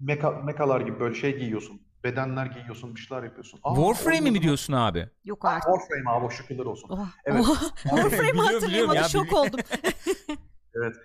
Meka, 0.00 0.30
mekalar 0.30 0.80
gibi 0.80 1.00
böyle 1.00 1.14
şey 1.14 1.38
giyiyorsun. 1.38 1.80
Bedenler 2.04 2.46
giyiyorsun, 2.46 2.94
bir 2.94 3.00
şeyler 3.00 3.22
yapıyorsun. 3.22 3.60
Aa, 3.62 3.74
Warframe 3.74 4.30
mi 4.30 4.42
diyorsun 4.42 4.72
abi? 4.72 5.08
Yok 5.24 5.44
artık. 5.44 5.74
Warframe 5.74 6.10
abi 6.10 6.34
şükürler 6.34 6.64
olsun. 6.64 6.88
Oh. 6.90 7.08
Evet. 7.24 7.44
Oh. 7.48 7.60
Warframe 7.82 8.42
hatırlayamadım 8.42 9.04
şok 9.04 9.32
oldum. 9.32 9.60
evet. 10.74 10.96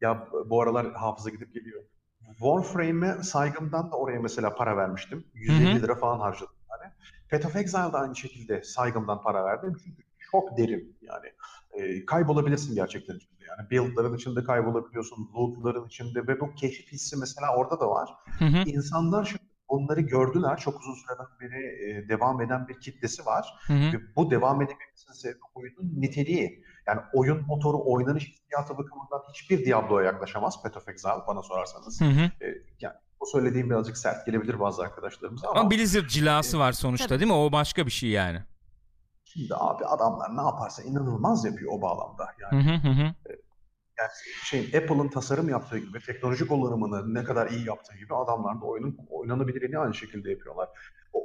Ya 0.00 0.28
bu 0.50 0.62
aralar 0.62 0.92
hafıza 0.92 1.30
gidip 1.30 1.54
geliyor. 1.54 1.82
Warframe'e 2.32 3.22
saygımdan 3.22 3.92
da 3.92 3.96
oraya 3.96 4.20
mesela 4.20 4.54
para 4.54 4.76
vermiştim. 4.76 5.24
150 5.34 5.72
Hı-hı. 5.72 5.82
lira 5.82 5.94
falan 5.94 6.20
harcadım 6.20 6.56
yani. 6.70 6.92
Path 7.30 7.46
of 7.46 7.56
Exile'da 7.56 7.98
aynı 7.98 8.16
şekilde 8.16 8.62
saygımdan 8.62 9.22
para 9.22 9.44
verdim. 9.44 9.76
Çünkü 9.84 10.02
çok 10.30 10.58
derin 10.58 10.96
yani. 11.02 11.26
E, 11.72 12.06
kaybolabilirsin 12.06 12.74
gerçekten 12.74 13.16
içinde. 13.16 13.44
Yani 13.48 13.70
build'ların 13.70 14.16
içinde 14.16 14.44
kaybolabiliyorsun, 14.44 15.30
loot'ların 15.34 15.86
içinde 15.86 16.26
ve 16.26 16.40
bu 16.40 16.54
keşif 16.54 16.92
hissi 16.92 17.16
mesela 17.16 17.56
orada 17.56 17.80
da 17.80 17.90
var. 17.90 18.10
Hı 18.38 18.44
hı. 18.44 18.62
İnsanlar 18.66 19.24
şimdi 19.24 19.42
onları 19.68 20.00
gördüler. 20.00 20.56
Çok 20.56 20.80
uzun 20.80 20.94
süreden 20.94 21.26
beri 21.40 21.90
e, 21.90 22.08
devam 22.08 22.40
eden 22.40 22.68
bir 22.68 22.80
kitlesi 22.80 23.26
var. 23.26 23.54
Hı 23.66 23.72
hı. 23.72 23.92
Ve 23.92 24.16
bu 24.16 24.30
devam 24.30 24.62
edebilmesinin 24.62 25.14
sebebi 25.14 25.38
oyunun 25.54 25.92
niteliği. 26.00 26.64
Yani 26.86 27.00
oyun 27.12 27.46
motoru, 27.46 27.82
oynanış 27.84 28.28
hissiyatı 28.28 28.78
bakımından 28.78 29.22
hiçbir 29.32 29.66
Diablo'ya 29.66 30.06
yaklaşamaz 30.06 30.62
Path 30.62 30.76
of 30.76 30.88
Exile 30.88 31.26
bana 31.26 31.42
sorarsanız. 31.42 32.00
Hı 32.00 32.04
hı. 32.04 32.44
E, 32.44 32.46
yani 32.80 32.94
o 33.20 33.26
söylediğim 33.26 33.70
birazcık 33.70 33.96
sert 33.96 34.26
gelebilir 34.26 34.60
bazı 34.60 34.82
arkadaşlarımıza 34.82 35.48
ama... 35.48 35.60
Ama 35.60 35.70
Blizzard 35.70 36.06
cilası 36.06 36.56
e, 36.56 36.60
var 36.60 36.72
sonuçta 36.72 37.06
tabii. 37.08 37.20
değil 37.20 37.30
mi? 37.30 37.36
O 37.36 37.52
başka 37.52 37.86
bir 37.86 37.90
şey 37.90 38.10
yani. 38.10 38.42
Şimdi 39.24 39.54
abi 39.54 39.84
adamlar 39.84 40.36
ne 40.36 40.42
yaparsa 40.42 40.82
inanılmaz 40.82 41.44
yapıyor 41.44 41.72
o 41.72 41.82
bağlamda. 41.82 42.26
Yani, 42.40 42.64
hı 42.64 42.88
hı 42.88 42.92
hı. 42.92 43.02
E, 43.02 43.32
yani 43.98 44.10
şey 44.44 44.60
Apple'ın 44.60 45.08
tasarım 45.08 45.48
yaptığı 45.48 45.78
gibi, 45.78 46.00
teknoloji 46.00 46.46
kullanımını 46.46 47.14
ne 47.14 47.24
kadar 47.24 47.50
iyi 47.50 47.66
yaptığı 47.66 47.96
gibi 47.96 48.14
adamlar 48.14 48.60
da 48.60 48.64
oyunun 48.64 48.98
oynanabilirliğini 49.10 49.78
aynı 49.78 49.94
şekilde 49.94 50.30
yapıyorlar. 50.30 50.68
O, 51.12 51.23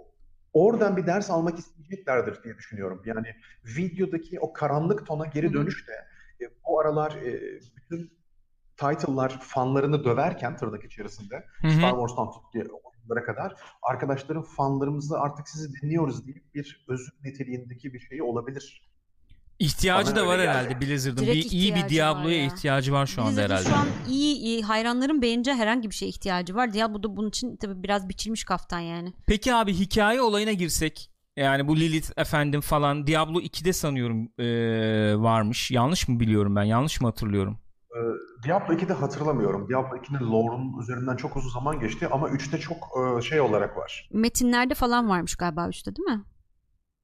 oradan 0.59 0.97
bir 0.97 1.07
ders 1.07 1.29
almak 1.29 1.59
isteyeceklerdir 1.59 2.43
diye 2.43 2.57
düşünüyorum. 2.57 3.01
Yani 3.05 3.27
videodaki 3.63 4.39
o 4.39 4.53
karanlık 4.53 5.07
tona 5.07 5.25
geri 5.25 5.53
dönüş 5.53 5.87
de 5.87 5.93
e, 6.45 6.49
bu 6.67 6.79
aralar 6.79 7.11
e, 7.11 7.59
bütün 7.75 8.19
title'lar 8.77 9.39
fanlarını 9.41 10.03
döverken 10.03 10.57
tırnak 10.57 10.83
içerisinde 10.83 11.45
Hı-hı. 11.61 11.71
Star 11.71 11.91
Wars'tan 11.91 12.31
tut 12.31 12.53
diye 12.53 12.63
oyunlara 12.63 13.25
kadar 13.25 13.55
arkadaşların 13.83 14.43
fanlarımızı 14.43 15.19
artık 15.19 15.49
sizi 15.49 15.81
dinliyoruz 15.81 16.27
deyip 16.27 16.55
bir 16.55 16.85
özür 16.89 17.13
niteliğindeki 17.23 17.93
bir 17.93 17.99
şey 17.99 18.21
olabilir. 18.21 18.88
İhtiyacı 19.59 20.11
Bana 20.11 20.15
da 20.15 20.27
var 20.27 20.39
herhalde 20.39 20.73
geldi. 20.73 20.85
Blizzard'ın. 20.85 21.25
Bir, 21.25 21.51
iyi 21.51 21.75
bir 21.75 21.89
Diablo'ya 21.89 22.37
ya. 22.37 22.45
ihtiyacı 22.45 22.93
var 22.93 23.05
şu 23.05 23.21
anda 23.23 23.41
herhalde. 23.41 23.69
şu 23.69 23.75
an 23.75 23.87
iyi, 24.09 24.35
iyi 24.35 24.63
hayranların 24.63 25.21
beğeneceği 25.21 25.57
herhangi 25.57 25.89
bir 25.89 25.95
şeye 25.95 26.07
ihtiyacı 26.07 26.55
var. 26.55 26.73
Diablo 26.73 27.03
da 27.03 27.17
bunun 27.17 27.29
için 27.29 27.57
tabii 27.57 27.83
biraz 27.83 28.09
biçilmiş 28.09 28.43
kaftan 28.43 28.79
yani. 28.79 29.13
Peki 29.27 29.53
abi 29.53 29.73
hikaye 29.73 30.21
olayına 30.21 30.51
girsek. 30.51 31.11
Yani 31.37 31.67
bu 31.67 31.77
Lilith 31.77 32.11
efendim 32.17 32.61
falan 32.61 33.07
Diablo 33.07 33.39
2'de 33.39 33.73
sanıyorum 33.73 34.29
ee, 34.39 35.23
varmış. 35.23 35.71
Yanlış 35.71 36.07
mı 36.07 36.19
biliyorum 36.19 36.55
ben? 36.55 36.63
Yanlış 36.63 37.01
mı 37.01 37.07
hatırlıyorum? 37.07 37.59
Ee, 37.91 37.99
Diablo 38.47 38.73
2'de 38.73 38.93
hatırlamıyorum. 38.93 39.69
Diablo 39.69 39.97
2'nin 39.97 40.31
lore'unun 40.31 40.81
üzerinden 40.81 41.15
çok 41.15 41.37
uzun 41.37 41.49
zaman 41.49 41.79
geçti 41.79 42.07
ama 42.11 42.29
3'te 42.29 42.57
çok 42.57 42.77
e, 43.17 43.21
şey 43.21 43.41
olarak 43.41 43.77
var. 43.77 44.09
Metinlerde 44.13 44.73
falan 44.73 45.09
varmış 45.09 45.35
galiba 45.35 45.61
3'te 45.61 45.95
değil 45.95 46.07
mi? 46.07 46.23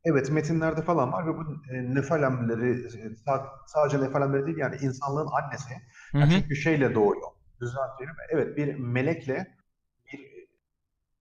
Evet 0.05 0.31
metinlerde 0.31 0.81
falan 0.81 1.11
var 1.13 1.27
ve 1.27 1.37
bu 1.37 1.43
e, 1.73 1.95
nefalemleri 1.95 2.69
e, 2.71 2.85
sa- 3.25 3.47
sadece 3.67 4.01
nefalemleri 4.01 4.45
değil 4.45 4.57
yani 4.57 4.75
insanlığın 4.81 5.27
annesi. 5.27 5.73
Yani 6.19 6.29
hı. 6.29 6.41
çünkü 6.41 6.55
şeyle 6.55 6.95
doğuyor. 6.95 7.21
Düzeltelim. 7.61 8.15
Evet 8.29 8.57
bir 8.57 8.75
melekle 8.75 9.57
bir 10.13 10.47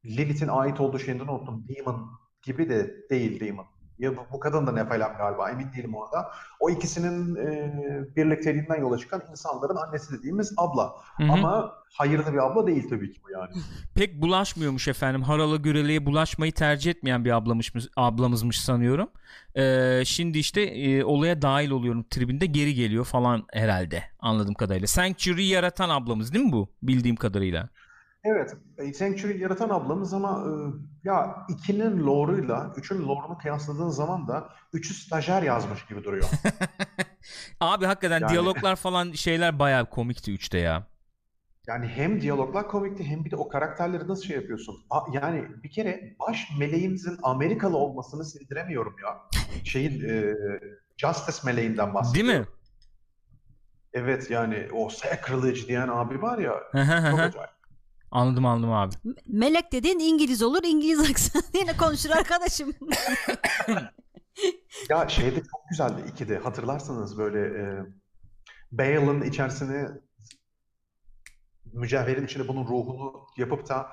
Lilith'in 0.05 0.49
ait 0.49 0.81
olduğu 0.81 0.99
şeyinden 0.99 1.29
unuttum. 1.29 1.66
Demon 1.68 2.11
gibi 2.42 2.68
de 2.68 3.09
değil 3.11 3.40
Demon. 3.40 3.66
Ya 3.98 4.16
bu, 4.16 4.20
bu 4.33 4.40
kadın 4.40 4.66
da 4.66 4.72
Nephalem 4.72 5.14
galiba 5.18 5.50
emin 5.50 5.72
değilim 5.72 5.94
orada. 5.94 6.30
O 6.61 6.70
ikisinin 6.70 7.37
e, 7.37 7.72
birlikteliğinden 8.16 8.80
yola 8.80 8.98
çıkan 8.98 9.22
insanların 9.30 9.76
annesi 9.76 10.18
dediğimiz 10.18 10.54
abla. 10.57 10.94
Hı 11.16 11.24
hı. 11.24 11.33
Ama 11.33 11.72
hayırlı 11.92 12.33
bir 12.33 12.46
abla 12.46 12.66
değil 12.66 12.88
tabii 12.90 13.12
ki 13.12 13.20
bu 13.24 13.30
yani. 13.30 13.50
Pek 13.94 14.22
bulaşmıyormuş 14.22 14.88
efendim. 14.88 15.22
Harala 15.22 15.57
güreleye 15.57 16.07
bulaşmayı 16.07 16.52
tercih 16.52 16.90
etmeyen 16.90 17.24
bir 17.24 17.30
ablamışmış, 17.30 17.85
ablamızmış 17.96 18.61
sanıyorum. 18.61 19.09
Ee, 19.57 20.02
şimdi 20.04 20.38
işte 20.38 20.61
e, 20.61 21.04
olaya 21.04 21.42
dahil 21.42 21.70
oluyorum 21.70 22.04
tribinde 22.11 22.46
geri 22.46 22.74
geliyor 22.74 23.04
falan 23.04 23.44
herhalde 23.52 24.02
anladığım 24.18 24.54
kadarıyla. 24.54 24.87
Sanctuary'i 24.87 25.48
yaratan 25.48 25.88
ablamız 25.88 26.35
değil 26.35 26.44
mi 26.44 26.52
bu 26.52 26.68
bildiğim 26.83 27.16
kadarıyla? 27.16 27.68
Evet, 28.24 28.56
e, 28.78 28.92
Sanctuary 28.92 29.38
yaratan 29.40 29.68
ablamız 29.70 30.14
ama 30.14 30.44
e, 30.46 30.50
ya 31.08 31.37
2'nin 31.48 32.06
lore'uyla 32.06 32.72
3'ün 32.76 33.02
lore'unu 33.08 33.38
kıyasladığın 33.38 33.88
zaman 33.88 34.28
da 34.28 34.48
3'ü 34.74 34.92
stajyer 34.94 35.42
yazmış 35.42 35.87
gibi 35.87 36.04
duruyor. 36.04 36.24
Abi 37.60 37.87
hakikaten 37.87 38.20
Yani- 38.20 38.32
diyaloglar 38.32 38.76
falan 38.76 39.12
şeyler 39.12 39.58
bayağı 39.58 39.90
komikti 39.90 40.32
3'te 40.34 40.58
ya. 40.58 40.87
Yani 41.66 41.87
hem 41.88 42.20
diyaloglar 42.20 42.68
komikti 42.68 43.04
hem 43.04 43.24
bir 43.24 43.30
de 43.30 43.37
o 43.37 43.48
karakterleri 43.48 44.08
nasıl 44.08 44.22
şey 44.22 44.37
yapıyorsun? 44.37 44.74
A- 44.90 45.00
yani 45.12 45.44
bir 45.62 45.70
kere 45.70 46.16
baş 46.28 46.48
meleğimizin 46.58 47.18
Amerikalı 47.22 47.76
olmasını 47.76 48.24
sindiremiyorum 48.24 48.96
ya. 49.04 49.20
Şeyin 49.64 50.08
e, 50.08 50.34
Justice 50.96 51.38
meleğinden 51.44 51.84
Değil 51.87 51.94
bahsediyorum. 51.94 52.40
mi? 52.40 52.46
Evet 53.92 54.30
yani 54.30 54.68
o 54.72 54.88
sacrilege 54.88 55.66
diyen 55.68 55.88
abi 55.88 56.22
var 56.22 56.38
ya 56.38 56.54
çok 57.10 57.20
acayip. 57.20 57.50
Anladım 58.14 58.46
anladım 58.46 58.72
abi. 58.72 58.94
Me- 58.94 59.14
Melek 59.27 59.72
dediğin 59.72 59.98
İngiliz 59.98 60.42
olur 60.42 60.62
İngiliz 60.64 61.00
aksanı 61.11 61.42
yine 61.55 61.77
konuşur 61.77 62.11
arkadaşım. 62.11 62.72
Ya 64.90 65.09
şeyde 65.09 65.37
çok 65.37 65.68
güzeldi 65.70 66.03
2'de 66.16 66.38
hatırlarsanız 66.38 67.18
böyle 67.18 67.38
e, 67.62 67.64
Bale'ın 68.72 69.22
içerisine 69.22 69.88
mücevherin 71.72 72.24
içine 72.24 72.48
bunun 72.48 72.64
ruhunu 72.64 73.27
yapıp 73.37 73.68
da 73.68 73.88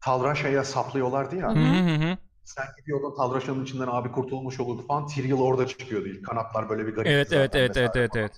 Talraşa'ya 0.00 0.64
saplıyorlardı 0.64 1.36
ya. 1.36 1.48
Hı 1.48 1.58
Hı. 1.58 2.18
Sen 2.44 2.64
gidiyordun 2.78 3.16
Talraşa'nın 3.16 3.64
içinden 3.64 3.88
abi 3.90 4.12
kurtulmuş 4.12 4.60
olurdu 4.60 4.86
falan. 4.86 5.06
Tyrael 5.06 5.34
orada 5.34 5.66
çıkıyordu 5.66 6.08
ilk. 6.08 6.26
Kanatlar 6.26 6.68
böyle 6.68 6.86
bir 6.86 6.92
garip 6.94 7.08
Evet 7.10 7.32
evet 7.32 7.46
zaten 7.52 7.60
evet 7.60 7.76
evet 7.76 7.90
vesaire 7.94 8.20
evet 8.20 8.32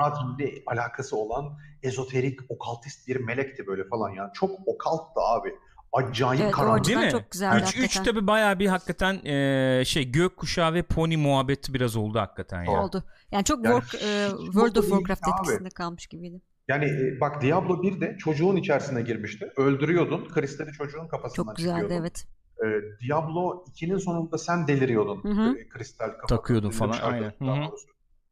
evet. 0.00 0.12
Horadrim'le 0.16 0.62
alakası 0.66 1.16
olan 1.16 1.58
ezoterik, 1.82 2.40
okaltist 2.48 3.08
bir 3.08 3.16
melekti 3.16 3.66
böyle 3.66 3.84
falan 3.84 4.10
yani. 4.10 4.30
Çok 4.34 4.50
okalttı 4.66 5.20
abi. 5.20 5.54
Acayip 5.92 6.42
Evet, 6.42 6.52
karanlık. 6.52 6.86
Değil 6.86 6.98
mi? 6.98 7.10
çok 7.10 7.30
güzeldi 7.30 7.62
3 7.62 7.68
3 7.68 7.74
hakikaten. 7.74 8.04
tabi 8.04 8.26
bayağı 8.26 8.58
bir 8.58 8.66
hakikaten 8.66 9.14
e, 9.24 9.82
şey 9.84 10.10
gökkuşağı 10.12 10.74
ve 10.74 10.82
pony 10.82 11.16
muhabbeti 11.16 11.74
biraz 11.74 11.96
oldu 11.96 12.18
hakikaten 12.18 12.62
ya. 12.64 12.82
oldu. 12.82 13.04
Yani 13.32 13.44
çok 13.44 13.64
Yani 13.64 13.80
work, 13.80 14.02
e, 14.02 14.28
World 14.44 14.76
of 14.76 14.88
Warcraft 14.88 15.22
abi. 15.24 15.30
etkisinde 15.40 15.70
kalmış 15.70 16.06
gibiydi. 16.06 16.40
Yani 16.68 16.90
bak 17.20 17.42
Diablo 17.42 17.82
1'de 17.82 18.16
çocuğun 18.18 18.56
içerisine 18.56 19.02
girmişti. 19.02 19.52
Öldürüyordun. 19.56 20.28
Kristali 20.28 20.72
çocuğun 20.72 21.08
kafasından 21.08 21.46
Çok 21.46 21.56
güzeldi 21.56 21.96
evet. 22.00 22.24
E, 22.58 22.66
Diablo 23.08 23.64
2'nin 23.74 23.98
sonunda 23.98 24.38
sen 24.38 24.66
deliriyordun. 24.68 25.24
Hı 25.24 25.28
hı. 25.28 25.58
E, 25.58 25.68
kristal 25.68 26.08
kafa. 26.08 26.26
Takıyordun 26.26 26.70
falan, 26.70 26.98
aynen. 27.02 27.32
Hı 27.38 27.46
daha 27.46 27.56
hı. 27.56 27.68
doğrusu. 27.68 27.88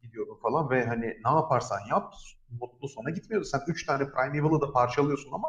Gidiyordun 0.06 0.38
falan 0.42 0.70
ve 0.70 0.86
hani 0.86 1.06
ne 1.24 1.30
yaparsan 1.30 1.78
yap 1.90 2.14
mutlu 2.60 2.88
sona 2.88 3.10
gitmiyordu. 3.10 3.46
Sen 3.46 3.60
3 3.68 3.86
tane 3.86 4.04
Primeval'ı 4.10 4.60
da 4.60 4.72
parçalıyorsun 4.72 5.32
ama 5.32 5.48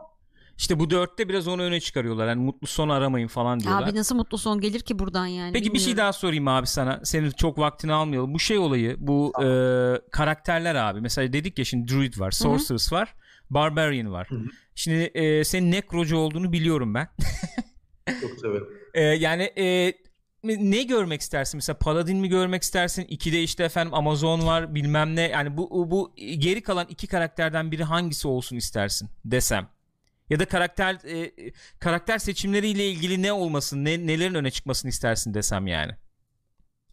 İşte 0.58 0.80
bu 0.80 0.90
dörtte 0.90 1.30
biraz 1.30 1.48
onu 1.48 1.62
öne 1.62 1.80
çıkarıyorlar. 1.80 2.28
Yani 2.28 2.44
mutlu 2.44 2.68
son 2.68 2.90
aramayın 2.90 3.28
falan 3.28 3.60
diyorlar. 3.60 3.84
Abi 3.84 3.96
nasıl 3.96 4.16
mutlu 4.16 4.38
son 4.38 4.62
gelir 4.62 4.80
ki 4.80 5.00
buradan 5.00 5.26
yani 5.26 5.54
Peki 5.54 5.74
bir 5.74 5.80
şey 5.80 5.86
bilmiyorum. 5.88 5.98
daha 5.98 6.14
sorayım 6.14 6.48
abi 6.48 6.68
sana. 6.68 7.02
Senin 7.04 7.32
çok 7.32 7.58
vaktini 7.58 7.94
almayalım. 7.94 8.34
Bu 8.34 8.40
şey 8.40 8.58
olayı, 8.58 8.96
bu 9.00 9.32
Tamam. 9.36 9.52
e, 9.52 10.02
karakterler 10.12 10.76
abi. 10.76 11.02
Mesela 11.02 11.34
dedik 11.34 11.60
ya 11.60 11.66
şimdi 11.66 11.92
Druid 11.92 12.20
var, 12.20 12.32
Sorceress 12.32 12.94
var, 12.94 13.16
Barbarian 13.50 14.12
var. 14.12 14.28
Hı 14.30 14.36
hı. 14.36 14.46
Şimdi 14.76 15.04
e, 15.04 15.44
senin 15.44 15.72
Necrocu 15.72 16.18
olduğunu 16.18 16.52
biliyorum 16.52 16.94
ben. 16.94 17.08
çok 18.22 18.40
severim. 18.40 18.68
E, 18.94 19.02
yani 19.02 19.44
e, 19.44 19.94
ne 20.48 20.84
görmek 20.84 21.22
istersin? 21.22 21.58
Mesela 21.58 21.78
Paladin 21.78 22.18
mi 22.18 22.30
görmek 22.30 22.64
istersin? 22.64 23.06
İkide 23.10 23.44
işte 23.44 23.64
efendim 23.64 23.94
Amazon 23.94 24.46
var 24.46 24.76
bilmem 24.76 25.16
ne. 25.16 25.22
Yani 25.22 25.58
bu 25.58 25.92
bu 25.92 26.14
geri 26.18 26.64
kalan 26.64 26.86
iki 26.90 27.08
karakterden 27.08 27.72
biri 27.72 27.84
hangisi 27.84 28.28
olsun 28.28 28.56
istersin 28.56 29.10
desem. 29.26 29.70
Ya 30.30 30.40
da 30.40 30.46
karakter 30.46 30.96
e, 30.96 31.32
karakter 31.80 32.18
seçimleriyle 32.18 32.88
ilgili 32.88 33.22
ne 33.22 33.34
olmasın, 33.34 33.86
ne, 33.86 34.08
nelerin 34.08 34.34
öne 34.34 34.52
çıkmasını 34.52 34.90
istersin 34.90 35.34
desem 35.34 35.68
yani. 35.68 35.92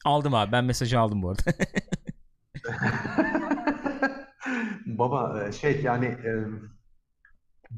Aldım 0.05 0.35
abi. 0.35 0.53
Ben 0.53 0.64
mesajı 0.64 1.01
aldım 1.01 1.23
bu 1.23 1.31
arada. 1.31 1.43
Baba 4.87 5.45
e, 5.49 5.53
şey 5.53 5.81
yani 5.83 6.07
e, 6.07 6.33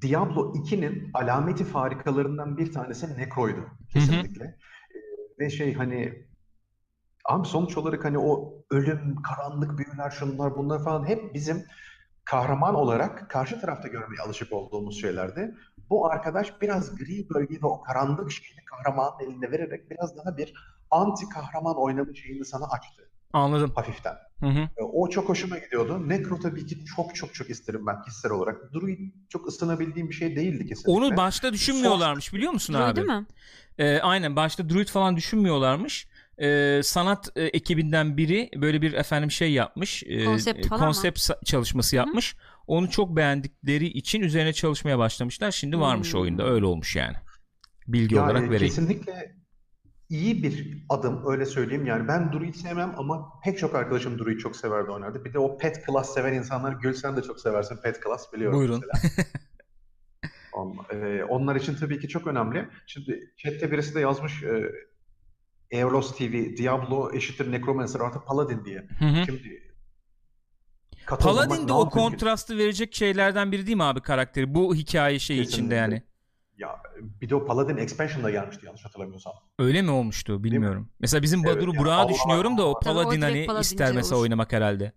Diablo 0.01 0.53
2'nin 0.55 1.11
alameti 1.15 1.65
farikalarından 1.65 2.59
bir 2.59 2.73
tanesi 2.73 3.19
Necro'ydu 3.19 3.67
kesinlikle. 3.93 4.45
E, 4.45 4.59
ve 5.39 5.51
şey 5.51 5.75
hani 5.75 6.27
abi 7.25 7.49
sonuç 7.49 7.77
olarak 7.77 8.05
hani 8.05 8.19
o 8.19 8.55
ölüm, 8.71 9.23
karanlık 9.23 9.79
büyüler, 9.79 10.11
şunlar 10.11 10.57
bunlar 10.57 10.85
falan 10.85 11.09
hep 11.09 11.35
bizim 11.35 11.67
kahraman 12.25 12.75
olarak 12.75 13.31
karşı 13.31 13.61
tarafta 13.61 13.89
görmeye 13.89 14.23
alışık 14.23 14.53
olduğumuz 14.53 15.01
şeylerdi. 15.01 15.55
Bu 15.91 16.07
arkadaş 16.11 16.61
biraz 16.61 16.97
gri 16.97 17.29
bölge 17.31 17.55
ve 17.63 17.67
o 17.67 17.83
karanlık 17.83 18.31
şeyini 18.31 18.65
kahramanın 18.65 19.21
eline 19.21 19.51
vererek 19.51 19.91
biraz 19.91 20.17
daha 20.17 20.37
bir 20.37 20.55
anti 20.91 21.29
kahraman 21.29 21.77
oynama 21.77 22.15
şeyini 22.15 22.45
sana 22.45 22.65
açtı 22.67 23.11
Anladım. 23.33 23.73
hafiften. 23.75 24.15
Hı 24.41 24.47
hı. 24.47 24.59
E, 24.77 24.83
O 24.83 25.09
çok 25.11 25.29
hoşuma 25.29 25.59
gidiyordu. 25.59 26.09
Necro 26.09 26.39
tabii 26.41 26.67
ki 26.67 26.85
çok 26.85 27.15
çok 27.17 27.35
çok 27.35 27.51
isterim 27.51 27.87
ben 27.87 28.03
kişisel 28.03 28.33
olarak. 28.33 28.73
Druid 28.75 28.99
çok 29.29 29.49
ısınabildiğim 29.49 30.09
bir 30.11 30.15
şey 30.15 30.37
değildi 30.37 30.67
kesinlikle. 30.67 30.93
Onu 30.93 31.17
başta 31.17 31.53
düşünmüyorlarmış 31.53 32.35
biliyor 32.35 32.53
musun 32.53 32.75
abi? 32.75 32.97
Druid 33.01 33.07
mi? 33.09 33.27
Ee, 33.79 33.99
aynen 33.99 34.37
başta 34.37 34.69
Druid 34.71 34.89
falan 34.89 35.17
düşünmüyorlarmış. 35.17 36.09
Ee, 36.39 36.81
sanat 36.85 37.29
e, 37.37 37.45
ekibinden 37.45 38.17
biri 38.17 38.51
böyle 38.57 38.83
bir 38.83 38.93
efendim 38.93 39.31
şey 39.31 39.53
yapmış. 39.53 40.03
e, 40.07 40.25
Konsept 40.25 40.67
e, 40.67 40.69
falan 40.69 40.81
mı? 40.81 40.87
konsept 40.87 41.19
sa- 41.19 41.45
çalışması 41.45 41.97
yapmış. 41.97 42.37
Onu 42.67 42.91
çok 42.91 43.17
beğendikleri 43.17 43.87
için 43.87 44.21
üzerine 44.21 44.53
çalışmaya 44.53 44.99
başlamışlar. 44.99 45.51
Şimdi 45.51 45.81
varmış 45.81 46.13
Hmm. 46.15 46.21
oyunda. 46.21 46.45
Öyle 46.47 46.65
olmuş 46.67 46.97
yani. 46.97 47.17
Bilgi 47.89 48.15
Ya, 48.15 48.25
olarak 48.25 48.43
e, 48.43 48.51
vereyim. 48.51 48.75
Kesinlikle 48.75 49.37
iyi 50.09 50.43
bir 50.43 50.85
adım 50.89 51.23
öyle 51.27 51.47
söyleyeyim. 51.47 51.87
Yani 51.87 52.09
ben 52.09 52.33
Druid 52.33 52.55
sevmem 52.55 52.95
ama 52.97 53.33
pek 53.45 53.59
çok 53.59 53.75
arkadaşım 53.75 54.19
Druid 54.19 54.39
çok 54.39 54.57
severdi 54.57 54.91
oynardı. 54.91 55.25
Bir 55.25 55.33
de 55.33 55.39
o 55.39 55.59
pet 55.59 55.87
class 55.87 56.15
seven 56.15 56.35
insanlar 56.35 56.73
Gül 56.73 56.93
sen 56.93 57.17
de 57.17 57.23
çok 57.23 57.41
seversin 57.41 57.77
pet 57.77 58.03
class 58.05 58.33
biliyorum 58.33 58.59
Buyurun. 58.59 58.83
e, 60.91 61.25
onlar 61.25 61.57
için 61.57 61.75
tabii 61.75 62.01
ki 62.01 62.09
çok 62.09 62.27
önemli. 62.27 62.69
Şimdi 62.87 63.33
chatte 63.37 63.73
birisi 63.73 63.95
de 63.95 64.01
yazmış 64.01 64.43
e, 64.43 64.73
Eolos 65.71 66.17
TV 66.17 66.57
Diablo 66.57 67.15
eşittir 67.15 67.53
Necromancer 67.53 68.01
artı 68.01 68.21
Paladin 68.21 68.65
diye. 68.65 68.89
Hı 68.99 69.05
hı. 69.05 69.25
Şimdi 69.27 69.67
Paladin 71.07 71.69
de 71.69 71.73
o 71.73 71.91
kontrastı 71.91 72.59
verecek 72.59 72.95
şeylerden 72.95 73.53
biri 73.53 73.67
değil 73.67 73.77
mi 73.77 73.85
abi 73.85 74.01
karakteri? 74.01 74.55
Bu 74.55 74.75
hikaye 74.75 75.19
şey 75.19 75.37
içinde 75.37 75.51
Kesinlikle. 75.51 75.77
yani. 75.77 76.03
Ya 76.59 76.83
bir 77.21 77.29
de 77.29 77.35
o 77.35 77.47
Paladin 77.47 77.77
expansion'da 77.77 78.31
gelmişti 78.31 78.67
yanlış 78.67 78.85
hatırlamıyorsam. 78.85 79.33
Öyle 79.59 79.83
mi 79.83 79.91
olmuştu 79.91 80.45
bilmiyorum. 80.45 80.89
Mesela 81.01 81.23
bizim 81.23 81.47
Evet, 81.47 81.57
Badur'u 81.57 81.71
yani 81.75 81.79
Burak'ı 81.85 81.97
Allah- 82.01 82.09
düşünüyorum 82.09 82.59
da 82.59 82.67
o 82.67 82.71
o 82.71 82.81
Paladin 82.81 83.21
direkt 83.23 83.49
hani 83.49 83.61
ister 83.61 83.93
mesela 83.93 84.17
olur. 84.17 84.23
oynamak 84.23 84.53
herhalde. 84.53 84.93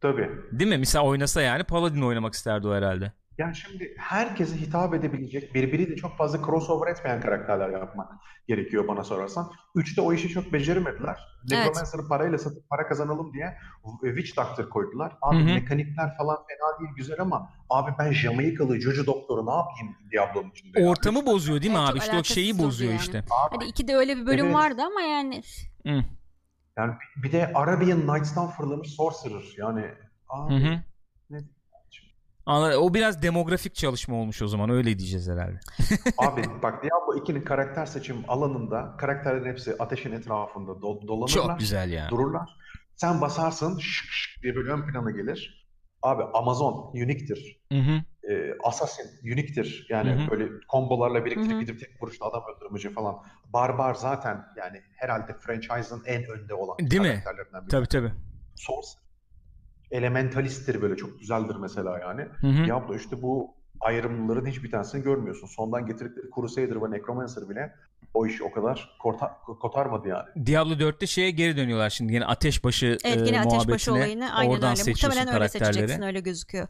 Tabii. 0.00 0.30
Değil 0.52 0.70
mi? 0.70 0.78
Mesela 0.78 1.04
oynasa 1.04 1.42
yani 1.42 1.64
Paladin 1.64 2.02
oynamak 2.02 2.34
isterdi 2.34 2.68
o 2.68 2.74
herhalde. 2.74 3.12
Yani 3.38 3.56
şimdi 3.56 3.94
herkese 3.98 4.56
hitap 4.56 4.94
edebilecek, 4.94 5.54
birbiriyle 5.54 5.96
çok 5.96 6.16
fazla 6.16 6.46
crossover 6.46 6.90
etmeyen 6.92 7.20
karakterler 7.20 7.68
yapmak 7.68 8.12
gerekiyor 8.48 8.88
bana 8.88 9.04
sorarsan. 9.04 9.50
Üçte 9.74 10.00
o 10.00 10.12
işi 10.12 10.28
çok 10.28 10.52
beceremediler. 10.52 11.18
Evet. 11.52 11.66
Necromancer'ı 11.66 12.08
parayla 12.08 12.38
satıp 12.38 12.70
para 12.70 12.86
kazanalım 12.88 13.32
diye 13.32 13.58
Witch 14.02 14.36
Doctor 14.36 14.68
koydular. 14.70 15.12
Abi 15.22 15.36
Hı 15.36 15.40
hı. 15.40 15.54
mekanikler 15.54 16.16
falan 16.18 16.36
fena 16.36 16.78
değil, 16.80 16.90
güzel 16.96 17.20
ama 17.20 17.50
abi 17.70 17.90
ben 17.98 18.12
Jamaikalı 18.12 18.80
Jojo 18.80 19.06
Doktor'u 19.06 19.46
ne 19.46 19.50
yapayım 19.54 19.96
Diablo'nun 20.12 20.50
içinde? 20.50 20.86
Ortamı 20.88 21.26
bozuyor 21.26 21.62
değil 21.62 21.72
mi 21.72 21.78
Evet, 21.80 21.90
abi? 21.90 21.98
İşte 21.98 22.18
o 22.18 22.24
şeyi 22.24 22.58
bozuyor 22.58 22.90
yani. 22.92 23.00
işte. 23.00 23.18
Abi, 23.18 23.56
Hani 23.56 23.64
ikide 23.64 23.96
öyle 23.96 24.16
bir 24.16 24.26
bölüm 24.26 24.46
Evet. 24.46 24.54
vardı 24.54 24.82
ama 24.86 25.00
yani 25.00 25.42
Hı. 25.86 26.04
yani 26.78 26.92
bir 27.22 27.32
de 27.32 27.52
Arabian 27.54 28.00
Nights'tan 28.00 28.50
fırlamış 28.50 28.88
Sorcerer 28.88 29.54
yani 29.58 29.84
abi 30.28 30.54
Hı 30.54 30.58
hı. 30.58 30.62
Ne? 30.62 30.70
Anla- 30.70 30.93
O 32.46 32.94
biraz 32.94 33.22
demografik 33.22 33.74
çalışma 33.74 34.16
olmuş 34.16 34.42
o 34.42 34.48
zaman 34.48 34.70
öyle 34.70 34.98
diyeceğiz 34.98 35.28
herhalde. 35.28 35.60
Abi 36.18 36.42
bak 36.62 36.82
Diablo 36.82 37.18
2'nin 37.24 37.44
karakter 37.44 37.86
seçim 37.86 38.16
alanında 38.28 38.96
karakterlerin 38.98 39.50
hepsi 39.50 39.76
ateşin 39.78 40.12
etrafında 40.12 40.70
do- 40.70 41.08
dolanırlar. 41.08 41.28
Çok 41.28 41.58
güzel 41.58 41.92
ya. 41.92 42.08
Dururlar. 42.10 42.50
Sen 42.96 43.20
basarsın 43.20 43.78
şık 43.78 44.10
şık 44.12 44.42
diye 44.42 44.56
böyle 44.56 44.70
ön 44.72 44.86
plana 44.86 45.10
gelir. 45.10 45.68
Abi 46.02 46.22
Amazon. 46.22 46.94
Hı 47.72 47.78
hı. 47.78 48.02
Ee, 48.30 48.54
Assassin 48.64 49.06
unique'tir. 49.32 49.86
Yani 49.90 50.10
Hı 50.10 50.14
hı. 50.26 50.30
böyle 50.30 50.48
kombolarla 50.68 51.24
birlikte 51.24 51.50
Hı 51.52 51.56
hı. 51.56 51.60
gidip 51.60 51.80
tek 51.80 52.02
vuruşta 52.02 52.26
adam 52.26 52.42
öldürmeci 52.56 52.90
falan. 52.92 53.16
Barbar 53.52 53.94
zaten 53.94 54.44
yani 54.56 54.82
herhalde 54.96 55.36
franchise'ın 55.40 56.02
en 56.06 56.24
önde 56.24 56.54
olan 56.54 56.78
Değil 56.78 57.02
mi? 57.02 57.08
karakterlerinden 57.08 57.62
biri. 57.62 57.70
Tabii 57.70 57.86
tabii. 57.86 58.12
Source 58.56 58.88
elementalisttir 59.90 60.82
böyle 60.82 60.96
çok 60.96 61.20
güzeldir 61.20 61.56
mesela 61.56 61.98
yani. 61.98 62.22
Hı 62.40 62.46
hı. 62.46 62.64
Diablo 62.66 62.96
işte 62.96 63.22
bu 63.22 63.54
ayrımların 63.80 64.46
hiçbir 64.46 64.70
tanesini 64.70 65.02
görmüyorsun. 65.02 65.46
Sondan 65.46 65.86
getirdikleri 65.86 66.26
Crusader 66.34 66.82
ve 66.82 66.90
Necromancer 66.90 67.48
bile 67.48 67.74
o 68.14 68.26
işi 68.26 68.44
o 68.44 68.52
kadar 68.52 68.96
korta- 68.98 69.38
kotarmadı 69.60 70.08
yani. 70.08 70.46
Diablo 70.46 70.72
4'te 70.72 71.06
şeye 71.06 71.30
geri 71.30 71.56
dönüyorlar 71.56 71.90
şimdi 71.90 72.12
yine 72.14 72.24
ateşbaşı 72.26 72.98
Evet 73.04 73.16
e, 73.22 73.26
yine 73.26 73.40
ateşbaşı 73.40 73.90
muhabbetine. 73.90 73.94
olayını 73.94 74.34
aynen 74.34 74.50
Oradan 74.50 74.70
öyle. 74.70 74.76
seçiyorsun 74.76 75.08
Muhtemelen 75.08 75.28
öyle 75.28 75.38
karakterleri. 75.38 75.74
seçeceksin 75.74 76.02
öyle 76.02 76.20
gözüküyor. 76.20 76.68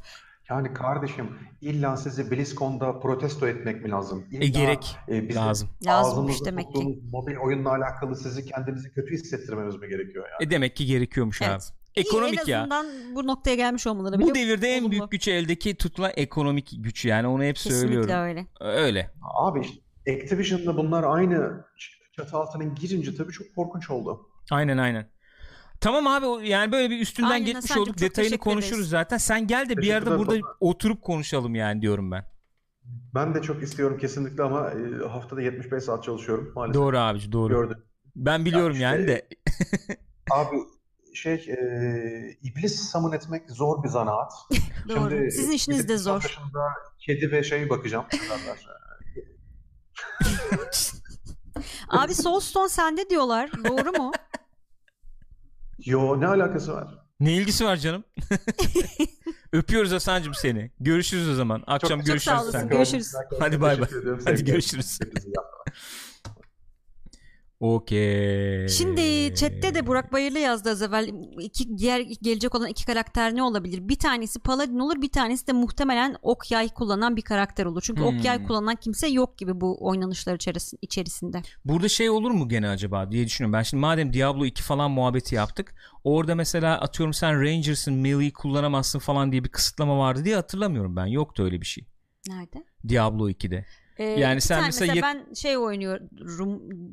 Yani 0.51 0.73
kardeşim 0.75 1.29
illa 1.61 1.97
sizi 1.97 2.31
BlizzCon'da 2.31 3.01
protesto 3.01 3.47
etmek 3.49 3.85
mi 3.85 3.91
lazım? 3.91 4.25
İlla, 4.31 4.45
E, 4.45 4.49
gerek. 4.49 4.97
e, 5.09 5.35
Lazım. 5.35 5.69
Lazımmış 5.87 6.45
demek 6.45 6.75
ki. 6.75 7.03
mobil 7.13 7.37
oyunla 7.37 7.71
alakalı 7.71 8.17
sizi 8.17 8.45
kendinizi 8.45 8.93
kötü 8.93 9.15
hissettirmemiz 9.15 9.77
mi 9.77 9.89
gerekiyor 9.89 10.25
yani? 10.33 10.49
E 10.49 10.51
demek 10.51 10.77
ki 10.77 10.87
gerekiyormuş 10.87 11.43
Evet. 11.43 11.53
abi. 11.53 11.84
Ekonomik 11.97 12.35
İyi, 12.39 12.43
en 12.43 12.47
ya. 12.53 12.61
azından 12.61 12.87
bu 13.15 13.27
noktaya 13.27 13.55
gelmiş 13.57 13.87
olmaları 13.87 14.21
Bu 14.21 14.35
devirde 14.35 14.69
en 14.69 14.81
olumlu. 14.81 14.91
büyük 14.91 15.11
güç 15.11 15.29
eldeki 15.29 15.75
tutulan 15.77 16.13
ekonomik 16.17 16.71
güç 16.79 17.05
yani 17.05 17.27
onu 17.27 17.43
hep 17.45 17.57
Kesinlikle 17.57 17.81
söylüyorum. 17.81 18.11
öyle. 18.15 18.47
Öyle. 18.61 19.11
Abi 19.23 19.61
işte 19.61 19.81
Activision'da 20.23 20.77
bunlar 20.77 21.03
aynı 21.05 21.65
çatı 22.17 22.37
altına 22.37 22.65
girince 22.65 23.15
tabii 23.17 23.33
çok 23.33 23.55
korkunç 23.55 23.91
oldu. 23.91 24.27
Aynen 24.51 24.79
aynen. 24.79 25.09
Tamam 25.81 26.07
abi 26.07 26.49
yani 26.49 26.73
böyle 26.73 26.91
bir 26.91 27.01
üstünden 27.01 27.31
Aynen 27.31 27.47
geçmiş 27.47 27.77
olduk. 27.77 28.01
Detayını 28.01 28.39
konuşuruz 28.39 28.73
ederiz. 28.79 28.91
zaten. 28.91 29.17
Sen 29.17 29.47
gel 29.47 29.69
de 29.69 29.77
bir 29.77 29.87
yerde 29.87 30.11
burada 30.19 30.31
Batuhan. 30.37 30.57
oturup 30.61 31.03
konuşalım 31.03 31.55
yani 31.55 31.83
diyorum 31.83 32.11
ben. 32.11 32.25
Ben 33.15 33.35
de 33.35 33.43
çok 33.43 33.63
istiyorum 33.63 33.99
kesinlikle 33.99 34.43
ama 34.43 34.71
e, 34.71 35.09
haftada 35.09 35.43
75 35.43 35.85
saat 35.85 36.05
çalışıyorum 36.05 36.53
maalesef. 36.55 36.75
Doğru 36.83 36.99
abici 36.99 37.33
doğru. 37.33 37.49
Gördüm. 37.55 37.79
Ben 38.17 38.45
biliyorum 38.45 38.73
işte- 38.73 38.83
yani 38.85 39.07
de. 39.09 39.29
Abi 40.31 40.57
şey 41.15 41.35
e, 41.35 42.39
iblis 42.43 42.91
summon 42.91 43.13
etmek 43.13 43.51
zor 43.51 43.83
bir 43.83 43.89
zanaat. 43.89 44.33
Doğru. 44.89 45.31
Sizin 45.31 45.53
işiniz 45.53 45.89
de 45.89 45.99
zor. 45.99 46.21
satışında 46.21 46.65
kedi 46.99 47.33
ve 47.33 47.43
şeyi 47.43 47.71
bakacağım. 47.71 48.05
Abi 51.89 52.15
Soulstone 52.15 52.69
sende 52.69 53.11
diyorlar. 53.11 53.51
Doğru 53.65 53.93
mu? 53.93 54.13
Yo 55.85 56.21
ne 56.21 56.27
alakası 56.27 56.73
var? 56.73 56.89
Ne 57.21 57.33
ilgisi 57.33 57.65
var 57.65 57.77
canım? 57.77 58.05
Öpüyoruz 59.53 59.93
Hasan'cığım 59.93 60.35
seni. 60.35 60.71
Görüşürüz 60.81 61.29
o 61.29 61.35
zaman. 61.35 61.65
Akşam 61.67 61.99
çok 61.99 62.07
görüşürüz. 62.07 62.23
sağ 62.23 62.43
olasın. 62.43 62.59
sen. 62.59 62.69
Görüşürüz. 62.69 63.15
Hadi 63.39 63.61
bay 63.61 63.81
bay. 63.81 63.89
Hadi 64.25 64.45
görüşürüz. 64.45 64.99
Okey. 67.65 68.69
Şimdi 68.69 69.35
chatte 69.35 69.75
de 69.75 69.87
Burak 69.87 70.13
Bayırlı 70.13 70.39
yazdı 70.39 70.71
az 70.71 70.83
evvel. 70.83 71.09
İki, 71.41 71.79
diğer 71.79 72.01
gelecek 72.01 72.55
olan 72.55 72.69
iki 72.69 72.87
karakter 72.87 73.35
ne 73.37 73.43
olabilir? 73.43 73.89
Bir 73.89 73.95
tanesi 73.99 74.39
Paladin 74.39 74.79
olur 74.79 75.03
bir 75.03 75.09
tanesi 75.09 75.47
de 75.47 75.53
muhtemelen 75.53 76.17
ok 76.23 76.51
yay 76.51 76.69
kullanan 76.69 77.17
bir 77.17 77.23
karakter 77.23 77.67
olur. 77.67 77.83
Çünkü 77.83 78.03
ok 78.03 78.25
yay 78.25 78.39
Hmm. 78.39 78.47
kullanan 78.47 78.75
kimse 78.77 79.09
yok 79.09 79.39
gibi 79.39 79.61
bu 79.61 79.77
oynanışlar 79.87 80.35
içeris- 80.35 80.75
içerisinde. 80.83 81.43
Burada 81.65 81.89
şey 81.89 82.11
olur 82.11 82.31
mu 82.31 82.49
gene 82.49 82.69
acaba 82.69 83.11
diye 83.11 83.27
düşünüyorum. 83.27 83.53
Ben 83.53 83.63
şimdi 83.63 83.81
madem 83.81 84.13
Diablo 84.13 84.45
2 84.45 84.63
falan 84.63 84.91
muhabbeti 84.91 85.35
yaptık. 85.35 85.75
Orada 86.05 86.35
mesela 86.35 86.81
atıyorum 86.81 87.13
sen 87.15 87.43
Rangers'ın 87.43 87.95
melee 87.95 88.33
kullanamazsın 88.33 88.99
falan 88.99 89.33
diye 89.33 89.45
bir 89.45 89.49
kısıtlama 89.49 89.99
vardı 89.99 90.25
diye 90.25 90.35
hatırlamıyorum 90.37 90.97
ben. 90.97 91.07
Yoktu 91.07 91.43
öyle 91.43 91.61
bir 91.61 91.67
şey. 91.67 91.85
Nerede? 92.29 92.65
Diablo 92.89 93.29
2'de. 93.31 93.67
Ee, 93.99 94.05
Yani 94.05 94.41
sen 94.41 94.55
tane 94.57 94.67
mesela 94.67 94.95
ben 95.03 95.35
şey 95.35 95.57
oynuyorum 95.59 96.09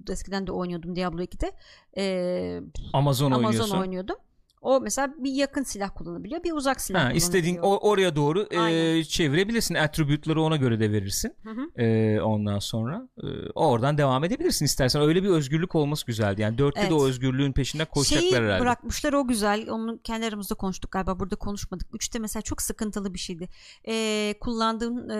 eskiden 0.10 0.48
de 0.48 0.52
oynuyordum 0.52 0.96
Diablo 0.96 1.22
2'de 1.22 1.52
Ee, 1.98 2.62
Amazon, 2.94 3.32
Amazon 3.32 3.80
oynuyordum. 3.82 4.16
O 4.62 4.82
mesela 4.82 5.14
bir 5.18 5.32
yakın 5.32 5.64
silah 5.64 5.90
kullanabiliyor 5.96 6.44
bir 6.44 6.52
uzak 6.52 6.82
silah 6.82 7.00
Ha, 7.00 7.04
kullanabiliyor. 7.04 7.28
istediğin 7.28 7.58
o, 7.58 7.78
oraya 7.78 8.16
doğru 8.16 8.48
e, 8.70 9.04
çevirebilirsin. 9.04 9.76
Attribute'ları 9.76 10.42
ona 10.42 10.56
göre 10.56 10.80
de 10.80 10.92
verirsin. 10.92 11.36
Hı 11.44 11.50
hı. 11.50 11.82
E, 11.82 12.22
ondan 12.22 12.60
sonra 12.60 13.08
e, 13.18 13.28
oradan 13.56 13.98
devam 13.98 14.24
edebilirsin 14.24 14.66
istersen. 14.66 15.02
Öyle 15.02 15.24
bir 15.24 15.30
özgürlük 15.30 15.76
olması 15.76 16.06
güzeldi. 16.06 16.42
Yani 16.42 16.56
4'te 16.58 16.76
de 16.76 16.82
Evet. 16.82 16.92
o 16.92 17.06
özgürlüğün 17.08 17.52
peşinde 17.52 17.86
koşacaklar 17.86 18.30
Şeyi 18.30 18.36
herhalde. 18.36 18.62
bırakmışlar 18.62 19.14
o 19.14 19.28
güzel. 19.28 19.70
Onu 19.70 20.00
kendi 20.04 20.26
aramızda 20.26 20.56
konuştuk 20.56 20.92
galiba. 20.92 21.20
Burada 21.20 21.36
konuşmadık. 21.36 21.88
Üçte 21.96 22.20
mesela 22.20 22.42
çok 22.42 22.62
sıkıntılı 22.62 23.14
bir 23.14 23.20
şeydi. 23.20 23.50
Ee, 23.88 24.34
kullandığın 24.42 25.10
e, 25.10 25.20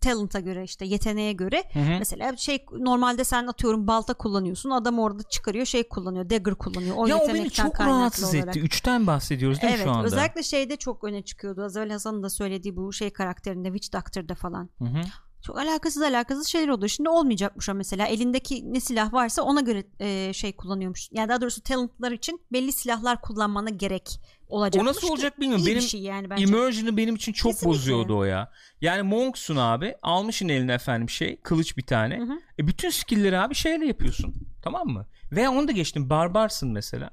talent'a 0.00 0.40
göre 0.40 0.64
işte 0.64 0.84
yeteneğe 0.86 1.32
göre 1.32 1.64
Hı 1.72 1.78
hı. 1.78 1.98
mesela 1.98 2.36
şey 2.36 2.64
normalde 2.78 3.24
sen 3.24 3.46
atıyorum 3.46 3.86
balta 3.86 4.14
kullanıyorsun. 4.14 4.70
Adam 4.70 4.98
orada 4.98 5.22
çıkarıyor 5.22 5.64
şey 5.66 5.88
kullanıyor. 5.88 6.30
Dagger 6.30 6.54
kullanıyor. 6.54 6.96
O 6.98 7.06
ya 7.06 7.16
o 7.18 7.28
beni 7.28 7.50
çok 7.50 7.74
kaynaklı 7.74 8.19
rahatsız 8.22 8.40
olarak. 8.40 8.56
etti. 8.56 8.66
3'ten 8.66 9.06
bahsediyoruz 9.06 9.62
değil 9.62 9.72
mi 9.72 9.76
Evet 9.76 9.86
şu 9.86 9.90
anda? 9.92 10.06
özellikle 10.06 10.42
şeyde 10.42 10.76
çok 10.76 11.04
öne 11.04 11.22
çıkıyordu. 11.22 11.62
Az 11.64 11.76
evvel 11.76 11.90
Hasan'ın 11.90 12.22
da 12.22 12.30
söylediği 12.30 12.76
bu 12.76 12.92
şey 12.92 13.10
karakterinde 13.10 13.68
Witch 13.68 13.98
Doctor'da 13.98 14.34
falan. 14.34 14.70
Hı 14.78 14.84
hı. 14.84 15.00
Çok 15.42 15.58
alakasız 15.58 16.02
alakasız 16.02 16.46
şeyler 16.46 16.68
oluyor. 16.68 16.88
Şimdi 16.88 17.08
olmayacakmış 17.08 17.68
o 17.68 17.74
mesela. 17.74 18.06
Elindeki 18.06 18.72
ne 18.72 18.80
silah 18.80 19.12
varsa 19.12 19.42
ona 19.42 19.60
göre 19.60 19.84
e, 20.00 20.32
şey 20.32 20.52
kullanıyormuş. 20.52 21.08
Yani 21.12 21.28
daha 21.28 21.40
doğrusu 21.40 21.60
talentlar 21.62 22.12
için 22.12 22.40
belli 22.52 22.72
silahlar 22.72 23.20
kullanmana 23.20 23.70
gerek 23.70 24.20
olacak. 24.48 24.82
O 24.82 24.86
nasıl 24.86 25.08
olacak 25.08 25.40
bilmiyorum. 25.40 25.66
Benim 25.66 25.80
şey 25.82 26.00
yani 26.00 26.30
bence. 26.30 26.42
Immersion'ı 26.42 26.96
benim 26.96 27.14
için 27.14 27.32
çok 27.32 27.52
Kesinlikle. 27.52 27.70
bozuyordu 27.78 28.18
o 28.18 28.24
ya. 28.24 28.50
Yani 28.80 29.02
Monk'sun 29.02 29.56
abi. 29.56 29.94
Almışsın 30.02 30.48
eline 30.48 30.72
efendim 30.74 31.10
şey. 31.10 31.40
Kılıç 31.42 31.76
bir 31.76 31.86
tane. 31.86 32.18
Hı 32.18 32.22
hı. 32.22 32.40
E 32.58 32.66
bütün 32.66 32.90
skill'leri 32.90 33.38
abi 33.38 33.54
şeyle 33.54 33.86
yapıyorsun. 33.86 34.34
Tamam 34.62 34.88
mı? 34.88 35.06
Veya 35.32 35.50
onu 35.52 35.68
da 35.68 35.72
geçtim. 35.72 36.10
Barbarsın 36.10 36.72
mesela. 36.72 37.10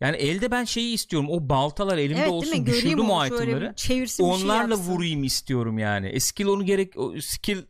Yani 0.00 0.16
elde 0.16 0.50
ben 0.50 0.64
şeyi 0.64 0.94
istiyorum. 0.94 1.28
O 1.30 1.48
baltalar 1.48 1.98
elimde 1.98 2.20
evet, 2.20 2.30
olsun. 2.30 2.66
Düşürdüm 2.66 3.10
o 3.10 3.26
itemları. 3.26 3.74
şey 3.76 4.04
Onlarla 4.20 4.74
yapsın. 4.74 4.92
vurayım 4.92 5.24
istiyorum 5.24 5.78
yani. 5.78 6.08
E 6.08 6.20
skill 6.20 6.46
onu 6.46 6.64
gerek 6.64 6.96
o 6.96 7.20
skill 7.20 7.62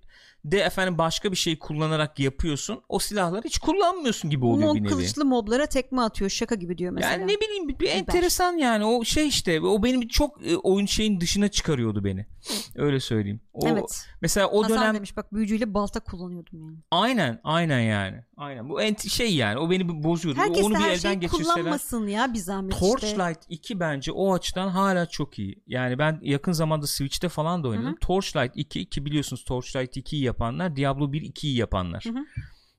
de 0.44 0.58
efendim 0.58 0.98
başka 0.98 1.32
bir 1.32 1.36
şey 1.36 1.58
kullanarak 1.58 2.18
yapıyorsun. 2.18 2.82
O 2.88 2.98
silahları 2.98 3.44
hiç 3.44 3.58
kullanmıyorsun 3.58 4.30
gibi 4.30 4.44
oluyor 4.44 4.68
Monk 4.68 4.76
bir 4.76 4.82
nevi. 4.82 4.90
kılıçlı 4.90 5.24
moblara 5.24 5.66
tekme 5.66 6.02
atıyor 6.02 6.30
şaka 6.30 6.54
gibi 6.54 6.78
diyor 6.78 6.92
mesela. 6.92 7.12
Yani 7.12 7.32
ne 7.32 7.40
bileyim 7.40 7.68
bir, 7.68 7.78
bir 7.78 7.88
enteresan 7.88 8.56
yani 8.56 8.84
o 8.84 9.04
şey 9.04 9.28
işte 9.28 9.60
o 9.60 9.82
benim 9.82 10.08
çok 10.08 10.46
e, 10.46 10.56
oyun 10.56 10.86
şeyin 10.86 11.20
dışına 11.20 11.48
çıkarıyordu 11.48 12.04
beni. 12.04 12.26
Öyle 12.76 13.00
söyleyeyim. 13.00 13.40
O, 13.52 13.68
evet. 13.68 14.06
Mesela 14.20 14.48
o 14.48 14.64
Hasan 14.64 14.78
dönem 14.78 14.94
demiş 14.94 15.16
bak 15.16 15.32
büyücüyle 15.32 15.74
balta 15.74 16.00
kullanıyordum 16.00 16.60
yani. 16.62 16.78
aynen 16.90 17.40
aynen 17.44 17.80
yani. 17.80 18.24
Aynen. 18.36 18.68
Bu 18.68 18.82
ent- 18.82 19.08
şey 19.08 19.34
yani 19.34 19.58
o 19.58 19.70
beni 19.70 20.02
bozuyordu. 20.02 20.40
Herkes 20.40 20.64
Onu 20.64 20.74
bir 20.74 20.78
her 20.78 20.90
elden 20.90 20.98
şeyi 20.98 21.20
geçirseler. 21.20 21.54
kullanmasın 21.54 22.06
ya 22.06 22.32
bir 22.34 22.38
zahmet 22.38 22.72
işte. 22.72 22.86
Torchlight 22.86 23.38
2 23.48 23.80
bence 23.80 24.12
o 24.12 24.34
açıdan 24.34 24.68
hala 24.68 25.06
çok 25.06 25.38
iyi. 25.38 25.62
Yani 25.66 25.98
ben 25.98 26.18
yakın 26.22 26.52
zamanda 26.52 26.86
Switch'te 26.86 27.28
falan 27.28 27.64
da 27.64 27.68
oynadım. 27.68 27.86
Hı 27.88 27.90
hı. 27.90 27.98
Torchlight 28.00 28.52
2 28.54 28.88
ki 28.88 29.04
biliyorsunuz 29.04 29.44
Torchlight 29.44 29.96
2'yi 29.96 30.22
yapanlar 30.22 30.76
Diablo 30.76 31.12
1 31.12 31.22
2'yi 31.22 31.56
yapanlar. 31.56 32.04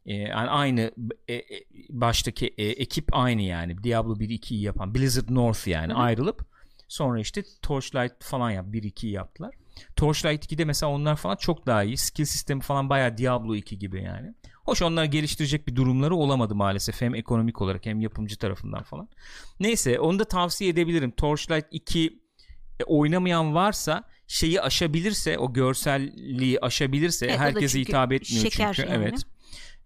Ee, 0.06 0.13
yani 0.13 0.49
aynı 0.49 0.91
e, 1.28 1.34
e, 1.34 1.43
baştaki 1.89 2.47
e, 2.58 2.65
ekip 2.65 3.06
aynı 3.12 3.41
yani. 3.41 3.84
Diablo 3.84 4.19
1 4.19 4.30
2'yi 4.30 4.62
yapan 4.62 4.95
Blizzard 4.95 5.30
North 5.30 5.67
yani 5.67 5.93
Hı 5.93 5.97
hı. 5.97 6.01
ayrılıp 6.01 6.45
sonra 6.88 7.19
işte 7.19 7.43
Torchlight 7.62 8.24
falan 8.24 8.52
yap 8.52 8.65
1 8.67 8.84
2'yi 8.84 9.12
yaptılar. 9.12 9.56
Torchlight 9.95 10.52
2'de 10.52 10.65
mesela 10.65 10.91
onlar 10.91 11.15
falan 11.15 11.36
çok 11.36 11.65
daha 11.65 11.84
iyi. 11.84 11.98
Skill 11.98 12.26
sistemi 12.26 12.62
falan 12.62 12.89
bayağı 12.89 13.17
Diablo 13.17 13.56
2 13.56 13.80
gibi 13.80 14.04
yani. 14.04 14.34
Hoş 14.63 14.82
onlar 14.82 15.06
geliştirecek 15.06 15.68
bir 15.68 15.76
durumları 15.76 16.16
olamadı 16.16 16.55
maalesef. 16.55 17.01
Hem 17.01 17.16
ekonomik 17.16 17.62
olarak 17.62 17.86
hem 17.86 18.01
yapımcı 18.01 18.38
tarafından 18.38 18.84
falan. 18.84 19.10
Neyse 19.60 19.99
onu 19.99 20.20
da 20.20 20.24
tavsiye 20.26 20.70
edebilirim. 20.70 21.12
Torchlight 21.12 21.66
2 21.72 22.20
e, 22.80 22.84
oynamayan 22.84 23.55
varsa 23.55 24.03
şeyi 24.28 24.62
aşabilirse 24.62 25.38
o 25.38 25.53
görselliği 25.53 26.60
aşabilirse 26.60 27.26
Evet, 27.26 27.39
herkese 27.39 27.80
hitap 27.80 28.12
etmiyor 28.14 28.43
şeker 28.43 28.74
çünkü. 28.74 28.89
yani. 28.89 29.03
Evet. 29.03 29.24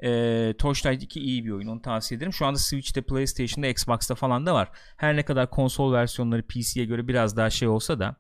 E, 0.04 0.54
Torchlight 0.58 1.04
2 1.04 1.20
iyi 1.20 1.46
bir 1.46 1.52
oyun 1.52 1.68
onu 1.68 1.82
tavsiye 1.82 2.18
ederim. 2.18 2.34
Şu 2.34 2.46
anda 2.46 2.60
Switch'te, 2.60 3.02
PlayStation'da, 3.02 3.68
Xbox'ta 3.68 4.16
falan 4.16 4.46
da 4.46 4.54
var. 4.54 4.72
Her 4.98 5.16
ne 5.16 5.24
kadar 5.24 5.50
konsol 5.50 5.94
versiyonları 5.94 6.44
PC'ye 6.44 6.86
göre 6.86 7.08
biraz 7.08 7.38
daha 7.38 7.50
şey 7.50 7.68
olsa 7.68 8.00
da 8.00 8.16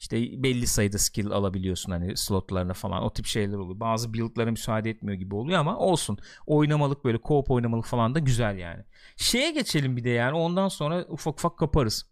işte 0.00 0.42
belli 0.42 0.66
sayıda 0.66 0.98
skill 0.98 1.30
alabiliyorsun 1.30 1.92
hani 1.92 2.16
slotlarına 2.16 2.74
falan 2.74 3.02
o 3.02 3.12
tip 3.12 3.26
şeyler 3.26 3.56
oluyor. 3.56 3.80
Bazı 3.80 4.14
build'lara 4.14 4.50
müsaade 4.50 4.90
etmiyor 4.90 5.18
gibi 5.18 5.34
oluyor 5.34 5.58
ama 5.58 5.78
olsun. 5.78 6.18
Oynamalık 6.46 7.04
böyle 7.04 7.18
co-op 7.18 7.52
oynamalık 7.52 7.86
falan 7.86 8.14
da 8.14 8.18
güzel 8.18 8.58
yani. 8.58 8.84
Şeye 9.16 9.50
geçelim 9.50 9.96
bir 9.96 10.04
de 10.04 10.10
yani 10.10 10.36
ondan 10.36 10.68
sonra 10.68 11.04
ufak 11.08 11.34
ufak 11.34 11.58
kaparız. 11.58 12.06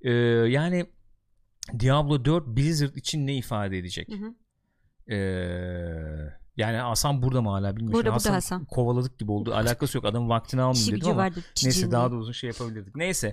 Ee, 0.00 0.10
yani 0.48 0.86
Diablo 1.78 2.24
4 2.24 2.46
Blizzard 2.46 2.96
için 2.96 3.26
ne 3.26 3.36
ifade 3.36 3.78
edecek? 3.78 4.08
Hı 4.08 4.14
hı. 4.14 4.34
Ee, 5.14 6.36
yani 6.56 6.76
Hasan 6.76 7.22
burada 7.22 7.42
mı 7.42 7.50
hala 7.50 7.76
bilmiyorum. 7.76 7.92
Burada, 7.92 8.04
burada 8.04 8.14
Hasan, 8.14 8.32
Hasan. 8.32 8.64
kovaladık 8.64 9.18
gibi 9.18 9.32
oldu. 9.32 9.54
Alakası 9.54 9.98
yok. 9.98 10.04
Adamın 10.04 10.28
vaktini 10.28 10.62
almayayım 10.62 10.96
dedim 10.96 11.08
ama. 11.08 11.16
vardı. 11.22 11.40
Neyse 11.64 11.90
daha 11.90 12.10
da 12.10 12.14
uzun 12.16 12.32
şey 12.32 12.48
yapabilirdik. 12.48 12.96
Neyse. 12.96 13.30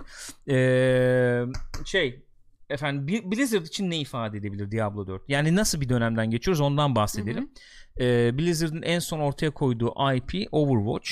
Ee, 0.48 1.44
şey 1.84 2.24
efendim 2.70 3.30
Blizzard 3.30 3.66
için 3.66 3.90
ne 3.90 3.98
ifade 3.98 4.38
edebilir 4.38 4.70
Diablo 4.70 5.06
4? 5.06 5.22
Yani 5.28 5.56
nasıl 5.56 5.80
bir 5.80 5.88
dönemden 5.88 6.30
geçiyoruz 6.30 6.60
ondan 6.60 6.94
bahsedelim. 6.96 7.50
Ee, 8.00 8.38
Blizzard'ın 8.38 8.82
en 8.82 8.98
son 8.98 9.20
ortaya 9.20 9.50
koyduğu 9.50 9.94
IP 10.14 10.48
Overwatch. 10.52 11.10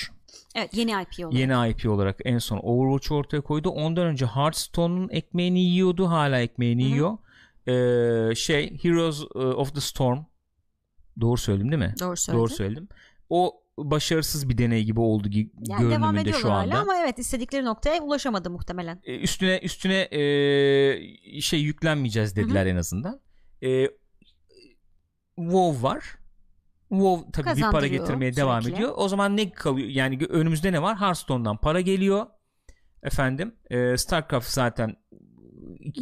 Evet 0.54 0.74
yeni 0.74 0.90
IP 0.90 1.26
olarak. 1.26 1.34
Yeni 1.34 1.70
IP 1.70 1.88
olarak 1.90 2.18
en 2.24 2.38
son 2.38 2.58
Overwatch 2.58 3.12
ortaya 3.12 3.40
koydu. 3.40 3.68
Ondan 3.70 4.06
önce 4.06 4.26
Hearthstone'un 4.26 5.08
ekmeğini 5.08 5.60
yiyordu. 5.60 6.08
Hala 6.08 6.40
ekmeğini 6.40 6.82
Hı 6.82 6.86
hı. 6.86 6.90
yiyor. 6.90 7.18
Ee, 7.66 8.34
şey 8.34 8.78
Heroes 8.82 9.22
of 9.34 9.74
the 9.74 9.80
Storm. 9.80 10.18
Doğru 11.20 11.36
söyledim 11.36 11.70
değil 11.72 11.82
mi? 11.82 11.94
Doğru 12.00 12.16
söyledin. 12.16 12.40
Doğru 12.40 12.48
söyledim. 12.50 12.88
O 13.30 13.62
başarısız 13.78 14.48
bir 14.48 14.58
deney 14.58 14.84
gibi 14.84 15.00
oldu 15.00 15.28
gi- 15.28 15.50
Yani 15.68 15.90
devam 15.90 16.14
görünümünde 16.14 16.32
şu 16.32 16.52
anda. 16.52 16.78
ama 16.78 16.96
evet 16.96 17.18
istedikleri 17.18 17.64
noktaya 17.64 18.02
ulaşamadı 18.02 18.50
muhtemelen. 18.50 19.00
E, 19.04 19.18
üstüne 19.18 19.58
üstüne 19.58 20.00
e, 20.00 21.40
şey 21.40 21.60
yüklenmeyeceğiz 21.60 22.36
dediler 22.36 22.66
en 22.66 22.76
azından. 22.76 23.20
E, 23.62 23.88
WoW 25.36 25.82
var. 25.82 26.04
WoW 26.88 27.32
tabii 27.32 27.56
bir 27.56 27.62
para 27.70 27.86
getirmeye 27.86 28.36
devam 28.36 28.62
sürekli. 28.62 28.76
ediyor. 28.76 28.92
O 28.96 29.08
zaman 29.08 29.36
ne 29.36 29.50
kalıyor? 29.50 29.88
Yani 29.88 30.18
önümüzde 30.28 30.72
ne 30.72 30.82
var? 30.82 31.00
Hearthstone'dan 31.00 31.56
para 31.56 31.80
geliyor. 31.80 32.26
Efendim, 33.02 33.54
e, 33.70 33.96
StarCraft 33.96 34.48
zaten 34.50 34.96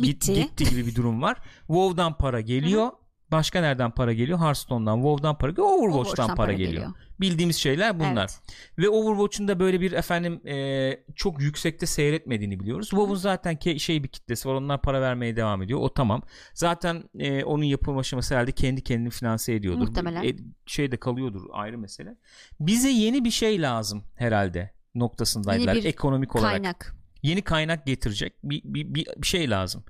Bitti. 0.02 0.34
gitti 0.34 0.64
gibi 0.70 0.86
bir 0.86 0.94
durum 0.94 1.22
var. 1.22 1.38
WoW'dan 1.66 2.16
para 2.18 2.40
geliyor. 2.40 2.90
Başka 3.32 3.60
nereden 3.60 3.90
para 3.90 4.12
geliyor? 4.12 4.38
Hearthstone'dan, 4.38 4.96
WoW'dan 4.96 5.38
para 5.38 5.50
geliyor. 5.50 5.66
Overwatch'tan, 5.68 6.00
Overwatch'tan 6.00 6.26
para, 6.26 6.36
para 6.36 6.52
geliyor. 6.52 6.72
geliyor. 6.72 6.92
Bildiğimiz 7.20 7.56
şeyler 7.56 8.00
bunlar. 8.00 8.16
Evet. 8.16 8.40
Ve 8.78 8.88
Overwatch'un 8.88 9.48
da 9.48 9.60
böyle 9.60 9.80
bir 9.80 9.92
efendim 9.92 10.48
e, 10.48 11.04
çok 11.16 11.42
yüksekte 11.42 11.86
seyretmediğini 11.86 12.60
biliyoruz. 12.60 12.88
WoW'un 12.88 13.14
zaten 13.14 13.54
ke- 13.56 13.78
şey 13.78 14.02
bir 14.04 14.08
kitlesi 14.08 14.48
var. 14.48 14.54
Onlar 14.54 14.82
para 14.82 15.00
vermeye 15.00 15.36
devam 15.36 15.62
ediyor. 15.62 15.80
O 15.80 15.94
tamam. 15.94 16.22
Zaten 16.54 17.04
e, 17.18 17.44
onun 17.44 17.64
yapım 17.64 17.98
aşaması 17.98 18.34
herhalde 18.34 18.52
kendi 18.52 18.82
kendini 18.82 19.10
finanse 19.10 19.54
ediyordur. 19.54 19.80
Muhtemelen. 19.80 20.24
E, 20.24 20.36
şey 20.66 20.92
de 20.92 20.96
kalıyordur 20.96 21.42
ayrı 21.52 21.78
mesele. 21.78 22.16
Bize 22.60 22.90
yeni 22.90 23.24
bir 23.24 23.30
şey 23.30 23.62
lazım 23.62 24.04
herhalde 24.16 24.72
noktasındaydılar 24.94 25.74
Yeni 25.74 25.84
bir 25.84 25.88
ekonomik 25.88 26.36
olarak. 26.36 26.50
Kaynak. 26.50 26.96
Yeni 27.22 27.42
kaynak 27.42 27.86
getirecek 27.86 28.32
bir, 28.44 28.62
bir, 28.64 28.94
bir, 28.94 29.06
bir 29.16 29.26
şey 29.26 29.50
lazım. 29.50 29.84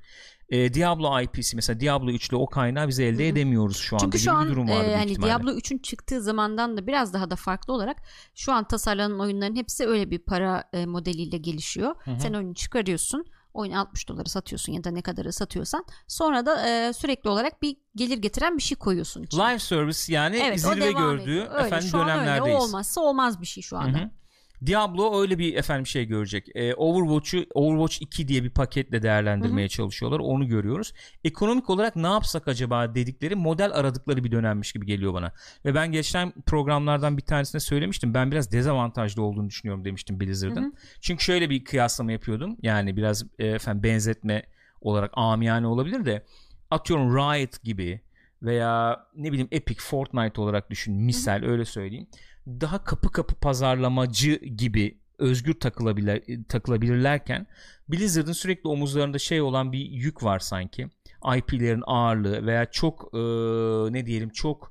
E, 0.51 0.75
Diablo 0.75 1.21
IP'si 1.21 1.57
mesela 1.57 1.81
Diablo 1.81 2.11
3'lü 2.11 2.37
o 2.37 2.47
kaynağı 2.47 2.89
biz 2.89 3.01
elde 3.01 3.23
Hı 3.23 3.27
hı. 3.27 3.33
edemiyoruz 3.33 3.77
şu 3.77 3.97
anda 3.97 4.05
Çünkü 4.05 4.19
şu 4.19 4.33
an 4.33 4.49
durum 4.49 4.69
e, 4.69 4.97
hani 4.97 5.11
ihtimalle. 5.11 5.33
Diablo 5.33 5.51
3'ün 5.51 5.79
çıktığı 5.79 6.23
zamandan 6.23 6.77
da 6.77 6.87
biraz 6.87 7.13
daha 7.13 7.31
da 7.31 7.37
farklı 7.37 7.73
olarak 7.73 7.97
şu 8.35 8.53
an 8.53 8.69
tasarlanan 8.69 9.21
oyunların 9.21 9.57
hepsi 9.57 9.87
öyle 9.87 10.11
bir 10.11 10.19
para 10.19 10.65
e, 10.73 10.87
modeliyle 10.87 11.37
gelişiyor. 11.37 11.95
Hı 12.05 12.11
hı. 12.11 12.21
Sen 12.21 12.33
oyunu 12.33 12.55
çıkarıyorsun. 12.55 13.25
Oyunu 13.55 13.81
60 13.81 14.09
dolara 14.09 14.25
satıyorsun 14.25 14.73
ya 14.73 14.85
da 14.85 14.91
ne 14.91 15.03
kadarı 15.03 15.33
satıyorsan. 15.33 15.85
Sonra 16.07 16.47
da 16.47 16.69
e, 16.69 16.93
sürekli 16.93 17.31
olarak 17.31 17.63
bir 17.63 17.77
gelir 17.97 18.19
getiren 18.19 18.57
bir 18.57 18.63
şey 18.63 18.79
koyuyorsun 18.79 19.23
içine. 19.23 19.43
Live 19.43 19.59
service 19.59 20.13
yani 20.13 20.37
evet, 20.37 20.61
zirve 20.61 20.93
gördüğü. 20.93 21.41
Öyle, 21.41 21.67
efendim 21.67 21.89
şu 21.89 21.99
dönemlerdeyiz. 21.99 22.55
Öyle. 22.55 22.57
O 22.57 22.65
olmazsa 22.65 23.01
olmaz 23.01 23.41
bir 23.41 23.47
şey 23.47 23.63
şu 23.63 23.79
anda. 23.79 23.99
hı. 23.99 24.11
Diablo 24.67 25.21
öyle 25.21 25.39
bir 25.39 25.55
efendim 25.55 25.87
şey 25.87 26.05
görecek. 26.05 26.49
Ee, 26.55 26.75
Overwatch'u 26.75 27.47
Overwatch 27.55 28.03
2 28.03 28.29
diye 28.29 28.45
bir 28.45 28.51
paketle 28.51 29.03
değerlendirmeye 29.03 29.69
çalışıyorlar. 29.69 30.19
Onu 30.19 30.49
görüyoruz. 30.49 30.93
Ekonomik 31.25 31.71
olarak 31.71 31.97
ne 31.97 32.07
yapsak 32.07 32.49
acaba 32.49 32.95
dedikleri 32.95 33.35
model 33.35 33.71
aradıkları 33.75 34.25
bir 34.25 34.33
dönemmiş 34.33 34.73
gibi 34.73 34.87
geliyor 34.87 35.15
bana. 35.15 35.33
Ve 35.65 35.75
ben 35.75 35.93
geçen 35.93 36.33
programlardan 36.47 37.17
bir 37.17 37.23
tanesinde 37.23 37.61
söylemiştim. 37.61 38.15
Ben 38.15 38.31
biraz 38.31 38.53
dezavantajlı 38.53 39.23
olduğunu 39.23 39.49
düşünüyorum 39.49 39.85
demiştim 39.85 40.21
Blizzard'ın. 40.21 40.63
Hı 40.63 40.67
hı. 40.67 40.73
Çünkü 41.01 41.25
şöyle 41.25 41.51
bir 41.51 41.65
kıyaslama 41.65 42.13
yapıyordum. 42.13 42.57
Yani 42.63 42.97
biraz 42.97 43.25
e, 43.39 43.47
efendim 43.47 43.83
benzetme 43.83 44.43
olarak 44.81 45.11
amiyane 45.15 45.67
olabilir 45.67 46.05
de 46.05 46.25
atıyorum 46.71 47.17
Riot 47.17 47.63
gibi 47.63 48.01
veya 48.43 49.07
ne 49.17 49.33
bileyim 49.33 49.49
Epic 49.51 49.81
Fortnite 49.81 50.41
olarak 50.41 50.71
düşün 50.71 50.95
misal 50.95 51.43
öyle 51.45 51.65
söyleyeyim. 51.65 52.07
Daha 52.61 52.85
kapı 52.85 53.13
kapı 53.13 53.35
pazarlamacı 53.35 54.35
gibi 54.35 54.99
özgür 55.19 55.55
takılabilir, 55.55 56.45
takılabilirlerken 56.49 57.47
Blizzard'ın 57.89 58.33
sürekli 58.33 58.69
omuzlarında 58.69 59.19
şey 59.19 59.41
olan 59.41 59.73
bir 59.73 59.79
yük 59.79 60.23
var 60.23 60.39
sanki. 60.39 60.89
IP'lerin 61.37 61.83
ağırlığı 61.87 62.47
veya 62.47 62.71
çok 62.71 63.11
e, 63.15 63.19
ne 63.93 64.07
diyelim 64.07 64.31
çok 64.31 64.70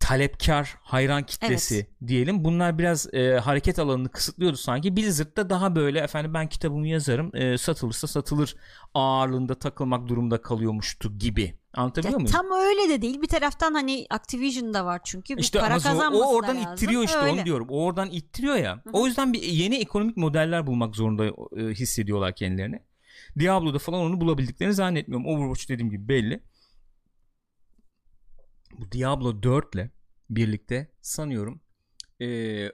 talepkar 0.00 0.76
hayran 0.82 1.22
kitlesi 1.22 1.86
diyelim. 2.06 2.44
Bunlar 2.44 2.78
biraz 2.78 3.14
e, 3.14 3.38
hareket 3.38 3.78
alanını 3.78 4.08
kısıtlıyordu 4.08 4.56
sanki. 4.56 4.96
Blizzard'da 4.96 5.50
daha 5.50 5.76
böyle 5.76 5.98
efendim 6.00 6.34
ben 6.34 6.48
kitabımı 6.48 6.88
yazarım 6.88 7.36
e, 7.36 7.58
satılırsa 7.58 8.06
satılır 8.06 8.56
ağırlığında 8.94 9.54
takılmak 9.54 10.08
durumunda 10.08 10.42
kalıyormuştu 10.42 11.18
gibi. 11.18 11.58
Anlatabiliyor 11.74 12.12
Ya 12.12 12.18
muyum? 12.18 12.32
tam 12.32 12.46
öyle 12.60 12.88
de 12.88 13.02
değil. 13.02 13.22
Bir 13.22 13.26
taraftan 13.28 13.74
hani 13.74 14.06
Activision'da 14.10 14.84
var 14.84 15.00
çünkü. 15.04 15.36
Bir 15.36 15.42
İşte 15.42 15.58
para 15.58 15.74
ama 15.74 15.82
kazanması 15.82 16.24
o 16.24 16.34
oradan 16.34 16.56
da 16.56 16.60
lazım. 16.60 16.72
ittiriyor 16.74 17.02
işte 17.04 17.18
Öyle. 17.18 17.30
onu 17.32 17.44
diyorum. 17.44 17.66
O 17.70 17.84
oradan 17.84 18.10
ittiriyor 18.10 18.56
ya. 18.56 18.82
O 18.92 19.06
yüzden 19.06 19.32
bir 19.32 19.42
yeni 19.42 19.76
ekonomik 19.76 20.16
modeller 20.16 20.66
bulmak 20.66 20.96
zorunda 20.96 21.26
e, 21.26 21.74
hissediyorlar 21.74 22.34
kendilerini. 22.34 22.82
Diablo'da 23.38 23.78
falan 23.78 24.00
onu 24.00 24.20
bulabildiklerini 24.20 24.74
zannetmiyorum. 24.74 25.26
Overwatch 25.26 25.68
dediğim 25.68 25.90
gibi 25.90 26.08
belli. 26.08 26.40
Bu 28.78 28.92
Diablo 28.92 29.42
4 29.42 29.74
ile 29.74 29.90
birlikte 30.30 30.92
sanıyorum 31.00 31.60
e, 32.20 32.68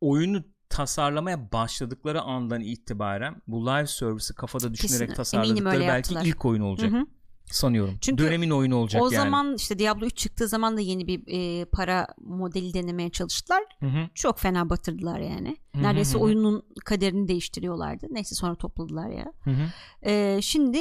oyunu 0.00 0.44
tasarlamaya 0.68 1.52
başladıkları 1.52 2.20
andan 2.22 2.60
itibaren 2.60 3.42
bu 3.46 3.66
live 3.66 3.86
service'ı 3.86 4.36
kafada 4.36 4.74
düşünerek 4.74 5.08
Kesin. 5.08 5.14
Tasarladıkları 5.14 5.80
belki 5.80 5.86
yaptılar. 5.86 6.24
ilk 6.24 6.44
oyun 6.44 6.60
olacak 6.60 6.92
Hı 6.92 6.96
hı. 6.96 7.06
Sanıyorum. 7.46 7.98
Çünkü 8.00 8.24
Dönemin 8.24 8.50
oyunu 8.50 8.76
olacak 8.76 9.02
O 9.02 9.04
yani. 9.04 9.16
zaman 9.16 9.54
işte 9.56 9.78
Diablo 9.78 10.06
3 10.06 10.16
çıktığı 10.16 10.48
zaman 10.48 10.76
da 10.76 10.80
yeni 10.80 11.06
bir 11.06 11.22
e, 11.26 11.64
para 11.64 12.06
modeli 12.18 12.74
denemeye 12.74 13.10
çalıştılar. 13.10 13.62
Hı 13.80 13.86
hı. 13.86 14.08
Çok 14.14 14.38
fena 14.38 14.70
batırdılar 14.70 15.18
yani. 15.18 15.56
Hı 15.74 15.78
hı 15.78 15.82
Neredeyse 15.82 16.18
hı. 16.18 16.22
oyunun 16.22 16.62
kaderini 16.84 17.28
değiştiriyorlardı. 17.28 18.06
Neyse 18.10 18.34
sonra 18.34 18.54
topladılar 18.54 19.08
ya. 19.08 19.32
Hı 19.44 19.50
hı. 19.50 19.68
E, 20.10 20.38
şimdi 20.42 20.78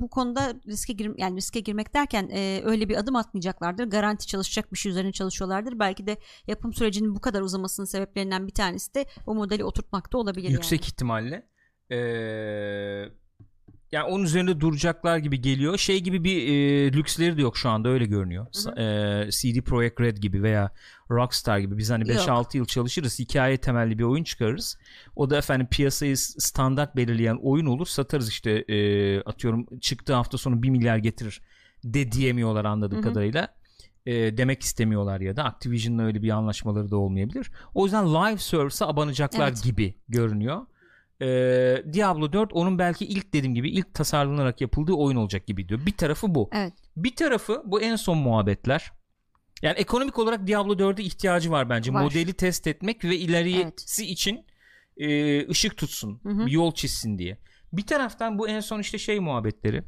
bu 0.00 0.10
konuda 0.10 0.54
riske 0.66 0.92
gir 0.92 1.10
yani 1.18 1.36
riske 1.36 1.60
girmek 1.60 1.94
derken 1.94 2.28
e, 2.32 2.60
öyle 2.64 2.88
bir 2.88 2.96
adım 2.96 3.16
atmayacaklardır. 3.16 3.84
Garanti 3.84 4.26
çalışacak 4.26 4.72
bir 4.72 4.78
şey 4.78 4.90
üzerine 4.90 5.12
çalışıyorlardır. 5.12 5.78
Belki 5.78 6.06
de 6.06 6.16
yapım 6.46 6.72
sürecinin 6.72 7.14
bu 7.14 7.20
kadar 7.20 7.40
uzamasının 7.40 7.86
sebeplerinden 7.86 8.46
bir 8.46 8.54
tanesi 8.54 8.94
de 8.94 9.06
o 9.26 9.34
modeli 9.34 9.64
oturtmakta 9.64 10.18
olabilir 10.18 10.50
Yüksek 10.50 10.80
yani. 10.80 10.86
ihtimalle. 10.86 11.48
Ee, 11.90 13.08
yani 13.94 14.04
onun 14.08 14.24
üzerinde 14.24 14.60
duracaklar 14.60 15.18
gibi 15.18 15.40
geliyor. 15.40 15.78
Şey 15.78 16.00
gibi 16.00 16.24
bir 16.24 16.48
e, 16.48 16.92
lüksleri 16.92 17.36
de 17.36 17.42
yok 17.42 17.56
şu 17.56 17.68
anda 17.68 17.88
öyle 17.88 18.06
görünüyor. 18.06 18.46
Sa- 18.46 19.26
e, 19.26 19.30
CD 19.30 19.60
Projekt 19.60 20.00
Red 20.00 20.16
gibi 20.16 20.42
veya 20.42 20.70
Rockstar 21.10 21.58
gibi 21.58 21.78
biz 21.78 21.90
hani 21.90 22.10
Yok. 22.10 22.18
5-6 22.18 22.56
yıl 22.56 22.64
çalışırız. 22.64 23.18
Hikaye 23.18 23.56
temelli 23.56 23.98
bir 23.98 24.04
oyun 24.04 24.24
çıkarırız. 24.24 24.78
O 25.16 25.30
da 25.30 25.38
efendim 25.38 25.66
piyasayı 25.70 26.16
standart 26.18 26.96
belirleyen 26.96 27.38
oyun 27.42 27.66
olur. 27.66 27.86
Satarız 27.86 28.28
işte 28.28 28.50
e, 28.50 29.20
atıyorum 29.20 29.66
çıktığı 29.80 30.14
hafta 30.14 30.38
sonu 30.38 30.62
1 30.62 30.70
milyar 30.70 30.96
getirir 30.96 31.40
de 31.84 32.12
diyemiyorlar 32.12 32.64
anladığım 32.64 32.98
Hı 32.98 33.02
hı. 33.02 33.08
kadarıyla. 33.08 33.48
E, 34.06 34.12
demek 34.36 34.62
istemiyorlar 34.62 35.20
ya 35.20 35.36
da 35.36 35.44
Activision'la 35.44 36.02
öyle 36.02 36.22
bir 36.22 36.30
anlaşmaları 36.30 36.90
da 36.90 36.96
olmayabilir. 36.96 37.50
O 37.74 37.84
yüzden 37.84 38.06
live 38.06 38.38
service'a 38.38 38.88
abanacaklar 38.88 39.48
Evet. 39.48 39.62
gibi 39.62 39.94
görünüyor. 40.08 40.66
Ee, 41.24 41.84
Diablo 41.92 42.32
4 42.32 42.52
onun 42.52 42.78
belki 42.78 43.06
ilk 43.06 43.32
dediğim 43.32 43.54
gibi 43.54 43.70
ilk 43.70 43.94
tasarlanarak 43.94 44.60
yapıldığı 44.60 44.92
oyun 44.92 45.16
olacak 45.16 45.46
gibi 45.46 45.68
diyor. 45.68 45.86
Bir 45.86 45.96
tarafı 45.96 46.34
bu. 46.34 46.50
Evet. 46.52 46.72
Bir 46.96 47.16
tarafı 47.16 47.62
bu 47.64 47.80
en 47.80 47.96
son 47.96 48.18
muhabbetler. 48.18 48.92
Yani 49.62 49.78
ekonomik 49.78 50.18
olarak 50.18 50.46
Diablo 50.46 50.72
4'e 50.72 51.02
ihtiyacı 51.02 51.50
var 51.50 51.70
bence. 51.70 51.94
Var. 51.94 52.02
Modeli 52.02 52.32
test 52.32 52.66
etmek 52.66 53.04
ve 53.04 53.16
ilerisi 53.16 54.06
için 54.06 54.46
e, 54.96 55.48
ışık 55.48 55.76
tutsun, 55.76 56.20
Hı 56.22 56.28
hı. 56.28 56.46
bir 56.46 56.52
yol 56.52 56.74
çizsin 56.74 57.18
diye. 57.18 57.38
Bir 57.72 57.86
taraftan 57.86 58.38
bu 58.38 58.48
en 58.48 58.60
son 58.60 58.80
işte 58.80 58.98
şey 58.98 59.20
muhabbetleri. 59.20 59.82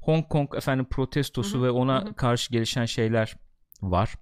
Hong 0.00 0.28
Kong 0.28 0.54
efendim 0.56 0.86
protestosu 0.90 1.58
Hı 1.58 1.62
hı, 1.62 1.66
ve 1.66 1.70
ona 1.70 2.04
hı 2.04 2.08
hı. 2.08 2.14
karşı 2.14 2.52
gelişen 2.52 2.84
şeyler 2.84 3.36
var. 3.82 4.14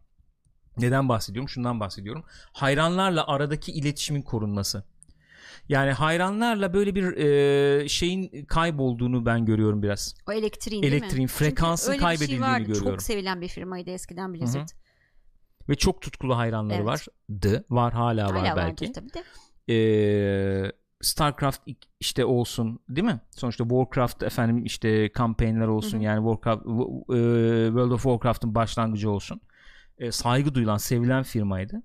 Neden 0.78 1.08
bahsediyorum? 1.08 1.48
Şundan 1.48 1.80
bahsediyorum. 1.80 2.24
Hayranlarla 2.52 3.26
aradaki 3.26 3.72
iletişimin 3.72 4.22
korunması. 4.22 4.84
Yani 5.68 5.92
hayranlarla 5.92 6.72
böyle 6.72 6.94
bir 6.94 7.16
e, 7.16 7.88
şeyin 7.88 8.44
kaybolduğunu 8.44 9.26
ben 9.26 9.44
görüyorum 9.44 9.82
biraz. 9.82 10.14
O 10.28 10.32
elektriğin 10.32 10.82
değil 10.82 10.92
mi? 10.92 10.98
Elektriğin, 10.98 11.26
frekansın 11.26 11.92
şey 11.92 12.00
kaybedildiğini 12.00 12.42
vardı. 12.42 12.64
görüyorum. 12.64 12.90
Çok 12.90 13.02
sevilen 13.02 13.40
bir 13.40 13.48
firmaydı 13.48 13.90
eskiden 13.90 14.34
Blizzard. 14.34 14.68
Ve 15.68 15.74
çok 15.74 16.02
tutkulu 16.02 16.36
hayranları 16.36 16.76
Evet. 16.76 16.86
vardı. 16.86 17.64
Var 17.70 17.92
hala 17.92 18.26
var 18.26 18.32
Hala 18.32 18.56
belki. 18.56 18.84
vardır 18.84 18.94
tabii 18.94 19.12
de. 19.14 19.22
Ee, 19.68 20.72
StarCraft 21.00 21.60
işte 22.00 22.24
olsun 22.24 22.80
değil 22.88 23.06
mi? 23.06 23.20
Sonuçta 23.30 23.64
Warcraft 23.64 24.22
efendim 24.22 24.64
işte 24.64 25.12
kampanyalar 25.12 25.68
olsun 25.68 25.98
hı 25.98 26.00
hı. 26.00 26.04
yani 26.04 26.18
Warcraft 26.18 26.62
World 27.66 27.90
of 27.90 28.02
Warcraft'ın 28.02 28.54
başlangıcı 28.54 29.10
olsun. 29.10 29.40
E, 29.98 30.12
saygı 30.12 30.54
duyulan, 30.54 30.76
sevilen 30.76 31.22
firmaydı 31.22 31.82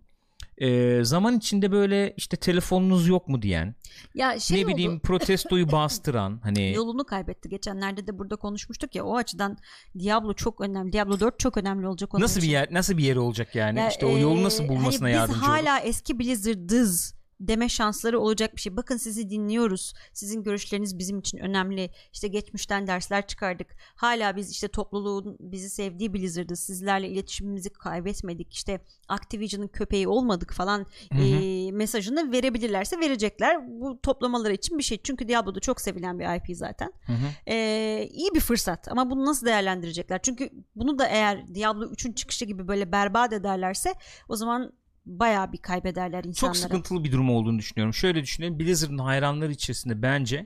e, 0.61 1.03
zaman 1.03 1.37
içinde 1.37 1.71
böyle 1.71 2.13
işte 2.17 2.37
telefonunuz 2.37 3.07
yok 3.07 3.27
mu 3.27 3.41
diyen 3.41 3.75
ya 4.15 4.39
şey 4.39 4.63
ne 4.63 4.67
bileyim 4.67 4.91
oldu. 4.91 4.99
protestoyu 4.99 5.71
bastıran 5.71 6.39
hani 6.43 6.73
yolunu 6.73 7.03
kaybetti 7.03 7.49
geçenlerde 7.49 8.07
de 8.07 8.19
burada 8.19 8.35
konuşmuştuk 8.35 8.95
ya 8.95 9.05
o 9.05 9.17
açıdan 9.17 9.57
Diablo 9.99 10.33
çok 10.33 10.61
önemli 10.61 10.93
Diablo 10.93 11.19
4 11.19 11.39
çok 11.39 11.57
önemli 11.57 11.87
olacak 11.87 12.13
nasıl 12.13 12.39
için. 12.39 12.49
bir 12.49 12.53
yer 12.53 12.67
nasıl 12.71 12.97
bir 12.97 13.03
yeri 13.03 13.19
olacak 13.19 13.55
yani 13.55 13.79
ya, 13.79 13.89
işte 13.89 14.05
o 14.05 14.17
yolu 14.17 14.43
nasıl 14.43 14.67
bulmasına 14.67 15.07
hani 15.07 15.15
yardımcı 15.15 15.39
olur 15.39 15.47
biz 15.47 15.65
hala 15.65 15.79
eski 15.79 16.19
Blizzard'ız 16.19 17.20
deme 17.47 17.69
şansları 17.69 18.19
olacak 18.19 18.55
bir 18.55 18.61
şey. 18.61 18.77
Bakın 18.77 18.97
sizi 18.97 19.29
dinliyoruz. 19.29 19.93
Sizin 20.13 20.43
görüşleriniz 20.43 20.99
bizim 20.99 21.19
için 21.19 21.37
önemli. 21.37 21.89
İşte 22.13 22.27
geçmişten 22.27 22.87
dersler 22.87 23.27
çıkardık. 23.27 23.67
Hala 23.95 24.35
biz 24.35 24.51
işte 24.51 24.67
topluluğun 24.67 25.37
bizi 25.39 25.69
sevdiği 25.69 26.13
Blizzard'ı 26.13 26.55
sizlerle 26.55 27.09
iletişimimizi 27.09 27.69
kaybetmedik. 27.69 28.53
İşte 28.53 28.81
Activision'ın 29.07 29.67
köpeği 29.67 30.07
olmadık 30.07 30.53
falan 30.53 30.85
E, 31.11 31.71
mesajını 31.71 32.31
verebilirlerse 32.31 32.99
verecekler. 32.99 33.81
Bu 33.81 33.99
toplamaları 34.01 34.53
için 34.53 34.77
bir 34.77 34.83
şey. 34.83 34.99
Çünkü 35.03 35.27
Diablo'da 35.27 35.59
çok 35.59 35.81
sevilen 35.81 36.19
bir 36.19 36.35
IP 36.35 36.57
zaten. 36.57 36.93
Hı 37.05 37.13
hı. 37.13 37.51
E, 37.53 38.07
iyi 38.11 38.29
bir 38.35 38.39
fırsat 38.39 38.87
ama 38.87 39.09
bunu 39.09 39.25
nasıl 39.25 39.45
değerlendirecekler? 39.45 40.21
Çünkü 40.21 40.49
bunu 40.75 40.99
da 40.99 41.07
eğer 41.07 41.55
Diablo 41.55 41.85
3'ün 41.85 42.13
çıkışı 42.13 42.45
gibi 42.45 42.67
böyle 42.67 42.91
berbat 42.91 43.33
ederlerse 43.33 43.93
o 44.29 44.35
zaman 44.35 44.73
bayağı 45.05 45.53
bir 45.53 45.57
kaybederler 45.57 46.23
insanlara. 46.23 46.53
Çok 46.53 46.63
sıkıntılı 46.63 47.03
bir 47.03 47.11
durum 47.11 47.29
olduğunu 47.29 47.59
düşünüyorum. 47.59 47.93
Şöyle 47.93 48.21
düşünelim 48.21 48.59
Blizzard'ın 48.59 48.97
hayranları 48.97 49.51
içerisinde 49.51 50.01
bence 50.01 50.45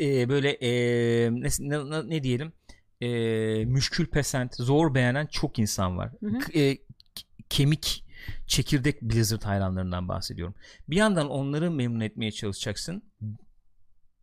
e, 0.00 0.28
böyle 0.28 0.50
e, 0.50 0.70
ne, 1.30 1.48
ne, 1.60 2.08
ne 2.08 2.22
diyelim 2.22 2.52
e, 3.00 3.64
müşkül 3.64 4.06
pesent, 4.06 4.54
zor 4.54 4.94
beğenen 4.94 5.26
çok 5.26 5.58
insan 5.58 5.96
var. 5.96 6.10
Hı 6.20 6.26
hı. 6.26 6.58
E, 6.58 6.78
kemik 7.50 8.04
çekirdek 8.46 9.02
Blizzard 9.02 9.42
hayranlarından 9.42 10.08
bahsediyorum. 10.08 10.54
Bir 10.88 10.96
yandan 10.96 11.28
onları 11.28 11.70
memnun 11.70 12.00
etmeye 12.00 12.32
çalışacaksın 12.32 13.02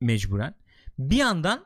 mecburen. 0.02 0.56
Bir 1.00 1.18
yandan 1.18 1.66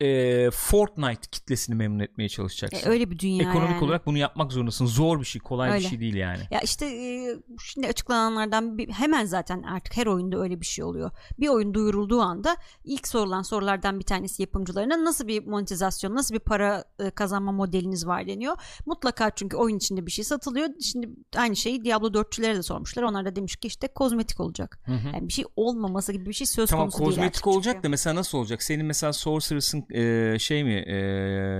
e, 0.00 0.50
Fortnite 0.50 1.20
kitlesini 1.32 1.76
memnun 1.76 1.98
etmeye 1.98 2.28
çalışacaksın. 2.28 2.88
E, 2.88 2.92
öyle 2.92 3.10
bir 3.10 3.18
dünya 3.18 3.50
Ekonomik 3.50 3.70
yani. 3.70 3.84
olarak 3.84 4.06
bunu 4.06 4.18
yapmak 4.18 4.52
zorundasın. 4.52 4.86
Zor 4.86 5.20
bir 5.20 5.24
şey, 5.24 5.40
kolay 5.40 5.70
öyle. 5.70 5.80
bir 5.80 5.88
şey 5.88 6.00
değil 6.00 6.14
yani. 6.14 6.42
Ya 6.50 6.60
işte 6.60 6.86
e, 6.86 7.36
şimdi 7.64 7.88
açıklananlardan 7.88 8.78
bir, 8.78 8.88
hemen 8.88 9.24
zaten 9.24 9.62
artık 9.62 9.96
her 9.96 10.06
oyunda 10.06 10.42
öyle 10.42 10.60
bir 10.60 10.66
şey 10.66 10.84
oluyor. 10.84 11.10
Bir 11.38 11.48
oyun 11.48 11.74
duyurulduğu 11.74 12.20
anda 12.20 12.56
ilk 12.84 13.08
sorulan 13.08 13.42
sorulardan 13.42 13.98
bir 13.98 14.04
tanesi 14.04 14.42
yapımcılarına 14.42 15.04
nasıl 15.04 15.26
bir 15.26 15.46
monetizasyon, 15.46 16.14
nasıl 16.14 16.34
bir 16.34 16.40
para 16.40 16.84
e, 16.98 17.10
kazanma 17.10 17.52
modeliniz 17.52 18.06
var 18.06 18.26
deniyor. 18.26 18.56
Mutlaka 18.86 19.30
çünkü 19.30 19.56
oyun 19.56 19.76
içinde 19.76 20.06
bir 20.06 20.10
şey 20.10 20.24
satılıyor. 20.24 20.68
Şimdi 20.82 21.10
aynı 21.36 21.56
şeyi 21.56 21.84
Diablo 21.84 22.06
4'çülere 22.06 22.56
de 22.56 22.62
sormuşlar. 22.62 23.02
Onlar 23.02 23.24
da 23.24 23.36
demiş 23.36 23.56
ki 23.56 23.68
işte 23.68 23.88
kozmetik 23.88 24.40
olacak. 24.40 24.78
Hı 24.86 24.92
hı. 24.92 25.08
Yani 25.14 25.28
bir 25.28 25.32
şey 25.32 25.44
olmaması 25.56 26.12
gibi 26.12 26.26
bir 26.26 26.32
şey 26.32 26.46
söz 26.46 26.70
tamam, 26.70 26.84
konusu 26.84 26.98
değil. 26.98 27.06
Tamam 27.10 27.16
kozmetik 27.16 27.46
olacak 27.46 27.74
çünkü. 27.74 27.84
da 27.84 27.88
mesela 27.88 28.16
nasıl 28.16 28.38
olacak? 28.38 28.62
Senin 28.62 28.86
mesela 28.86 29.12
Sorceress'ın 29.12 29.89
e, 29.94 30.38
şey 30.38 30.64
mi 30.64 30.74
e, 30.74 30.98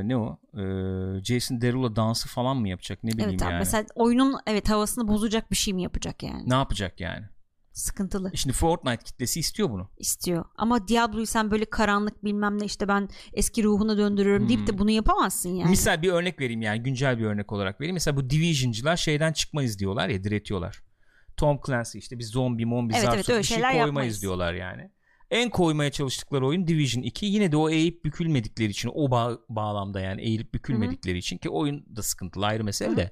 ne 0.08 0.16
o 0.16 0.38
e, 0.54 0.62
Jason 1.24 1.60
Derulo 1.60 1.96
dansı 1.96 2.28
falan 2.28 2.56
mı 2.56 2.68
yapacak 2.68 3.04
ne 3.04 3.12
bileyim 3.12 3.30
evet, 3.30 3.42
yani. 3.42 3.58
Mesela 3.58 3.84
oyunun 3.94 4.34
evet 4.46 4.70
havasını 4.70 5.08
bozacak 5.08 5.50
bir 5.50 5.56
şey 5.56 5.74
mi 5.74 5.82
yapacak 5.82 6.22
yani? 6.22 6.50
Ne 6.50 6.54
yapacak 6.54 7.00
yani? 7.00 7.24
Sıkıntılı. 7.72 8.30
Şimdi 8.34 8.56
Fortnite 8.56 9.04
kitlesi 9.04 9.40
istiyor 9.40 9.70
bunu. 9.70 9.90
İstiyor. 9.98 10.44
Ama 10.56 10.88
Diablo'yu 10.88 11.26
sen 11.26 11.50
böyle 11.50 11.64
karanlık 11.64 12.24
bilmem 12.24 12.60
ne 12.60 12.64
işte 12.64 12.88
ben 12.88 13.08
eski 13.32 13.64
ruhuna 13.64 13.98
döndürüyorum 13.98 14.42
hmm. 14.42 14.48
deyip 14.48 14.66
de 14.66 14.78
bunu 14.78 14.90
yapamazsın 14.90 15.48
yani. 15.48 15.70
Misal 15.70 16.02
bir 16.02 16.12
örnek 16.12 16.40
vereyim 16.40 16.62
yani 16.62 16.82
güncel 16.82 17.18
bir 17.18 17.24
örnek 17.24 17.52
olarak 17.52 17.80
vereyim. 17.80 17.94
Mesela 17.94 18.16
bu 18.16 18.30
Division'cılar 18.30 18.96
şeyden 18.96 19.32
çıkmayız 19.32 19.78
diyorlar 19.78 20.08
ya 20.08 20.24
diretiyorlar. 20.24 20.82
Tom 21.36 21.60
Clancy 21.66 21.98
işte 21.98 22.18
biz 22.18 22.28
zombi 22.28 22.66
mombi 22.66 22.94
evet, 22.96 23.08
evet, 23.14 23.28
bir 23.28 23.42
şey 23.42 23.56
koymayız 23.56 23.86
yapmayız. 23.86 24.22
diyorlar 24.22 24.54
yani 24.54 24.90
en 25.30 25.50
koymaya 25.50 25.90
çalıştıkları 25.90 26.46
oyun 26.46 26.66
Division 26.66 27.02
2. 27.02 27.26
Yine 27.26 27.52
de 27.52 27.56
o 27.56 27.70
eğip 27.70 28.04
bükülmedikleri 28.04 28.70
için 28.70 28.90
o 28.94 29.10
bağ, 29.10 29.38
bağlamda 29.48 30.00
yani 30.00 30.22
eğilip 30.22 30.54
bükülmedikleri 30.54 31.14
Hı-hı. 31.14 31.18
için 31.18 31.38
ki 31.38 31.50
oyun 31.50 31.96
da 31.96 32.02
sıkıntılı 32.02 32.46
ayrı 32.46 32.64
mesele 32.64 32.96
de 32.96 33.10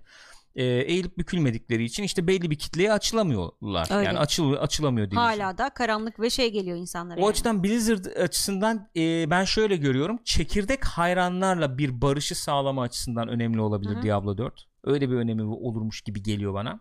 e, 0.56 0.64
eğilip 0.64 1.18
bükülmedikleri 1.18 1.84
için 1.84 2.02
işte 2.02 2.26
belli 2.26 2.50
bir 2.50 2.58
kitleye 2.58 2.92
açılamıyorlar. 2.92 3.88
Öyle. 3.90 4.06
Yani 4.06 4.18
açıl 4.18 4.52
açılamıyor 4.52 5.06
Division. 5.06 5.24
Hala 5.24 5.58
da 5.58 5.70
karanlık 5.70 6.20
ve 6.20 6.30
şey 6.30 6.52
geliyor 6.52 6.76
insanlara. 6.76 7.20
O 7.20 7.20
yani. 7.20 7.30
açıdan 7.30 7.64
Blizzard 7.64 8.04
açısından 8.04 8.88
e, 8.96 9.30
ben 9.30 9.44
şöyle 9.44 9.76
görüyorum. 9.76 10.18
Çekirdek 10.24 10.84
hayranlarla 10.84 11.78
bir 11.78 12.00
barışı 12.00 12.34
sağlama 12.34 12.82
açısından 12.82 13.28
önemli 13.28 13.60
olabilir 13.60 13.94
Hı-hı. 13.94 14.02
Diablo 14.02 14.38
4. 14.38 14.64
Öyle 14.84 15.10
bir 15.10 15.14
önemi 15.14 15.42
olurmuş 15.42 16.00
gibi 16.00 16.22
geliyor 16.22 16.54
bana. 16.54 16.80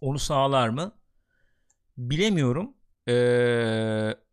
Onu 0.00 0.18
sağlar 0.18 0.68
mı? 0.68 0.92
Bilemiyorum. 1.96 2.74
Eee 3.06 4.25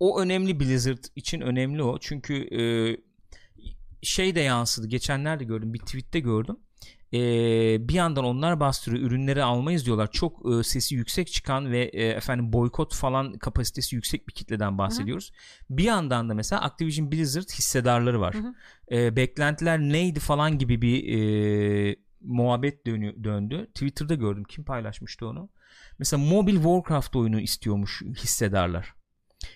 o 0.00 0.20
önemli 0.20 0.60
Blizzard 0.60 1.04
için 1.16 1.40
önemli 1.40 1.82
o. 1.82 1.98
Çünkü 1.98 2.34
e, 2.34 2.62
şey 4.02 4.34
de 4.34 4.40
yansıdı. 4.40 4.86
Geçenlerde 4.86 5.44
gördüm. 5.44 5.74
Bir 5.74 5.78
tweette 5.78 6.20
gördüm. 6.20 6.56
E, 7.12 7.18
bir 7.88 7.94
yandan 7.94 8.24
onlar 8.24 8.60
bastırıyor. 8.60 9.02
Ürünleri 9.02 9.42
almayız 9.42 9.86
diyorlar. 9.86 10.10
Çok 10.12 10.52
e, 10.52 10.62
sesi 10.62 10.94
yüksek 10.94 11.32
çıkan 11.32 11.72
ve 11.72 11.84
e, 11.84 12.06
efendim 12.06 12.52
boykot 12.52 12.94
falan 12.94 13.32
kapasitesi 13.32 13.96
yüksek 13.96 14.28
bir 14.28 14.32
kitleden 14.32 14.78
bahsediyoruz. 14.78 15.32
Hı-hı. 15.32 15.78
Bir 15.78 15.84
yandan 15.84 16.28
da 16.28 16.34
mesela 16.34 16.62
Activision 16.62 17.12
Blizzard 17.12 17.48
hissedarları 17.48 18.20
var. 18.20 18.36
E, 18.92 19.16
beklentiler 19.16 19.80
neydi 19.80 20.20
falan 20.20 20.58
gibi 20.58 20.82
bir 20.82 21.18
e, 21.18 21.96
muhabbet 22.20 22.86
dönü, 22.86 23.24
döndü. 23.24 23.66
Twitter'da 23.74 24.14
gördüm. 24.14 24.44
Kim 24.48 24.64
paylaşmıştı 24.64 25.26
onu? 25.26 25.48
Mesela 25.98 26.22
mobil 26.22 26.54
Warcraft 26.54 27.16
oyunu 27.16 27.40
istiyormuş 27.40 28.02
hissedarlar. 28.02 28.99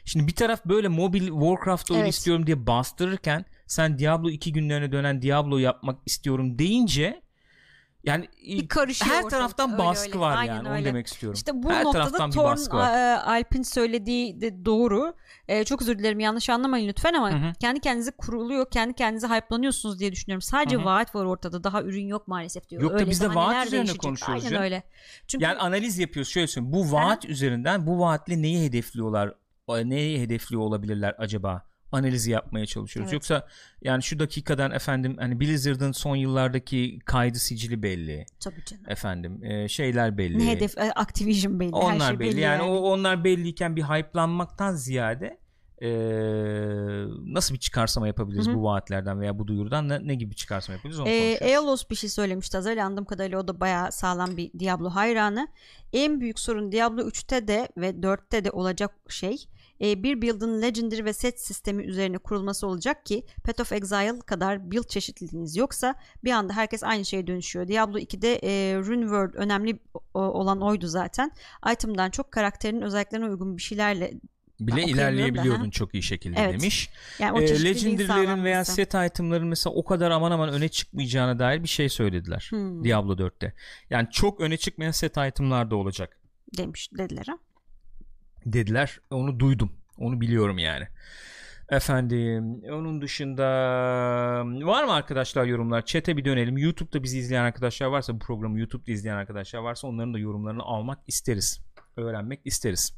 Şimdi 0.05 0.27
bir 0.27 0.35
taraf 0.35 0.65
böyle 0.65 0.89
mobil 0.89 1.29
Warcraft 1.29 1.91
oyunu 1.91 2.05
evet. 2.05 2.15
istiyorum 2.15 2.47
diye 2.47 2.67
bastırırken 2.67 3.45
sen 3.67 3.99
Diablo 3.99 4.31
2 4.31 4.53
günlerine 4.53 4.93
dönen 4.93 5.23
Diablo 5.23 5.59
yapmak 5.59 5.99
istiyorum 6.07 6.59
deyince 6.59 7.25
yani 8.05 8.29
bir 8.47 8.69
her 8.71 9.17
ortalık. 9.17 9.31
taraftan 9.31 9.73
öyle, 9.73 9.79
baskı 9.79 10.09
öyle. 10.09 10.19
var 10.19 10.37
Aynen 10.37 10.55
yani 10.55 10.69
öyle. 10.69 10.79
onu 10.79 10.85
demek 10.85 11.07
istiyorum. 11.07 11.35
İşte 11.35 11.53
bu 11.55 11.73
her 11.73 11.85
noktada 11.85 12.31
Torn 12.31 12.77
Alp'in 13.25 13.63
söylediği 13.63 14.41
de 14.41 14.65
doğru. 14.65 15.15
Ee, 15.49 15.65
çok 15.65 15.83
özür 15.83 15.99
dilerim 15.99 16.21
yanlış 16.21 16.51
anlamayın 16.51 16.89
lütfen 16.89 17.15
ama 17.15 17.33
Hı-hı. 17.33 17.53
kendi 17.61 17.81
kendinize 17.81 18.11
kuruluyor, 18.11 18.71
kendi 18.71 18.95
kendinize 18.95 19.27
hype'lanıyorsunuz 19.27 20.01
diye 20.01 20.13
düşünüyorum. 20.13 20.43
Sadece 20.43 20.77
Hı-hı. 20.77 20.85
vaat 20.85 21.15
var 21.15 21.25
ortada. 21.25 21.65
Daha 21.65 21.83
ürün 21.83 22.07
yok 22.07 22.29
maalesef 22.29 22.69
diyor. 22.69 22.83
Yok 22.83 22.93
öyle 22.93 23.07
da 23.07 23.11
biz 23.11 23.21
de 23.21 23.35
vaat 23.35 23.67
üzerine 23.67 23.87
değişecek. 23.87 24.03
konuşuyoruz. 24.03 24.45
Aynen 24.45 24.63
öyle. 24.63 24.83
Çünkü 25.27 25.45
yani 25.45 25.59
analiz 25.59 25.99
yapıyoruz. 25.99 26.33
Şöyle 26.33 26.47
söyleyeyim. 26.47 26.73
Bu 26.73 26.93
vaat 26.93 27.25
Hı-hı. 27.25 27.33
üzerinden 27.33 27.87
bu 27.87 28.01
vaatle 28.01 28.43
neyi 28.43 28.65
hedefliyorlar 28.67 29.35
neyi 29.69 30.21
hedefliyor 30.21 30.63
olabilirler 30.63 31.15
acaba 31.19 31.63
analizi 31.93 32.31
yapmaya 32.31 32.67
çalışıyoruz. 32.67 33.09
Evet. 33.09 33.15
Yoksa 33.15 33.47
yani 33.83 34.03
şu 34.03 34.19
dakikadan 34.19 34.71
efendim 34.73 35.17
hani 35.19 35.41
Blizzard'ın 35.41 35.93
son 35.93 36.17
yıllardaki 36.17 36.99
kaydı 37.05 37.39
sicili 37.39 37.83
belli. 37.83 38.27
Tabii 38.41 38.65
canım. 38.65 38.85
Efendim 38.89 39.45
e, 39.45 39.69
şeyler 39.69 40.19
belli. 40.19 40.39
Ne 40.39 40.51
hedef 40.51 40.79
e, 40.79 40.93
Activision 40.93 41.61
belli. 41.61 41.75
Onlar 41.75 42.01
her 42.01 42.09
şey 42.09 42.19
belli. 42.19 42.31
belli 42.31 42.41
yani, 42.41 42.63
yani 42.63 42.71
o 42.71 42.77
onlar 42.77 43.25
belliyken 43.25 43.77
bir 43.77 43.83
hype'lanmaktan 43.83 44.75
ziyade 44.75 45.45
e, 45.83 45.89
nasıl 47.27 47.55
bir 47.55 47.61
çıkarsama 47.61 48.07
yapabiliriz 48.07 48.47
Hı-hı. 48.47 48.55
bu 48.55 48.65
vaatlerden 48.65 49.21
veya 49.21 49.39
bu 49.39 49.47
duyurudan 49.47 49.89
ne, 49.89 50.07
ne 50.07 50.15
gibi 50.15 50.35
çıkarsama 50.35 50.77
yapabiliriz 50.77 51.01
onu 51.01 51.09
e, 51.09 51.33
Eolos 51.33 51.85
bir 51.91 51.95
şey 51.95 52.11
söylemişti 52.11 52.59
az 52.59 52.67
önce 52.67 52.83
anladığım 52.83 53.05
kadarıyla 53.05 53.39
o 53.39 53.49
da 53.49 53.61
bayağı 53.61 53.93
sağlam 53.93 54.37
bir 54.37 54.53
Diablo 54.59 54.91
hayranı. 54.91 55.49
En 55.93 56.21
büyük 56.21 56.39
sorun 56.39 56.73
Diablo 56.73 57.03
3'te 57.03 57.49
de 57.49 57.69
ve 57.77 57.91
4'te 57.91 58.45
de 58.45 58.51
olacak 58.51 58.91
şey 59.09 59.37
bir 59.81 60.23
build'ın 60.23 60.63
legendary 60.63 61.05
ve 61.05 61.13
set 61.13 61.41
sistemi 61.41 61.85
üzerine 61.85 62.19
kurulması 62.19 62.67
olacak 62.67 63.07
ki 63.07 63.25
Path 63.45 63.61
of 63.61 63.73
Exile 63.73 64.19
kadar 64.27 64.71
build 64.71 64.89
çeşitliliğiniz 64.89 65.57
yoksa 65.57 65.95
bir 66.25 66.31
anda 66.31 66.53
herkes 66.53 66.83
aynı 66.83 67.05
şeye 67.05 67.27
dönüşüyor. 67.27 67.69
Diablo 67.69 67.99
2'de 67.99 68.41
e, 68.43 68.79
Runeworld 68.79 69.35
önemli 69.35 69.79
olan 70.15 70.61
oydu 70.61 70.87
zaten. 70.87 71.33
Item'dan 71.73 72.11
çok 72.11 72.33
karakterin 72.33 72.83
özelliklerine 72.83 73.27
uygun 73.27 73.57
bir 73.57 73.63
şeylerle 73.63 74.13
bile 74.61 74.85
ilerleyebiliyordun 74.85 75.71
çok 75.71 75.95
iyi 75.95 76.03
şekilde 76.03 76.41
evet. 76.41 76.61
demiş. 76.61 76.91
Yani 77.19 77.45
e, 77.45 77.65
Legendary'lerin 77.65 78.45
veya 78.45 78.65
set 78.65 78.95
itemların 78.95 79.49
mesela 79.49 79.75
o 79.75 79.85
kadar 79.85 80.11
aman 80.11 80.31
aman 80.31 80.49
öne 80.49 80.69
çıkmayacağına 80.69 81.39
dair 81.39 81.63
bir 81.63 81.69
şey 81.69 81.89
söylediler 81.89 82.47
hmm. 82.51 82.85
Diablo 82.85 83.13
4'te. 83.13 83.55
Yani 83.91 84.09
çok 84.11 84.41
öne 84.41 84.57
çıkmayan 84.57 84.91
set 84.91 85.17
itemlar 85.17 85.71
da 85.71 85.77
olacak. 85.77 86.19
Demiş 86.59 86.91
dediler 86.99 87.27
ha. 87.27 87.39
Dediler. 88.47 89.01
Onu 89.11 89.41
duydum. 89.41 89.73
Onu 89.99 90.21
biliyorum 90.21 90.59
yani. 90.59 90.85
Efendim 91.69 92.63
onun 92.73 93.03
dışında 93.03 93.45
var 94.63 94.85
mı 94.85 94.93
arkadaşlar 94.93 95.45
yorumlar? 95.45 95.85
Chat'e 95.85 96.17
bir 96.17 96.25
dönelim. 96.25 96.59
YouTube'da 96.59 97.03
bizi 97.03 97.19
izleyen 97.19 97.45
arkadaşlar 97.45 97.87
varsa 97.87 98.15
bu 98.15 98.19
programı 98.19 98.59
YouTube'da 98.59 98.93
izleyen 98.93 99.17
arkadaşlar 99.17 99.59
varsa 99.59 99.89
onların 99.89 100.15
da 100.15 100.19
yorumlarını 100.19 100.63
almak 100.63 100.99
isteriz. 101.07 101.61
Öğrenmek 101.97 102.41
isteriz. 102.45 102.93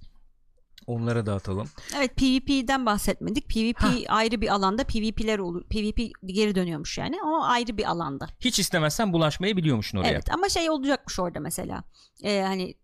Onlara 0.87 1.27
dağıtalım. 1.27 1.69
Evet 1.97 2.17
PvP'den 2.17 2.87
bahsetmedik. 2.87 3.49
PvP 3.49 3.83
Ha. 3.83 3.93
ayrı 4.09 4.41
bir 4.41 4.49
alanda 4.49 4.85
PvP'ler 4.85 5.39
olur. 5.39 5.65
PvP 5.69 6.01
geri 6.27 6.55
dönüyormuş 6.55 6.99
yani. 6.99 7.17
O 7.25 7.43
ayrı 7.43 7.77
bir 7.79 7.91
alanda. 7.91 8.27
Hiç 8.41 8.59
istemezsen 8.59 9.13
bulaşmayı 9.13 9.57
biliyormuşsun 9.57 9.99
oraya. 9.99 10.09
Evet 10.09 10.33
ama 10.35 10.49
şey 10.49 10.71
olacakmış 10.71 11.21
orada 11.21 11.41
mesela. 11.41 11.85
Ee, 12.25 12.41
hani 12.41 12.75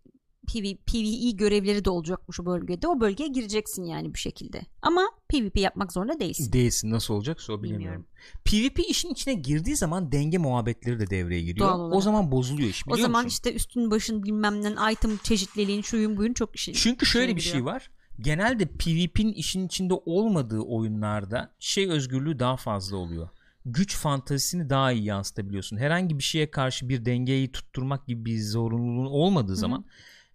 PV, 0.47 0.75
PvE 0.85 1.31
görevleri 1.31 1.85
de 1.85 1.89
olacakmış 1.89 2.39
o 2.39 2.45
bölgede. 2.45 2.87
O 2.87 2.99
bölgeye 2.99 3.29
gireceksin 3.29 3.83
yani 3.83 4.13
bir 4.13 4.19
şekilde. 4.19 4.61
Ama 4.81 5.01
PvP 5.29 5.57
yapmak 5.57 5.93
zorunda 5.93 6.19
değilsin. 6.19 6.53
Değilsin 6.53 6.91
nasıl 6.91 7.13
olacaksa 7.13 7.53
o 7.53 7.63
bilemiyorum. 7.63 8.05
PvP 8.45 8.79
işin 8.89 9.09
içine 9.09 9.33
girdiği 9.33 9.75
zaman 9.75 10.11
denge 10.11 10.37
muhabbetleri 10.37 10.99
de 10.99 11.09
devreye 11.09 11.41
giriyor. 11.41 11.67
Doğal 11.67 11.79
olarak. 11.79 11.97
O 11.97 12.01
zaman 12.01 12.31
bozuluyor 12.31 12.69
iş 12.69 12.85
biliyor 12.85 12.99
O 12.99 13.01
zaman 13.01 13.23
musun? 13.23 13.35
işte 13.35 13.53
üstün 13.53 13.91
başın 13.91 14.23
bilmem 14.23 14.63
ne 14.63 14.91
item 14.91 15.17
çeşitliliğin 15.17 15.81
şuyun 15.81 16.17
buyun 16.17 16.33
çok 16.33 16.55
işi. 16.55 16.73
Çünkü 16.73 17.05
şöyle 17.05 17.27
şey 17.27 17.35
bir 17.35 17.41
şey 17.41 17.65
var. 17.65 17.89
Genelde 18.19 18.65
PvP'nin 18.65 19.33
işin 19.33 19.67
içinde 19.67 19.93
olmadığı 19.93 20.59
oyunlarda 20.59 21.51
şey 21.59 21.89
özgürlüğü 21.89 22.39
daha 22.39 22.57
fazla 22.57 22.97
oluyor. 22.97 23.29
Güç 23.65 23.97
fantazisini 23.97 24.69
daha 24.69 24.91
iyi 24.91 25.03
yansıtabiliyorsun. 25.03 25.77
Herhangi 25.77 26.17
bir 26.17 26.23
şeye 26.23 26.51
karşı 26.51 26.89
bir 26.89 27.05
dengeyi 27.05 27.51
tutturmak 27.51 28.07
gibi 28.07 28.25
bir 28.25 28.41
zorunluluğun 28.41 29.11
olmadığı 29.11 29.55
zaman 29.55 29.85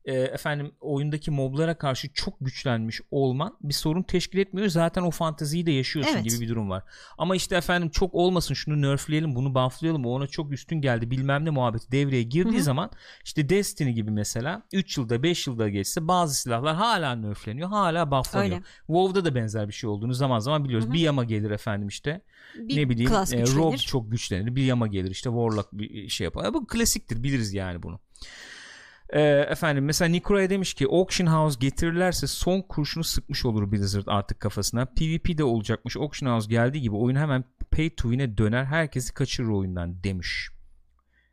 e, 0.04 0.12
efendim 0.12 0.72
oyundaki 0.80 1.30
moblara 1.30 1.78
karşı 1.78 2.12
çok 2.12 2.34
güçlenmiş 2.40 3.00
olman 3.10 3.56
bir 3.60 3.74
sorun 3.74 4.02
teşkil 4.02 4.38
etmiyor. 4.38 4.68
Zaten 4.68 5.02
o 5.02 5.10
fanteziyi 5.10 5.66
de 5.66 5.70
yaşıyorsun 5.70 6.14
Evet. 6.14 6.24
gibi 6.24 6.40
bir 6.40 6.48
durum 6.48 6.70
var. 6.70 6.82
Ama 7.18 7.36
işte 7.36 7.56
efendim 7.56 7.88
çok 7.90 8.14
olmasın 8.14 8.54
şunu 8.54 8.82
nerfleyelim 8.82 9.34
bunu 9.34 9.54
bufflayalım 9.54 10.06
o 10.06 10.10
ona 10.10 10.26
çok 10.26 10.52
üstün 10.52 10.80
geldi 10.80 11.10
bilmem 11.10 11.44
ne 11.44 11.50
muhabbeti 11.50 11.92
devreye 11.92 12.22
girdiği 12.22 12.54
Hı 12.54 12.58
hı. 12.58 12.62
zaman 12.62 12.90
işte 13.24 13.48
Destiny 13.48 13.92
gibi 13.92 14.10
mesela 14.10 14.62
3 14.72 14.98
yılda 14.98 15.22
5 15.22 15.46
yılda 15.46 15.68
geçse 15.68 16.08
bazı 16.08 16.34
silahlar 16.34 16.76
hala 16.76 17.14
nerfleniyor 17.14 17.68
hala 17.68 18.10
bufflanıyor. 18.10 18.56
Öyle. 18.56 18.64
WoW'da 18.86 19.24
da 19.24 19.34
benzer 19.34 19.68
bir 19.68 19.72
şey 19.72 19.90
olduğunu 19.90 20.14
zaman 20.14 20.38
zaman 20.38 20.64
biliyoruz. 20.64 20.86
Hı 20.86 20.90
hı. 20.90 20.94
Bir 20.94 21.00
yama 21.00 21.24
gelir 21.24 21.50
efendim 21.50 21.88
işte 21.88 22.20
Bir 22.54 22.76
ne 22.76 22.88
bileyim 22.88 23.12
e. 23.12 23.42
Rogue 23.56 23.78
çok 23.78 24.10
güçlenir. 24.10 24.56
Bir 24.56 24.62
yama 24.62 24.86
gelir 24.86 25.10
işte 25.10 25.30
Warlock 25.30 25.68
bir 25.72 26.08
şey 26.08 26.24
yapar. 26.24 26.54
Bu 26.54 26.66
klasiktir 26.66 27.22
biliriz 27.22 27.54
yani 27.54 27.82
bunu. 27.82 28.00
E, 29.10 29.20
efendim 29.22 29.84
mesela 29.84 30.08
Nikolay 30.08 30.50
demiş 30.50 30.74
ki 30.74 30.86
Auction 30.86 31.26
House 31.26 31.58
getirirlerse 31.60 32.26
son 32.26 32.62
kurşunu 32.62 33.04
sıkmış 33.04 33.44
olur 33.44 33.72
Blizzard 33.72 34.06
artık 34.06 34.40
kafasına. 34.40 34.84
PvP 34.86 35.38
de 35.38 35.44
olacakmış. 35.44 35.96
Auction 35.96 36.30
House 36.30 36.50
geldiği 36.50 36.80
gibi 36.80 36.96
oyun 36.96 37.16
hemen 37.16 37.44
pay 37.70 37.90
to 37.90 38.08
win'e 38.10 38.38
döner. 38.38 38.64
Herkesi 38.64 39.14
kaçırır 39.14 39.48
oyundan 39.48 40.04
demiş. 40.04 40.48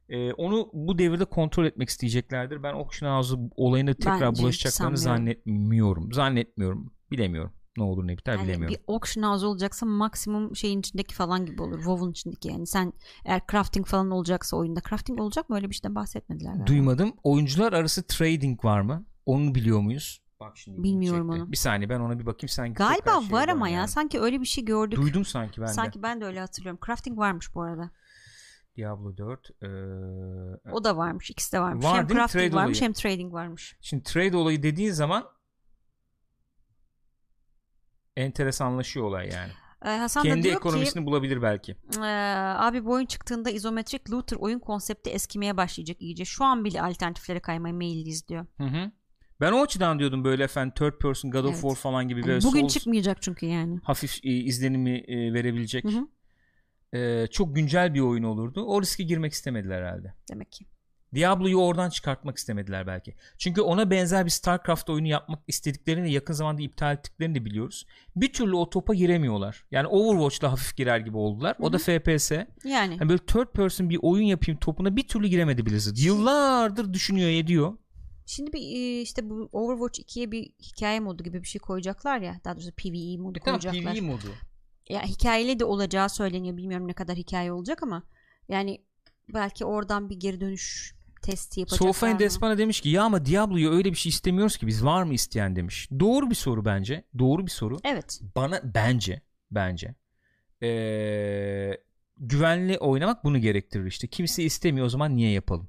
E, 0.10 0.34
onu 0.34 0.70
bu 0.74 0.98
devirde 0.98 1.26
kontrol 1.26 1.66
etmek 1.66 1.90
isteyeceklerdir. 1.90 2.64
Ben 2.64 2.74
Auction 2.74 3.16
House'u 3.18 3.50
olayına 3.56 3.94
tekrar 3.94 4.22
Bence 4.22 4.44
bulaşacaklarını 4.44 4.98
sanmıyorum. 4.98 5.26
zannetmiyorum. 5.26 6.14
Zannetmiyorum. 6.14 6.94
Bilemiyorum. 7.12 7.54
Ne 7.78 7.84
olur 7.84 8.08
ne 8.08 8.18
biter 8.18 8.34
Yani 8.36 8.48
bilemiyorum. 8.48 8.76
bir 8.88 8.94
auction 8.94 9.24
house 9.24 9.46
olacaksa 9.46 9.86
maksimum 9.86 10.56
şeyin 10.56 10.80
içindeki 10.80 11.16
falan 11.16 11.46
gibi 11.46 11.62
olur. 11.62 11.78
WoW'un 11.78 12.12
içindeki 12.12 12.48
yani. 12.48 12.68
Sen 12.68 12.94
eğer 13.26 13.42
crafting 13.52 13.88
falan 13.88 14.12
olacaksa 14.12 14.58
oyunda. 14.58 14.82
Crafting 14.90 15.20
olacak 15.22 15.50
mı? 15.50 15.56
Öyle 15.56 15.70
bir 15.70 15.76
şeyden 15.76 15.96
bahsetmediler. 15.96 16.50
galiba. 16.52 16.68
Duymadım. 16.68 17.14
Oyuncular 17.24 17.74
arası 17.74 18.08
trading 18.08 18.66
var 18.66 18.82
mı? 18.82 19.06
Onu 19.26 19.56
biliyor 19.56 19.80
muyuz? 19.80 20.22
Bak 20.40 20.58
şimdi 20.58 20.84
Bilmiyorum 20.84 21.30
onu. 21.30 21.52
Bir 21.52 21.58
saniye 21.58 21.90
ben 21.90 22.00
ona 22.00 22.20
bir 22.20 22.26
bakayım 22.26 22.50
sen 22.50 22.74
Galiba 22.74 23.22
şey 23.22 23.32
var 23.32 23.48
ama 23.48 23.70
ya. 23.70 23.78
yani. 23.78 23.88
Sanki 23.88 24.20
öyle 24.20 24.42
bir 24.42 24.46
şey 24.46 24.66
gördük. 24.66 25.00
Duydum 25.00 25.26
sanki 25.26 25.62
ben 25.62 25.68
de. 25.68 25.74
Sanki 25.74 26.04
ben 26.04 26.22
de 26.22 26.26
öyle 26.26 26.40
hatırlıyorum. 26.40 26.80
Crafting 26.86 27.18
varmış 27.18 27.56
bu 27.56 27.62
arada. 27.62 27.92
Diablo 28.78 29.18
4 29.18 29.50
eee, 29.62 29.70
O 30.72 30.84
da 30.84 30.98
varmış. 30.98 31.30
İkisi 31.32 31.52
de 31.54 31.60
varmış. 31.60 31.86
Var 31.86 31.98
hem 31.98 32.08
crafting 32.08 32.44
Trade 32.44 32.56
varmış 32.56 32.78
olayı. 32.78 32.88
hem 32.88 32.94
trading 32.94 33.34
varmış. 33.34 33.78
Şimdi 33.82 34.04
trade 34.04 34.38
olayı 34.38 34.64
dediğin 34.64 34.92
zaman 34.92 35.24
enteresanlaşıyor 38.18 39.06
olay 39.06 39.30
yani. 39.30 39.52
Ee, 39.86 39.90
Hasan 39.90 40.24
da 40.24 40.30
Kendi 40.30 40.48
ekonomisini 40.48 41.06
bulabilir 41.06 41.42
belki. 41.42 41.74
ki 41.74 41.80
e, 41.98 42.06
abi 42.58 42.86
bu 42.86 42.92
oyun 42.92 43.06
çıktığında 43.06 43.50
izometrik 43.50 44.12
looter 44.12 44.38
oyun 44.38 44.60
konsepti 44.60 45.10
eskimeye 45.10 45.58
başlayacak 45.58 46.02
iyice. 46.02 46.26
Şu 46.26 46.44
an 46.46 46.64
bile 46.66 46.82
alternatiflere 46.82 47.40
kaymaya 47.40 47.74
meyilliyiz 47.74 48.28
diyor. 48.28 48.46
Hı 48.58 48.64
hı. 48.64 48.92
Ben 49.42 49.52
o 49.52 49.62
açıdan 49.62 50.00
diyordum 50.00 50.24
böyle 50.24 50.44
efendim 50.44 50.74
third 50.76 50.98
person 51.02 51.32
God 51.32 51.44
of 51.44 51.52
Evet. 51.52 51.62
War 51.62 51.76
falan 51.76 52.08
gibi 52.08 52.22
böyle 52.22 52.32
Yani 52.34 52.44
bugün 52.44 52.60
Souls 52.60 52.74
çıkmayacak 52.74 53.22
çünkü 53.22 53.46
yani. 53.46 53.80
hafif 53.84 54.26
e, 54.26 54.30
izlenimi 54.30 54.98
e, 54.98 55.34
verebilecek 55.34 55.84
Hı 55.84 55.88
hı. 55.90 56.08
e, 57.00 57.28
çok 57.28 57.56
güncel 57.56 57.94
bir 57.94 58.00
oyun 58.00 58.24
olurdu. 58.24 58.64
O 58.66 58.82
riske 58.82 59.04
girmek 59.04 59.34
istemediler 59.34 59.82
herhalde. 59.82 60.14
Demek 60.30 60.52
ki. 60.52 60.66
Diablo'yu 61.16 61.58
oradan 61.58 61.90
çıkartmak 61.90 62.38
istemediler 62.38 62.88
belki. 62.88 63.16
Çünkü 63.38 63.62
ona 63.62 63.92
benzer 63.92 64.26
bir 64.26 64.30
StarCraft 64.30 64.90
oyunu 64.90 65.08
yapmak 65.08 65.40
istediklerini 65.48 66.12
yakın 66.12 66.34
zamanda 66.34 66.62
iptal 66.62 66.94
ettiklerini 66.94 67.36
de 67.36 67.46
biliyoruz. 67.46 67.86
Bir 68.16 68.34
türlü 68.34 68.56
o 68.56 68.70
topa 68.70 68.94
giremiyorlar. 68.94 69.66
Yani 69.72 69.88
Overwatch'la 69.88 70.52
hafif 70.52 70.78
girer 70.78 71.00
gibi 71.00 71.18
oldular. 71.18 71.56
O 71.60 71.74
da 71.74 71.78
FPS. 71.78 72.32
Yani. 72.32 72.48
Yani 72.66 73.10
böyle 73.10 73.26
third 73.26 73.48
person 73.48 73.90
bir 73.90 74.00
oyun 74.02 74.26
yapayım 74.26 74.60
topuna 74.60 74.96
bir 74.96 75.08
türlü 75.08 75.28
giremedi 75.28 75.66
Blizzard. 75.66 75.98
Yıllardır 75.98 76.94
düşünüyor 76.94 77.30
ediyor. 77.30 77.78
Şimdi 78.26 78.54
bir 78.54 78.62
e, 78.62 79.02
işte 79.02 79.30
bu 79.30 79.50
Overwatch 79.52 80.00
2'ye 80.00 80.32
bir 80.32 80.44
hikaye 80.44 81.00
modu 81.00 81.24
gibi 81.24 81.42
bir 81.42 81.48
şey 81.48 81.60
koyacaklar 81.60 82.20
ya. 82.20 82.40
Daha 82.44 82.56
doğrusu 82.56 82.72
PvE 82.72 83.18
modu 83.18 83.40
tamam 83.46 83.60
koyacaklar. 83.60 83.94
PvE 83.94 84.02
modu. 84.02 84.28
Ya 84.90 85.04
hikayeli 85.04 85.60
de 85.60 85.66
olacağı 85.66 86.10
söyleniyor. 86.10 86.58
Bilmiyorum 86.58 86.88
ne 86.88 86.94
kadar 86.94 87.16
hikaye 87.16 87.52
olacak 87.52 87.84
ama 87.84 88.04
yani 88.50 88.85
belki 89.34 89.66
oradan 89.66 90.10
bir 90.10 90.20
geri 90.20 90.42
dönüş 90.42 90.96
testi 91.22 91.60
yapacaklar 91.60 92.14
mı? 92.14 92.20
Despana 92.20 92.58
demiş 92.58 92.82
ki 92.82 92.90
ya 92.90 93.04
ama 93.04 93.26
Diablo'yu 93.26 93.72
öyle 93.72 93.92
bir 93.92 93.98
şey 93.98 94.10
istemiyoruz 94.10 94.58
ki 94.58 94.68
biz 94.68 94.86
var 94.86 95.04
mı 95.04 95.14
isteyen 95.14 95.56
demiş. 95.56 95.90
Doğru 96.00 96.30
bir 96.30 96.36
soru 96.36 96.66
bence. 96.66 97.04
Doğru 97.20 97.46
bir 97.46 97.52
soru. 97.52 97.78
Evet. 97.84 98.22
bana 98.36 98.62
bence 98.64 99.22
bence 99.52 99.96
ee, 100.64 101.78
güvenli 102.18 102.78
oynamak 102.78 103.24
bunu 103.24 103.40
gerektirir 103.40 103.86
işte. 103.86 104.08
Kimse 104.08 104.44
istemiyor 104.44 104.86
o 104.86 104.90
zaman 104.90 105.16
niye 105.16 105.32
yapalım? 105.32 105.68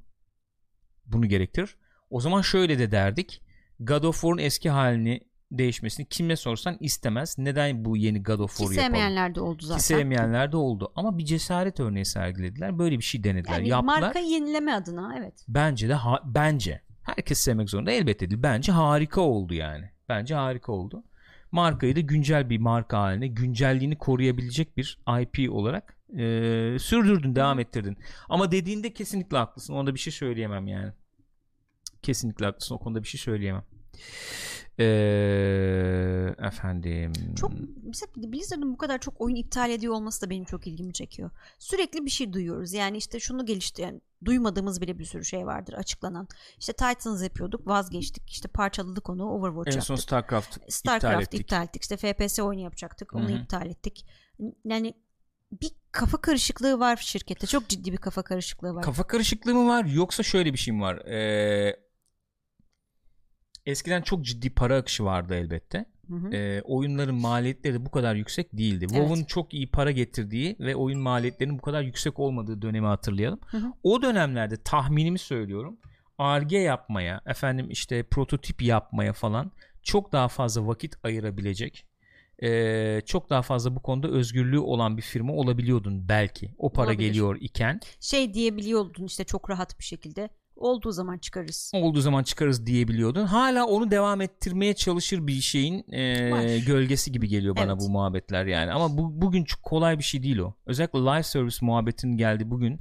Bunu 1.06 1.26
gerektirir. 1.26 1.76
O 2.10 2.20
zaman 2.20 2.42
şöyle 2.42 2.78
de 2.78 2.90
derdik. 2.90 3.42
God 3.80 4.02
of 4.02 4.14
War'un 4.14 4.38
eski 4.38 4.70
halini 4.70 5.20
değişmesini 5.52 6.06
kime 6.08 6.36
sorsan 6.36 6.76
istemez. 6.80 7.38
Neden 7.38 7.84
bu 7.84 7.96
yeni 7.96 8.22
God 8.22 8.38
of 8.40 8.50
Ki 8.50 8.56
War'u 8.58 8.74
yapalım? 8.74 8.86
sevmeyenler 8.94 9.34
de 9.34 9.40
oldu 9.40 9.62
zaten. 9.62 9.78
Ki 9.78 9.84
sevmeyenler 9.84 10.52
de 10.52 10.56
oldu. 10.56 10.92
Ama 10.96 11.18
bir 11.18 11.24
cesaret 11.24 11.80
örneği 11.80 12.04
sergilediler. 12.04 12.78
Böyle 12.78 12.98
bir 12.98 13.04
şey 13.04 13.24
denediler. 13.24 13.52
yani 13.58 13.68
Yaptılar. 13.68 14.00
marka 14.00 14.18
yenileme 14.18 14.72
adına 14.72 15.14
evet. 15.18 15.44
Bence 15.48 15.88
de 15.88 15.94
ha- 15.94 16.22
bence 16.24 16.80
herkes 17.02 17.38
sevmek 17.38 17.70
zorunda 17.70 17.90
elbette 17.90 18.30
değil. 18.30 18.42
Bence 18.42 18.72
harika 18.72 19.20
oldu 19.20 19.54
yani. 19.54 19.90
Bence 20.08 20.34
harika 20.34 20.72
oldu. 20.72 21.04
Markayı 21.52 21.96
da 21.96 22.00
güncel 22.00 22.50
bir 22.50 22.58
marka 22.58 22.98
haline, 22.98 23.26
güncelliğini 23.28 23.98
koruyabilecek 23.98 24.76
bir 24.76 24.98
IP 25.20 25.52
olarak 25.52 25.96
e, 26.12 26.76
sürdürdün, 26.80 27.36
devam 27.36 27.58
ettirdin. 27.60 27.96
Ama 28.28 28.52
dediğinde 28.52 28.92
kesinlikle 28.92 29.36
haklısın. 29.36 29.74
Onda 29.74 29.94
bir 29.94 30.00
şey 30.00 30.12
söyleyemem 30.12 30.66
yani. 30.66 30.92
Kesinlikle 32.02 32.46
haklısın. 32.46 32.74
O 32.74 32.78
konuda 32.78 33.02
bir 33.02 33.08
şey 33.08 33.20
söyleyemem. 33.20 33.64
E, 34.78 34.84
efendim. 36.38 37.12
Çok 37.36 37.52
mesela 37.82 38.12
Blizzard'ın 38.16 38.72
bu 38.72 38.76
kadar 38.76 38.98
çok 38.98 39.20
oyun 39.20 39.36
iptal 39.36 39.70
ediyor 39.70 39.94
olması 39.94 40.26
da 40.26 40.30
benim 40.30 40.44
çok 40.44 40.66
ilgimi 40.66 40.92
çekiyor. 40.92 41.30
Sürekli 41.58 42.04
bir 42.04 42.10
şey 42.10 42.32
duyuyoruz. 42.32 42.72
Yani 42.72 42.96
işte 42.96 43.20
şunu 43.20 43.46
gelişti 43.46 43.82
yani 43.82 44.00
duymadığımız 44.24 44.80
bile 44.80 44.98
bir 44.98 45.04
sürü 45.04 45.24
şey 45.24 45.46
vardır 45.46 45.72
açıklanan. 45.72 46.28
İşte 46.58 46.72
Titans 46.72 47.22
yapıyorduk, 47.22 47.66
vazgeçtik. 47.66 48.30
İşte 48.30 48.48
parçaladık 48.48 49.10
onu, 49.10 49.30
Overwatch 49.30 49.76
en 49.76 49.80
son 49.80 49.94
yaptık. 49.94 50.08
StarCraft, 50.08 50.58
StarCraft 50.68 51.34
iptal 51.34 51.40
iptal 51.40 51.62
ettik. 51.62 51.68
ettik. 51.68 51.82
İşte 51.82 51.96
FPS 52.26 52.40
oyunu 52.40 52.62
yapacaktık. 52.62 53.14
Onu 53.14 53.28
Hı 53.28 53.32
hı. 53.32 53.36
iptal 53.36 53.66
ettik. 53.66 54.06
Yani 54.64 54.94
bir 55.52 55.70
kafa 55.92 56.20
karışıklığı 56.20 56.80
var 56.80 56.96
şirkette. 56.96 57.46
Çok 57.46 57.68
ciddi 57.68 57.92
bir 57.92 57.96
kafa 57.96 58.22
karışıklığı 58.22 58.74
var. 58.74 58.82
Kafa 58.82 59.06
karışıklığı 59.06 59.54
mı 59.54 59.68
var 59.68 59.84
yoksa 59.84 60.22
şöyle 60.22 60.52
bir 60.52 60.58
şey 60.58 60.74
mi 60.74 60.80
var? 60.80 60.96
Ee, 60.96 61.85
eskiden 63.66 64.02
çok 64.02 64.24
ciddi 64.24 64.50
para 64.50 64.76
akışı 64.76 65.04
vardı 65.04 65.34
elbette. 65.34 65.84
Hı 66.08 66.16
hı. 66.16 66.34
Ee, 66.34 66.62
oyunların 66.62 67.14
maliyetleri 67.14 67.74
de 67.74 67.86
bu 67.86 67.90
kadar 67.90 68.14
yüksek 68.14 68.52
değildi. 68.52 68.86
WoW'un 68.86 69.24
çok 69.24 69.54
iyi 69.54 69.70
para 69.70 69.90
getirdiği 69.90 70.56
ve 70.60 70.76
oyun 70.76 71.00
maliyetlerinin 71.00 71.58
bu 71.58 71.62
kadar 71.62 71.82
yüksek 71.82 72.18
olmadığı 72.18 72.62
dönemi 72.62 72.86
hatırlayalım. 72.86 73.40
Hı 73.46 73.56
hı. 73.56 73.72
O 73.82 74.02
dönemlerde 74.02 74.62
tahminimi 74.62 75.18
söylüyorum. 75.18 75.76
ARGE 76.18 76.58
yapmaya, 76.58 77.20
efendim 77.26 77.66
işte 77.70 78.02
prototip 78.02 78.62
yapmaya 78.62 79.12
falan 79.12 79.52
çok 79.82 80.12
daha 80.12 80.28
fazla 80.28 80.66
vakit 80.66 80.96
ayırabilecek 81.02 81.86
ee, 82.42 83.02
çok 83.06 83.30
daha 83.30 83.42
fazla 83.42 83.76
bu 83.76 83.82
konuda 83.82 84.08
özgürlüğü 84.08 84.58
olan 84.58 84.96
bir 84.96 85.02
firma 85.02 85.32
olabiliyordun 85.32 86.08
belki. 86.08 86.50
O 86.58 86.72
para 86.72 86.86
Olabilir. 86.86 87.08
geliyor 87.08 87.36
iken 87.40 87.80
Şey 88.00 88.34
diyebiliyordun 88.34 89.04
işte 89.04 89.24
çok 89.24 89.50
rahat 89.50 89.78
bir 89.78 89.84
şekilde. 89.84 90.28
Olduğu 90.56 90.92
zaman 90.92 91.18
çıkarız. 91.18 91.70
olduğu 91.74 92.00
zaman 92.00 92.22
çıkarız 92.22 92.66
diyebiliyordun. 92.66 93.26
Hala 93.26 93.66
onu 93.66 93.90
devam 93.90 94.20
ettirmeye 94.20 94.74
çalışır 94.74 95.26
bir 95.26 95.40
şeyin 95.40 95.92
e, 95.92 96.30
Var. 96.30 96.66
gölgesi 96.66 97.12
gibi 97.12 97.28
geliyor 97.28 97.56
bana 97.56 97.72
Evet. 97.72 97.80
bu 97.80 97.88
muhabbetler 97.90 98.46
yani. 98.46 98.72
Ama 98.72 98.98
bu 98.98 99.20
bugün 99.22 99.44
çok 99.44 99.62
kolay 99.62 99.98
bir 99.98 100.04
şey 100.04 100.22
değil 100.22 100.38
o. 100.38 100.54
Özellikle 100.66 100.98
live 100.98 101.22
service 101.22 101.56
muhabbetin 101.62 102.16
geldi 102.16 102.50
bugün. 102.50 102.80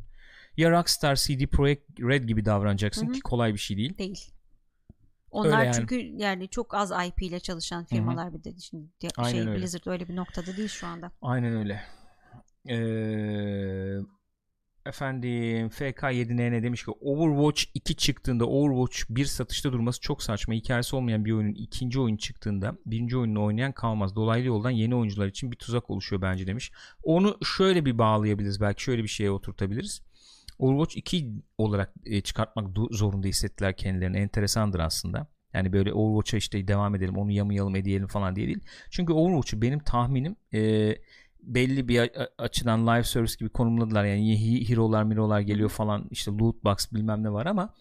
Ya 0.58 0.72
Rockstar 0.72 1.16
CD 1.16 1.46
Projekt 1.48 2.00
Red 2.00 2.24
gibi 2.24 2.46
davranacaksın 2.46 3.06
Hı 3.06 3.10
hı. 3.10 3.14
ki 3.14 3.20
kolay 3.22 3.54
bir 3.54 3.60
şey 3.60 3.78
değil. 3.78 3.98
Değil. 3.98 4.32
Onlar 5.32 5.58
Öyle 5.58 5.66
yani. 5.66 5.76
çünkü 5.76 5.96
yani 6.18 6.50
çok 6.50 6.74
az 6.76 6.92
IP 7.08 7.22
ile 7.22 7.40
çalışan 7.40 7.86
firmalar 7.86 8.34
bir 8.34 8.44
de 8.44 8.60
şimdi 8.60 8.88
Aynen 9.18 9.32
şey 9.32 9.42
öyle. 9.48 9.60
Blizzard 9.60 9.86
öyle 9.86 10.08
bir 10.08 10.16
noktada 10.16 10.58
değil 10.58 10.70
şu 10.70 10.88
anda. 10.88 11.12
Aynen 11.22 11.56
öyle. 11.56 11.82
Ee, 12.70 13.98
efendim 14.86 15.68
FK7N 15.68 16.52
ne 16.52 16.64
demiş 16.64 16.86
ki 16.86 16.92
Overwatch 16.92 17.64
2 17.74 17.96
çıktığında 17.96 18.46
Overwatch 18.46 19.00
1 19.10 19.26
satışta 19.26 19.74
durması 19.74 20.02
çok 20.02 20.24
saçma. 20.24 20.54
Hikayesi 20.54 20.96
olmayan 20.96 21.26
bir 21.26 21.32
oyunun 21.32 21.54
ikinci 21.54 22.00
oyun 22.00 22.18
çıktığında 22.18 22.78
birinci 22.86 23.18
oyununu 23.18 23.44
oynayan 23.44 23.72
kalmaz. 23.72 24.16
Dolaylı 24.16 24.48
yoldan 24.48 24.70
yeni 24.70 24.96
oyuncular 24.96 25.28
için 25.28 25.52
bir 25.52 25.58
tuzak 25.58 25.90
oluşuyor 25.90 26.22
bence 26.22 26.48
demiş. 26.48 26.72
Onu 27.04 27.38
şöyle 27.58 27.86
bir 27.86 27.98
bağlayabiliriz. 27.98 28.62
Belki 28.62 28.84
şöyle 28.84 29.04
bir 29.04 29.08
şeye 29.08 29.32
oturtabiliriz. 29.32 30.02
Overwatch 30.60 30.98
2 30.98 31.32
olarak 31.58 31.94
e, 32.06 32.22
çıkartmak 32.22 32.68
zorunda 32.92 33.28
hissettiler 33.28 33.78
kendilerini. 33.78 34.18
Enteresandır 34.18 34.80
aslında. 34.80 35.28
Yani 35.54 35.74
böyle 35.74 35.94
Overwatch'a 35.94 36.38
işte 36.38 36.68
devam 36.68 36.96
edelim 36.96 37.18
onu 37.18 37.32
yamayalım 37.32 37.76
edeyelim 37.76 38.08
falan 38.08 38.36
diye 38.36 38.48
değil. 38.48 38.60
Çünkü 38.92 39.14
Overwatch'u 39.14 39.62
benim 39.62 39.80
tahminim 39.80 40.36
e, 40.54 40.92
belli 41.46 41.88
bir 41.88 42.12
açıdan 42.38 42.88
live 42.88 43.04
service 43.04 43.34
gibi 43.40 43.50
konumladılar. 43.50 44.06
Yani 44.06 44.40
he- 44.40 44.70
hero'lar 44.70 45.04
miro'lar 45.04 45.40
geliyor 45.40 45.70
falan 45.70 46.08
işte 46.12 46.32
loot 46.32 46.64
box 46.64 46.92
bilmem 46.94 47.24
ne 47.24 47.32
var 47.34 47.46
ama 47.46 47.74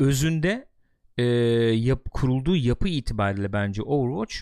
özünde 0.00 0.68
e, 1.18 1.22
yap, 1.74 2.10
kurulduğu 2.10 2.56
yapı 2.56 2.88
itibariyle 2.88 3.52
bence 3.52 3.82
Overwatch 3.82 4.34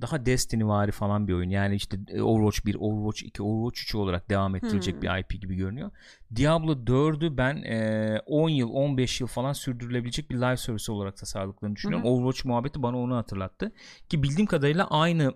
daha 0.00 0.26
Destiny 0.26 0.64
vari 0.64 0.92
falan 0.92 1.28
bir 1.28 1.32
oyun. 1.32 1.50
Yani 1.50 1.74
işte 1.74 1.98
e, 2.08 2.22
Overwatch 2.22 2.66
1, 2.66 2.74
Overwatch 2.74 3.22
2, 3.22 3.42
Overwatch 3.42 3.80
3 3.82 3.94
olarak 3.94 4.30
devam 4.30 4.56
ettirilecek 4.56 4.94
Hmm. 4.94 5.02
bir 5.02 5.20
IP 5.20 5.40
gibi 5.42 5.54
görünüyor. 5.56 5.90
Diablo 6.36 6.72
4'ü 6.86 7.36
ben 7.36 7.56
e, 7.56 8.20
10 8.26 8.48
yıl 8.48 8.70
15 8.70 9.20
yıl 9.20 9.28
falan 9.28 9.52
sürdürülebilecek 9.52 10.30
bir 10.30 10.34
live 10.36 10.56
service 10.56 10.92
olarak 10.92 11.16
tasarladıklarını 11.16 11.76
düşünüyorum. 11.76 12.06
Hı. 12.06 12.10
Overwatch 12.10 12.44
muhabbeti 12.44 12.82
bana 12.82 12.98
onu 12.98 13.16
hatırlattı. 13.16 13.72
Ki 14.08 14.22
bildiğim 14.22 14.46
kadarıyla 14.46 14.86
aynı 14.90 15.32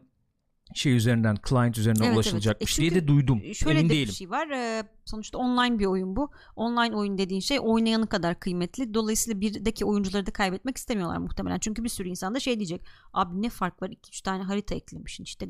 şey 0.75 0.97
üzerinden 0.97 1.37
client 1.49 1.79
üzerinden 1.79 2.05
Evet, 2.05 2.17
ulaşılacakmış 2.17 2.79
evet. 2.79 2.89
E 2.89 2.91
diye 2.91 3.03
de 3.03 3.09
duydum. 3.09 3.43
Şöyle 3.55 3.79
Emin 3.79 3.91
de 3.91 3.95
değilim. 3.95 4.09
bir 4.09 4.13
şey 4.15 4.31
var. 4.31 4.49
Ee, 4.49 4.83
sonuçta 5.05 5.39
online 5.39 5.79
bir 5.79 5.87
oyun 5.87 6.17
bu. 6.17 6.31
Online 6.57 6.97
oyun 6.97 7.19
dediğin 7.19 7.41
şey 7.41 7.59
oynayanı 7.61 8.07
kadar 8.07 8.41
kıymetli. 8.41 8.95
Dolayısıyla 8.95 9.41
birdeki 9.41 9.85
oyuncuları 9.85 10.27
da 10.27 10.31
kaybetmek 10.31 10.77
istemiyorlar 10.77 11.19
muhtemelen. 11.19 11.59
Çünkü 11.59 11.85
bir 11.85 11.89
sürü 11.89 12.09
insan 12.09 12.35
da 12.35 12.41
şey 12.41 12.59
diyecek. 12.59 12.83
Abi 13.13 13.43
ne 13.43 13.51
fark 13.51 13.83
var? 13.83 13.89
2-3 13.89 14.23
tane 14.23 14.43
harita 14.43 14.75
eklemişsin. 14.75 15.25
İşte 15.25 15.47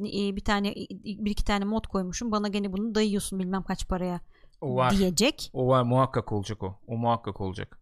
e, 0.00 0.36
bir 0.36 0.44
tane 0.44 0.74
bir 1.04 1.30
iki 1.30 1.44
tane 1.44 1.64
mod 1.64 1.86
koymuşum. 1.86 2.32
Bana 2.32 2.48
gene 2.48 2.72
bunu 2.72 2.94
dayıyorsun 2.94 3.38
bilmem 3.38 3.62
kaç 3.62 3.88
paraya 3.88 4.20
O 4.60 4.76
var. 4.76 4.98
diyecek. 4.98 5.50
O 5.52 5.68
var 5.68 5.82
muhakkak 5.82 6.32
olacak 6.32 6.62
o. 6.62 6.78
O 6.86 6.96
muhakkak 6.96 7.40
olacak. 7.40 7.80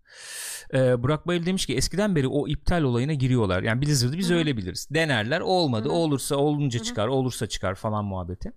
Ee, 0.74 1.02
Burak 1.02 1.26
Bayıl 1.26 1.46
demiş 1.46 1.66
ki 1.66 1.76
eskiden 1.76 2.16
beri 2.16 2.28
o 2.28 2.48
iptal 2.48 2.82
olayına 2.82 3.14
giriyorlar. 3.14 3.62
Yani 3.62 3.82
Blizzard'ı 3.82 4.18
biz 4.18 4.30
Hı 4.30 4.34
hı. 4.34 4.38
öyle 4.38 4.56
biliriz. 4.56 4.88
Denerler 4.90 5.40
olmadı. 5.40 5.88
Hı 5.88 5.92
hı. 5.92 5.96
Olursa 5.96 6.36
olunca 6.36 6.78
Hı 6.78 6.82
hı. 6.82 6.86
çıkar. 6.86 7.08
Olursa 7.08 7.46
çıkar 7.46 7.74
falan 7.74 8.04
muhabbeti. 8.04 8.52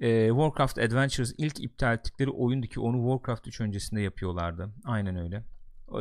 Ee, 0.00 0.28
Warcraft 0.28 0.78
Adventures 0.78 1.34
ilk 1.38 1.60
iptal 1.60 1.94
ettikleri 1.94 2.30
oyundu 2.30 2.66
ki 2.66 2.80
onu 2.80 2.96
Warcraft 2.96 3.46
3 3.46 3.60
öncesinde 3.60 4.00
yapıyorlardı. 4.00 4.74
Aynen 4.84 5.16
öyle. 5.16 5.44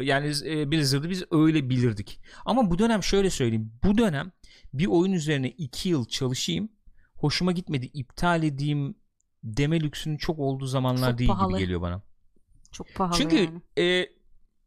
Yani 0.02 0.34
e, 0.46 0.72
Blizzard'ı 0.72 1.10
biz 1.10 1.24
öyle 1.32 1.70
bilirdik. 1.70 2.20
Ama 2.46 2.72
bu 2.72 2.80
dönem 2.80 3.04
şöyle 3.04 3.30
söyleyeyim. 3.30 3.72
Bu 3.84 3.98
dönem 3.98 4.32
bir 4.74 4.86
oyun 4.86 5.12
üzerine 5.12 5.50
2 5.50 5.90
yıl 5.90 6.06
çalışayım. 6.06 6.70
Hoşuma 7.16 7.52
gitmedi. 7.52 7.86
iptal 7.94 8.44
edeyim 8.44 8.96
deme 9.44 9.80
lüksünün 9.82 10.18
çok 10.18 10.40
olduğu 10.40 10.66
zamanlar 10.66 11.10
Çok 11.10 11.20
değil 11.20 11.30
pahalı. 11.30 11.52
gibi 11.52 11.60
geliyor 11.60 11.82
bana. 11.82 12.02
Çok 12.72 12.96
pahalı 12.96 13.18
Çünkü 13.18 13.36
yani. 13.36 13.62
e, 13.80 14.10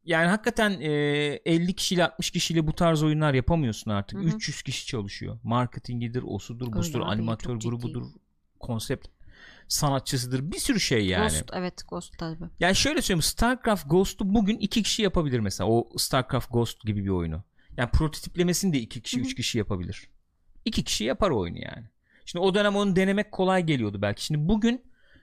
yani 0.04 0.26
hakikaten 0.28 0.70
e, 0.80 0.90
50 1.44 1.74
kişiyle 1.74 2.04
60 2.04 2.30
kişiyle 2.30 2.66
bu 2.66 2.72
tarz 2.72 3.02
oyunlar 3.02 3.34
yapamıyorsun 3.34 3.90
artık. 3.90 4.18
Hı 4.18 4.22
hı. 4.22 4.26
300 4.26 4.62
kişi 4.62 4.86
çalışıyor. 4.86 5.38
Marketingidir, 5.42 6.22
osudur, 6.22 6.72
busudur, 6.72 7.00
abi, 7.00 7.06
animatör 7.06 7.50
çok 7.52 7.60
ciddi. 7.60 7.70
grubudur, 7.70 8.06
konsept 8.60 9.08
sanatçısıdır. 9.68 10.52
Bir 10.52 10.58
sürü 10.58 10.80
şey 10.80 11.06
yani. 11.06 11.22
Ghost 11.22 11.50
evet 11.52 11.82
Ghost 11.88 12.18
tabii. 12.18 12.44
Yani 12.60 12.76
şöyle 12.76 13.02
söyleyeyim 13.02 13.22
StarCraft 13.22 13.90
Ghost'u 13.90 14.34
bugün 14.34 14.58
iki 14.58 14.82
kişi 14.82 15.02
yapabilir 15.02 15.40
mesela. 15.40 15.70
O 15.70 15.88
StarCraft 15.98 16.52
Ghost 16.52 16.80
gibi 16.86 17.04
bir 17.04 17.08
oyunu. 17.08 17.42
Yani 17.76 17.90
prototiplemesini 17.90 18.72
de 18.72 18.78
iki 18.78 19.02
kişi, 19.02 19.16
Hı 19.16 19.20
hı. 19.20 19.24
üç 19.24 19.34
kişi 19.34 19.58
yapabilir. 19.58 20.10
İki 20.64 20.84
kişi 20.84 21.04
yapar 21.04 21.30
oyunu 21.30 21.58
yani. 21.58 21.88
Şimdi 22.31 22.45
o 22.45 22.55
dönem 22.55 22.76
onu 22.76 22.97
denemek 22.97 23.33
kolay 23.33 23.62
geliyordu 23.66 24.03
belki. 24.03 24.24
Şimdi 24.24 24.49
bugün 24.49 24.83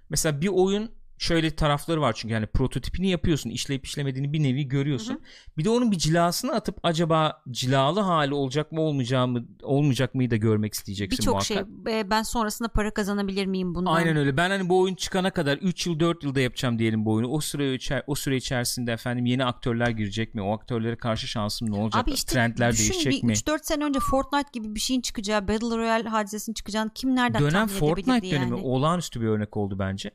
mesela 0.10 0.42
bir 0.42 0.48
oyun 0.48 0.92
şöyle 1.18 1.56
tarafları 1.56 2.02
var 2.02 2.14
çünkü 2.14 2.34
yani 2.34 2.48
prototipini 2.48 3.10
yapıyorsun, 3.10 3.50
işleyip 3.50 3.86
işlemediğini 3.86 4.34
bir 4.34 4.44
nevi 4.44 4.68
görüyorsun. 4.68 5.14
Hı 5.14 5.20
Bir 5.58 5.66
de 5.66 5.70
onun 5.70 5.92
bir 5.92 5.98
cilasını 5.98 6.56
atıp 6.56 6.80
acaba 6.84 7.44
cilalı 7.52 8.00
hali 8.00 8.34
olacak 8.34 8.72
mı 8.72 8.82
olmayacak 8.82 9.28
mı 9.28 9.46
olmayacak 9.62 10.16
mıyı 10.16 10.32
da 10.32 10.36
görmek 10.36 10.74
isteyeceksin 10.74 11.18
Birçok 11.20 11.44
şey 11.44 11.58
ben 11.86 12.24
sonrasında 12.24 12.68
para 12.68 12.94
kazanabilir 12.94 13.46
miyim 13.46 13.76
bundan? 13.76 13.94
Aynen 13.94 14.18
öyle. 14.18 14.38
Ben 14.38 14.50
hani 14.50 14.70
bu 14.70 14.80
oyun 14.80 14.96
çıkana 14.96 15.32
kadar 15.32 15.58
3 15.58 15.88
yıl 15.88 16.00
4 16.00 16.24
yılda 16.24 16.40
yapacağım 16.40 16.80
diyelim 16.80 17.06
bu 17.06 17.14
oyunu. 17.14 17.28
O 17.28 17.42
süre 17.42 17.74
içer 17.74 18.04
o 18.08 18.16
süre 18.16 18.36
içerisinde 18.38 18.92
efendim 18.92 19.26
yeni 19.26 19.46
aktörler 19.46 19.90
girecek 19.90 20.36
mi? 20.36 20.42
O 20.42 20.54
aktörlere 20.54 20.96
karşı 20.96 21.28
şansım 21.28 21.72
ne 21.72 21.76
olacak? 21.76 22.04
Abi 22.04 22.12
işte 22.12 22.34
Trendler 22.34 22.72
düşün 22.72 22.94
değişecek 22.94 23.24
bir 23.24 23.28
mi? 23.28 23.34
3-4 23.34 23.60
sene 23.64 23.84
önce 23.84 24.00
Fortnite 24.00 24.50
gibi 24.54 24.76
bir 24.76 24.80
şeyin 24.80 25.02
çıkacağı, 25.02 25.48
Battle 25.48 25.78
Royale 25.78 26.10
hadisesinin 26.10 26.54
çıkacağını 26.54 26.90
kim 26.96 27.16
nereden 27.16 27.42
Dönem 27.42 27.68
Fortnite 27.68 28.32
dönemi 28.32 28.52
yani? 28.52 28.54
olağanüstü 28.54 29.22
bir 29.22 29.28
örnek 29.28 29.58
oldu 29.58 29.80
bence. 29.80 30.12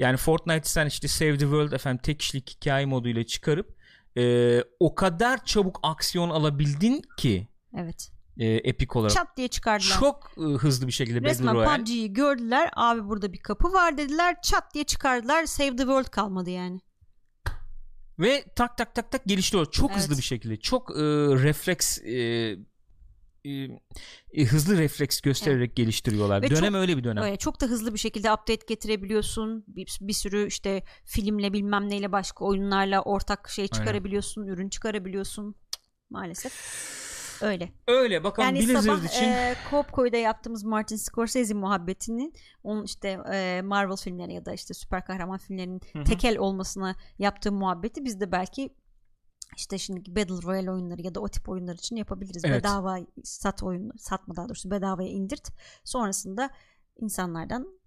Yani 0.00 0.16
Fortnite 0.16 0.68
sen 0.68 0.86
işte 0.86 1.08
Save 1.08 1.32
the 1.32 1.38
World 1.38 1.72
efendim 1.72 2.00
tek 2.02 2.18
kişilik 2.18 2.50
hikaye 2.50 2.86
moduyla 2.86 3.26
çıkarıp 3.26 3.76
e, 4.16 4.64
o 4.80 4.94
kadar 4.94 5.44
çabuk 5.44 5.80
aksiyon 5.82 6.30
alabildin 6.30 7.02
ki 7.16 7.48
Evet. 7.76 8.12
e, 8.38 8.46
epik 8.46 8.96
olarak. 8.96 9.12
Çat 9.14 9.36
diye 9.36 9.48
çıkardılar. 9.48 9.98
Çok 10.00 10.32
e, 10.38 10.40
hızlı 10.40 10.86
bir 10.86 10.92
şekilde 10.92 11.18
Battle 11.18 11.30
Resmen 11.30 11.54
Royale. 11.54 11.76
PUBG'yi 11.78 12.12
gördüler. 12.12 12.70
Abi 12.76 13.08
burada 13.08 13.32
bir 13.32 13.38
kapı 13.38 13.72
var 13.72 13.98
dediler. 13.98 14.36
Çat 14.42 14.74
diye 14.74 14.84
çıkardılar. 14.84 15.46
Save 15.46 15.70
the 15.70 15.76
World 15.76 16.08
kalmadı 16.10 16.50
yani. 16.50 16.80
Ve 18.18 18.44
tak 18.56 18.78
tak 18.78 18.94
tak 18.94 19.12
tak 19.12 19.24
geliştiriyor. 19.26 19.70
Çok 19.70 19.90
Evet. 19.90 20.00
hızlı 20.00 20.16
bir 20.16 20.22
şekilde. 20.22 20.56
Çok 20.56 20.90
e, 20.90 21.02
refleks 21.42 21.98
e, 21.98 22.56
e, 23.44 23.50
e, 24.32 24.44
hızlı 24.44 24.78
refleks 24.78 25.20
göstererek 25.20 25.76
geliştiriyorlar. 25.76 26.42
Ve 26.42 26.50
dönem 26.50 26.72
çok- 26.72 26.80
öyle 26.80 26.96
bir 26.96 27.04
dönem. 27.04 27.22
Öyle 27.24 27.36
çok 27.36 27.60
da 27.60 27.66
hızlı 27.66 27.94
bir 27.94 27.98
şekilde 27.98 28.32
update 28.32 28.66
getirebiliyorsun. 28.68 29.64
Bir, 29.66 29.98
bir 30.00 30.12
sürü 30.12 30.46
işte 30.46 30.82
filmle 31.04 31.52
bilmem 31.52 31.88
neyle 31.88 32.12
başka 32.12 32.44
oyunlarla 32.44 33.02
ortak 33.02 33.48
şey 33.48 33.68
çıkarabiliyorsun. 33.68 34.46
Ürün 34.46 34.68
çıkarabiliyorsun. 34.68 35.54
Maalesef. 36.10 36.52
Öyle. 37.42 37.72
Öyle 37.86 38.24
bakalım 38.24 38.48
Yani 38.48 38.58
Blizzard 38.58 38.82
sabah 38.82 39.04
için 39.04 39.24
e, 39.24 39.54
Coopco'da 39.70 40.16
yaptığımız 40.16 40.64
Martin 40.64 40.96
Scorsese 40.96 41.54
muhabbetinin 41.54 42.34
onun 42.62 42.84
işte 42.84 43.18
e, 43.32 43.62
Marvel 43.64 43.96
filmleri 43.96 44.34
ya 44.34 44.44
da 44.44 44.52
işte 44.52 44.74
süper 44.74 45.04
kahraman 45.04 45.38
filmlerinin 45.38 45.80
Hı 45.92 45.98
hı. 45.98 46.04
tekel 46.04 46.38
olmasına 46.38 46.94
yaptığı 47.18 47.52
muhabbeti 47.52 48.04
biz 48.04 48.20
de 48.20 48.32
belki 48.32 48.74
işte 49.56 49.78
şimdi 49.78 50.16
Battle 50.16 50.42
Royale 50.42 50.70
oyunları 50.70 51.02
ya 51.02 51.14
da 51.14 51.20
o 51.20 51.28
tip 51.28 51.48
oyunlar 51.48 51.74
için 51.74 51.96
yapabiliriz. 51.96 52.44
Evet. 52.44 52.64
Bedava 52.64 52.98
sat 53.24 53.62
oyun 53.62 53.92
satma 53.98 54.36
daha 54.36 54.48
doğrusu 54.48 54.70
bedavaya 54.70 55.08
indirt. 55.08 55.48
Sonrasında 55.84 56.50
insanlardan 57.00 57.80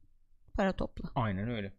para 0.53 0.75
topla. 0.75 1.09
Aynen 1.15 1.49
öyle. 1.49 1.73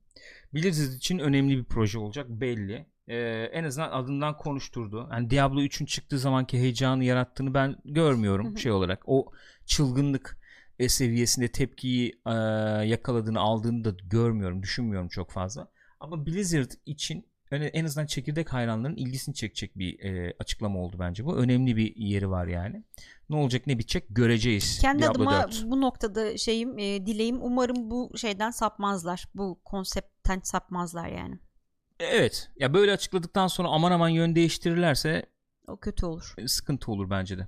Blizzard 0.54 0.92
için 0.92 1.18
önemli 1.18 1.56
bir 1.56 1.64
proje 1.64 1.98
olacak 1.98 2.26
belli. 2.28 2.86
Ee, 3.08 3.16
en 3.52 3.64
azından 3.64 3.90
adından 3.90 4.36
konuşturdu. 4.36 5.08
Yani 5.12 5.30
Diablo 5.30 5.60
3'ün 5.60 5.86
çıktığı 5.86 6.18
zamanki 6.18 6.58
heyecanı 6.58 7.04
yarattığını 7.04 7.54
ben 7.54 7.76
görmüyorum 7.84 8.58
şey 8.58 8.72
olarak. 8.72 9.02
O 9.06 9.32
çılgınlık 9.66 10.38
e, 10.78 10.88
seviyesinde 10.88 11.48
tepkiyi 11.48 12.20
e, 12.26 12.32
yakaladığını, 12.86 13.40
aldığını 13.40 13.84
da 13.84 13.96
görmüyorum, 14.04 14.62
düşünmüyorum 14.62 15.08
çok 15.08 15.30
fazla. 15.30 15.68
Ama 16.00 16.26
Blizzard 16.26 16.70
için 16.86 17.26
en 17.52 17.84
azından 17.84 18.06
çekirdek 18.06 18.52
hayranların 18.52 18.96
ilgisini 18.96 19.34
çekecek 19.34 19.78
bir 19.78 20.00
e, 20.00 20.34
açıklama 20.38 20.78
oldu 20.78 20.96
bence 20.98 21.24
bu. 21.24 21.36
Önemli 21.36 21.76
bir 21.76 21.96
yeri 21.96 22.30
var 22.30 22.46
yani. 22.46 22.84
Ne 23.30 23.36
olacak 23.36 23.66
ne 23.66 23.78
bitecek 23.78 24.04
göreceğiz. 24.10 24.78
Kendi 24.80 25.02
Diablo 25.02 25.10
adıma 25.12 25.42
4. 25.42 25.64
bu 25.66 25.80
noktada 25.80 26.36
şeyim 26.38 26.78
e, 26.78 27.06
dileğim 27.06 27.38
umarım 27.42 27.90
bu 27.90 28.12
şeyden 28.16 28.50
sapmazlar. 28.50 29.24
Bu 29.34 29.60
konseptten 29.64 30.40
sapmazlar 30.40 31.08
yani. 31.08 31.38
Evet. 32.00 32.50
Ya 32.56 32.74
böyle 32.74 32.92
açıkladıktan 32.92 33.46
sonra 33.46 33.68
aman 33.68 33.92
aman 33.92 34.08
yön 34.08 34.34
değiştirirlerse 34.36 35.26
O 35.68 35.76
kötü 35.76 36.06
olur. 36.06 36.34
e, 36.38 36.48
sıkıntı 36.48 36.92
olur 36.92 37.10
bence 37.10 37.38
de. 37.38 37.46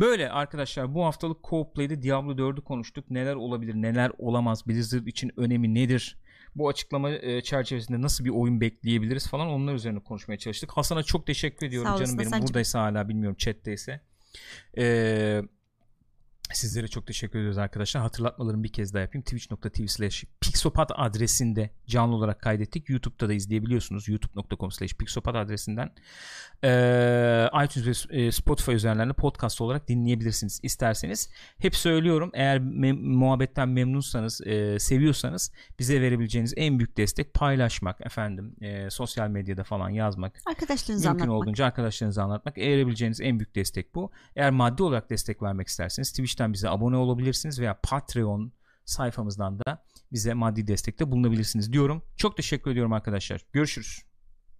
Böyle 0.00 0.30
arkadaşlar 0.30 0.94
bu 0.94 1.04
haftalık 1.04 1.44
Co-Play'de 1.44 2.02
Diablo 2.02 2.32
4'ü 2.32 2.62
konuştuk. 2.64 3.10
Neler 3.10 3.34
olabilir, 3.34 3.74
neler 3.74 4.12
olamaz, 4.18 4.66
Blizzard 4.66 5.06
için 5.06 5.32
önemi 5.36 5.74
nedir? 5.74 6.21
Bu 6.54 6.68
açıklama 6.68 7.10
e, 7.10 7.40
çerçevesinde 7.40 8.02
nasıl 8.02 8.24
bir 8.24 8.30
oyun 8.30 8.60
bekleyebiliriz 8.60 9.28
falan 9.28 9.48
onlar 9.48 9.74
üzerine 9.74 10.00
konuşmaya 10.00 10.38
çalıştık. 10.38 10.70
Hasan'a 10.72 11.02
çok 11.02 11.26
teşekkür 11.26 11.66
ediyorum 11.66 11.88
Sağ 11.88 11.96
olasın 11.96 12.04
canım 12.04 12.18
benim. 12.18 12.26
Hasan'cığım. 12.26 12.48
Buradaysa 12.48 12.82
hala 12.82 13.08
bilmiyorum 13.08 13.36
chat'teyse. 13.38 14.00
Ee, 14.78 15.42
sizlere 16.54 16.88
çok 16.88 17.06
teşekkür 17.06 17.38
ediyoruz 17.38 17.58
arkadaşlar. 17.58 18.02
Hatırlatmalarımı 18.02 18.64
bir 18.64 18.72
kez 18.72 18.94
daha 18.94 19.02
yapayım. 19.02 19.24
Twitch.tv 19.24 19.86
slash 19.86 20.24
Pixopat 20.40 20.90
adresinde 20.94 21.70
canlı 21.86 22.16
olarak 22.16 22.40
kaydettik. 22.40 22.88
YouTube'da 22.90 23.28
da 23.28 23.32
izleyebiliyorsunuz. 23.32 24.08
youtube.com 24.08 24.70
slash 24.70 24.94
pixopat 24.94 25.34
adresinden. 25.36 25.90
Ee, 26.64 27.48
iTunes 27.64 28.10
ve 28.10 28.16
e, 28.22 28.32
Spotify 28.32 28.72
üzerinden 28.72 29.12
podcast 29.12 29.60
olarak 29.60 29.88
dinleyebilirsiniz 29.88 30.60
isterseniz. 30.62 31.30
Hep 31.58 31.76
söylüyorum 31.76 32.30
eğer 32.34 32.58
mem- 32.58 33.02
muhabbetten 33.16 33.68
memnunsanız, 33.68 34.40
e, 34.46 34.78
seviyorsanız 34.78 35.52
bize 35.78 36.00
verebileceğiniz 36.00 36.54
en 36.56 36.78
büyük 36.78 36.96
destek 36.96 37.34
paylaşmak 37.34 38.06
efendim. 38.06 38.56
E, 38.60 38.90
sosyal 38.90 39.28
medyada 39.28 39.64
falan 39.64 39.90
yazmak. 39.90 40.40
Arkadaşlarınıza 40.46 41.08
Mümkün 41.10 41.24
anlatmak. 41.24 41.42
olduğunca 41.42 41.66
arkadaşlarınıza 41.66 42.22
anlatmak. 42.22 42.58
Verebileceğiniz 42.58 43.20
en 43.20 43.38
büyük 43.38 43.54
destek 43.54 43.94
bu. 43.94 44.10
Eğer 44.36 44.50
maddi 44.50 44.82
olarak 44.82 45.10
destek 45.10 45.42
vermek 45.42 45.68
isterseniz 45.68 46.10
Twitch'ten 46.10 46.41
bize 46.52 46.68
abone 46.68 46.96
olabilirsiniz 46.96 47.60
veya 47.60 47.80
Patreon 47.82 48.52
sayfamızdan 48.84 49.58
da 49.58 49.84
bize 50.12 50.34
maddi 50.34 50.66
destekte 50.66 51.10
bulunabilirsiniz 51.10 51.72
diyorum. 51.72 52.02
Çok 52.16 52.36
teşekkür 52.36 52.70
ediyorum 52.70 52.92
arkadaşlar. 52.92 53.46
Görüşürüz. 53.52 54.11